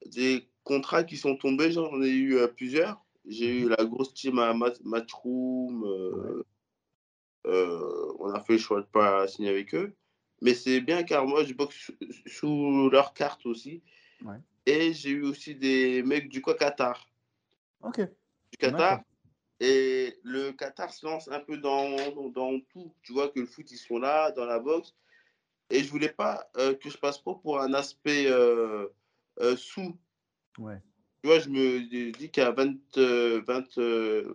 des 0.05 0.49
contrats 0.63 1.03
qui 1.03 1.17
sont 1.17 1.35
tombés. 1.35 1.71
J'en 1.71 2.01
ai 2.01 2.09
eu 2.09 2.37
euh, 2.37 2.47
plusieurs. 2.47 3.03
J'ai 3.25 3.61
eu 3.61 3.69
la 3.69 3.83
grosse 3.85 4.13
team 4.13 4.39
à 4.39 4.53
Matchroom. 4.83 5.83
on 7.45 8.29
a 8.33 8.39
fait 8.41 8.53
le 8.53 8.59
choix 8.59 8.77
de 8.77 8.85
ne 8.85 8.91
pas 8.91 9.27
signer 9.27 9.49
avec 9.49 9.75
eux. 9.75 9.93
Mais 10.41 10.55
c'est 10.55 10.81
bien 10.81 11.03
car 11.03 11.27
moi, 11.27 11.43
je 11.43 11.53
boxe 11.53 11.91
sous 12.25 12.89
leur 12.89 13.13
carte 13.13 13.45
aussi. 13.45 13.83
Ouais. 14.23 14.39
Et 14.65 14.93
j'ai 14.93 15.09
eu 15.11 15.23
aussi 15.23 15.55
des 15.55 16.03
mecs 16.03 16.29
du 16.29 16.41
Qatar. 16.41 17.07
Ok. 17.81 18.01
Du 18.51 18.57
Qatar. 18.57 19.01
Et 19.59 20.19
le 20.23 20.51
Qatar 20.53 20.91
se 20.91 21.05
lance 21.05 21.27
un 21.27 21.39
peu 21.39 21.57
dans, 21.57 21.95
dans, 22.29 22.59
tout. 22.71 22.93
Tu 23.03 23.13
vois 23.13 23.29
que 23.29 23.39
le 23.39 23.45
foot, 23.45 23.69
ils 23.71 23.77
sont 23.77 23.99
là, 23.99 24.31
dans 24.31 24.45
la 24.45 24.59
boxe. 24.59 24.95
Et 25.69 25.83
je 25.83 25.89
voulais 25.89 26.09
pas 26.09 26.49
euh, 26.57 26.73
que 26.75 26.89
je 26.89 26.97
passe 26.97 27.19
pas 27.19 27.35
pour 27.35 27.59
un 27.59 27.73
aspect 27.73 28.25
euh, 28.27 28.87
euh, 29.39 29.55
sous. 29.55 29.97
Ouais. 30.57 30.81
Tu 31.21 31.27
vois, 31.29 31.39
je 31.39 31.49
me 31.49 32.11
dis 32.11 32.31
qu'à 32.31 32.51
20, 32.51 32.97
20, 32.97 33.77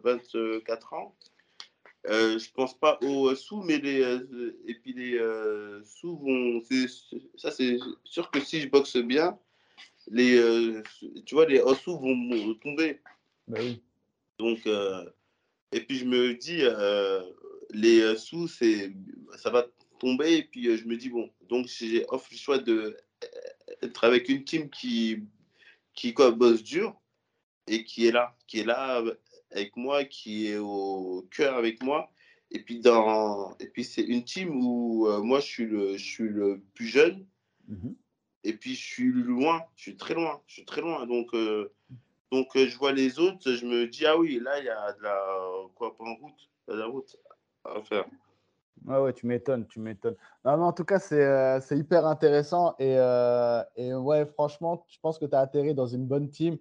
24 0.04 0.92
ans, 0.92 1.16
euh, 2.08 2.38
je 2.38 2.50
pense 2.52 2.78
pas 2.78 2.96
aux 3.02 3.34
sous, 3.34 3.62
mais 3.62 3.78
les, 3.78 4.02
et 4.66 4.74
puis 4.76 4.92
les 4.92 5.18
sous 5.84 6.16
vont. 6.16 6.62
Ça, 7.34 7.50
c'est 7.50 7.78
sûr 8.04 8.30
que 8.30 8.38
si 8.40 8.60
je 8.60 8.68
boxe 8.68 8.96
bien, 8.96 9.36
les, 10.08 10.36
euh, 10.36 10.82
tu 11.24 11.34
vois, 11.34 11.46
les 11.46 11.62
sous 11.82 11.98
vont 11.98 12.54
tomber. 12.54 13.00
Bah 13.48 13.58
oui. 13.60 13.82
Donc, 14.38 14.66
euh, 14.66 15.04
et 15.72 15.80
puis 15.80 15.96
je 15.98 16.04
me 16.04 16.34
dis, 16.34 16.60
euh, 16.62 17.22
les 17.70 18.16
sous, 18.16 18.48
c'est, 18.48 18.92
ça 19.36 19.50
va 19.50 19.66
tomber. 19.98 20.38
Et 20.38 20.42
puis 20.44 20.76
je 20.76 20.86
me 20.86 20.96
dis, 20.96 21.08
bon, 21.08 21.30
donc 21.48 21.66
j'ai 21.66 22.04
offre 22.08 22.28
le 22.30 22.36
choix 22.36 22.58
d'être 22.58 24.04
avec 24.04 24.28
une 24.28 24.44
team 24.44 24.70
qui, 24.70 25.22
qui 25.94 26.14
quoi, 26.14 26.30
bosse 26.30 26.62
dur 26.62 26.94
et 27.66 27.84
qui 27.84 28.06
est 28.06 28.12
là, 28.12 28.36
qui 28.46 28.60
est 28.60 28.64
là 28.64 29.02
avec 29.50 29.76
moi, 29.76 30.04
qui 30.04 30.48
est 30.48 30.58
au 30.58 31.26
cœur 31.30 31.56
avec 31.56 31.82
moi. 31.82 32.10
Et 32.52 32.60
puis, 32.60 32.78
dans... 32.78 33.56
et 33.58 33.66
puis 33.66 33.82
c'est 33.82 34.02
une 34.02 34.24
team 34.24 34.50
où 34.64 35.08
moi, 35.22 35.40
je 35.40 35.46
suis, 35.46 35.66
le, 35.66 35.96
je 35.96 36.04
suis 36.04 36.28
le 36.28 36.60
plus 36.74 36.86
jeune. 36.86 37.26
Mhm. 37.66 37.96
Et 38.46 38.54
puis, 38.54 38.74
je 38.74 38.84
suis 38.84 39.12
loin, 39.12 39.62
je 39.74 39.82
suis 39.82 39.96
très 39.96 40.14
loin, 40.14 40.40
je 40.46 40.54
suis 40.54 40.64
très 40.64 40.80
loin. 40.80 41.04
Donc, 41.06 41.34
donc 42.30 42.48
je 42.54 42.76
vois 42.78 42.92
les 42.92 43.18
autres, 43.18 43.52
je 43.52 43.66
me 43.66 43.86
dis, 43.86 44.06
ah 44.06 44.16
oui, 44.16 44.40
là, 44.42 44.58
il 44.60 44.66
y 44.66 44.68
a 44.68 44.92
de 44.92 45.02
la, 45.02 45.18
quoi, 45.74 45.94
en 45.98 46.14
route, 46.14 46.50
de 46.68 46.74
la 46.74 46.86
route 46.86 47.16
à 47.64 47.82
faire. 47.82 48.06
Ouais, 48.84 48.98
ouais, 48.98 49.12
tu 49.12 49.26
m'étonnes, 49.26 49.66
tu 49.66 49.80
m'étonnes. 49.80 50.14
Non, 50.44 50.56
mais 50.58 50.64
en 50.64 50.72
tout 50.72 50.84
cas, 50.84 51.00
c'est 51.00 51.24
euh, 51.24 51.58
hyper 51.72 52.06
intéressant. 52.06 52.76
Et, 52.78 52.94
euh, 52.98 53.62
et, 53.74 53.92
ouais, 53.94 54.26
franchement, 54.26 54.84
je 54.88 54.98
pense 55.00 55.18
que 55.18 55.24
tu 55.24 55.34
as 55.34 55.40
atterri 55.40 55.74
dans 55.74 55.86
une 55.86 56.06
bonne 56.06 56.30
team. 56.30 56.56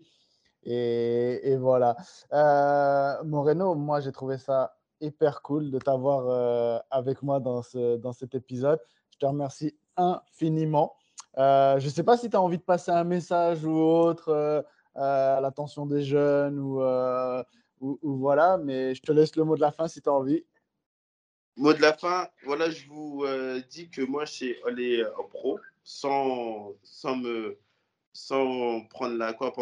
Et, 0.63 1.51
et 1.51 1.57
voilà. 1.57 1.95
Euh, 2.33 3.23
Moreno, 3.23 3.75
moi, 3.75 3.99
j'ai 3.99 4.11
trouvé 4.11 4.37
ça 4.37 4.75
hyper 5.01 5.43
cool 5.43 5.69
de 5.69 5.77
t'avoir 5.77 6.27
euh, 6.27 6.79
avec 6.89 7.21
moi 7.21 7.39
dans, 7.39 7.61
ce, 7.61 7.97
dans 7.97 8.13
cet 8.13 8.33
épisode. 8.33 8.79
Je 9.11 9.19
te 9.19 9.25
remercie 9.27 9.77
infiniment. 9.95 10.95
Je 11.37 11.83
ne 11.83 11.89
sais 11.89 12.03
pas 12.03 12.17
si 12.17 12.29
tu 12.29 12.35
as 12.35 12.41
envie 12.41 12.57
de 12.57 12.63
passer 12.63 12.91
un 12.91 13.03
message 13.03 13.63
ou 13.65 13.75
autre 13.77 14.65
à 14.95 15.39
l'attention 15.41 15.85
des 15.85 16.03
jeunes 16.03 16.59
ou, 16.59 16.81
ou, 17.81 18.17
voilà, 18.17 18.57
mais 18.57 18.95
je 18.95 19.01
te 19.01 19.11
laisse 19.11 19.35
le 19.35 19.43
mot 19.43 19.55
de 19.55 19.61
la 19.61 19.71
fin 19.71 19.87
si 19.87 20.01
tu 20.01 20.09
as 20.09 20.13
envie. 20.13 20.43
Mot 21.57 21.73
de 21.73 21.81
la 21.81 21.93
fin, 21.93 22.27
voilà, 22.43 22.69
je 22.69 22.85
vous 22.87 23.23
euh, 23.23 23.61
dis 23.69 23.89
que 23.89 24.01
moi, 24.01 24.25
je 24.25 24.31
suis 24.31 24.55
allé 24.67 25.05
en 25.17 25.23
pro 25.23 25.59
sans, 25.83 26.73
sans 26.83 27.15
me 27.15 27.57
sans 28.11 28.79
prendre 28.85 29.17
la 29.17 29.33
quoi 29.33 29.53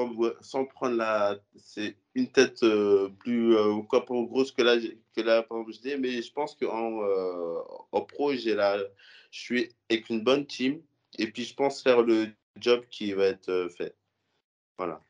sans 0.42 0.66
prendre 0.66 0.96
la 0.96 1.40
c'est 1.56 1.96
une 2.14 2.32
tête 2.32 2.62
euh, 2.62 3.10
plus 3.18 3.58
euh, 3.58 3.82
quoi 3.90 4.06
grosse 4.08 4.52
que 4.52 4.62
la 4.62 4.78
que 4.78 5.22
la 5.22 5.44
mais 5.98 6.22
je 6.22 6.32
pense 6.32 6.54
que 6.54 6.66
en, 6.66 7.02
en 7.92 8.02
pro 8.02 8.36
j'ai 8.36 8.54
la 8.54 8.78
je 9.32 9.40
suis 9.40 9.70
avec 9.90 10.08
une 10.10 10.24
bonne 10.24 10.46
team 10.46 10.80
et 11.18 11.32
puis 11.32 11.44
je 11.44 11.56
pense 11.56 11.82
faire 11.82 12.02
le 12.02 12.28
job 12.58 12.84
qui 12.90 13.14
va 13.14 13.26
être 13.26 13.68
fait 13.76 13.96
voilà 14.78 15.02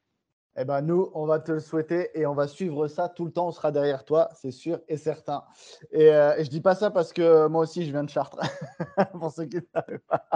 eh 0.55 0.65
ben, 0.65 0.81
nous, 0.81 1.09
on 1.15 1.25
va 1.25 1.39
te 1.39 1.51
le 1.51 1.59
souhaiter 1.59 2.11
et 2.13 2.27
on 2.27 2.35
va 2.35 2.47
suivre 2.47 2.87
ça 2.87 3.09
tout 3.09 3.25
le 3.25 3.31
temps. 3.31 3.47
On 3.47 3.51
sera 3.51 3.71
derrière 3.71 4.05
toi, 4.05 4.29
c'est 4.35 4.51
sûr 4.51 4.79
et 4.87 4.97
certain. 4.97 5.43
Et, 5.91 6.13
euh, 6.13 6.43
je 6.43 6.47
dis 6.47 6.61
pas 6.61 6.75
ça 6.75 6.91
parce 6.91 7.11
que 7.11 7.47
moi 7.47 7.63
aussi, 7.63 7.83
je 7.85 7.91
viens 7.91 8.03
de 8.03 8.09
Chartres. 8.09 8.39
Pour 9.19 9.31
ceux 9.31 9.45
qui 9.45 9.55
ne 9.55 9.61
savent 9.73 9.99
pas. 10.07 10.27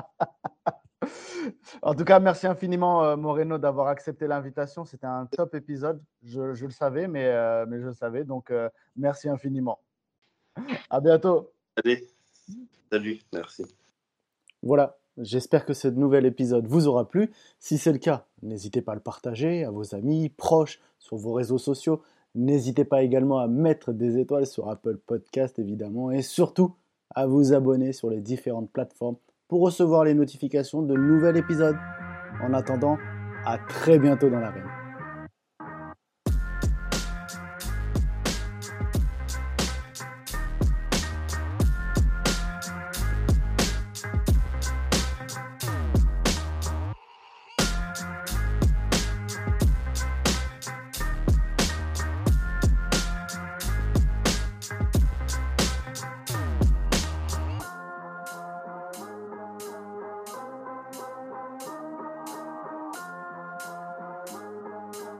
en 1.82 1.94
tout 1.94 2.04
cas, 2.04 2.20
merci 2.20 2.48
infiniment, 2.48 3.04
euh, 3.04 3.16
Moreno, 3.16 3.58
d'avoir 3.58 3.88
accepté 3.88 4.28
l'invitation. 4.28 4.86
C'était 4.86 5.06
un 5.06 5.28
top 5.28 5.54
épisode. 5.54 6.02
Je, 6.24 6.42
le 6.42 6.72
savais, 6.72 7.08
mais, 7.08 7.26
euh, 7.26 7.66
mais 7.68 7.80
je 7.80 7.86
le 7.88 7.94
savais. 7.94 8.24
Donc, 8.24 8.50
euh, 8.50 8.70
merci 8.96 9.30
infiniment. 9.30 9.80
À 10.90 11.00
bientôt. 11.00 11.54
Allez. 11.76 12.08
Salut. 12.92 13.20
Merci. 13.32 13.66
Voilà. 14.64 14.98
J'espère 15.18 15.66
que 15.66 15.74
ce 15.74 15.88
nouvel 15.88 16.26
épisode 16.26 16.68
vous 16.68 16.88
aura 16.88 17.08
plu. 17.08 17.32
Si 17.60 17.78
c'est 17.78 17.92
le 17.92 17.98
cas, 17.98 18.26
n'hésitez 18.44 18.82
pas 18.82 18.92
à 18.92 18.96
le 18.96 19.02
partager 19.02 19.64
à 19.64 19.72
vos 19.72 19.96
amis, 19.96 20.30
proches, 20.30 20.80
sur 21.00 21.18
vos 21.18 21.34
réseaux 21.34 21.58
sociaux. 21.58 22.02
N'hésitez 22.36 22.86
pas 22.86 23.02
également 23.02 23.40
à 23.40 23.48
mettre 23.48 23.94
des 23.94 24.20
étoiles 24.20 24.46
sur 24.46 24.70
Apple 24.70 24.98
Podcast 24.98 25.58
évidemment 25.58 26.12
et 26.12 26.22
surtout 26.22 26.76
à 27.16 27.26
vous 27.26 27.54
abonner 27.54 27.94
sur 27.94 28.10
les 28.10 28.22
différentes 28.22 28.70
plateformes 28.70 29.16
pour 29.48 29.62
recevoir 29.62 30.04
les 30.04 30.14
notifications 30.14 30.84
de 30.84 30.96
nouveaux 30.96 31.34
épisodes. 31.34 31.78
En 32.44 32.54
attendant, 32.54 32.98
à 33.46 33.58
très 33.58 33.98
bientôt 33.98 34.30
dans 34.30 34.40
l'arène. 34.40 34.77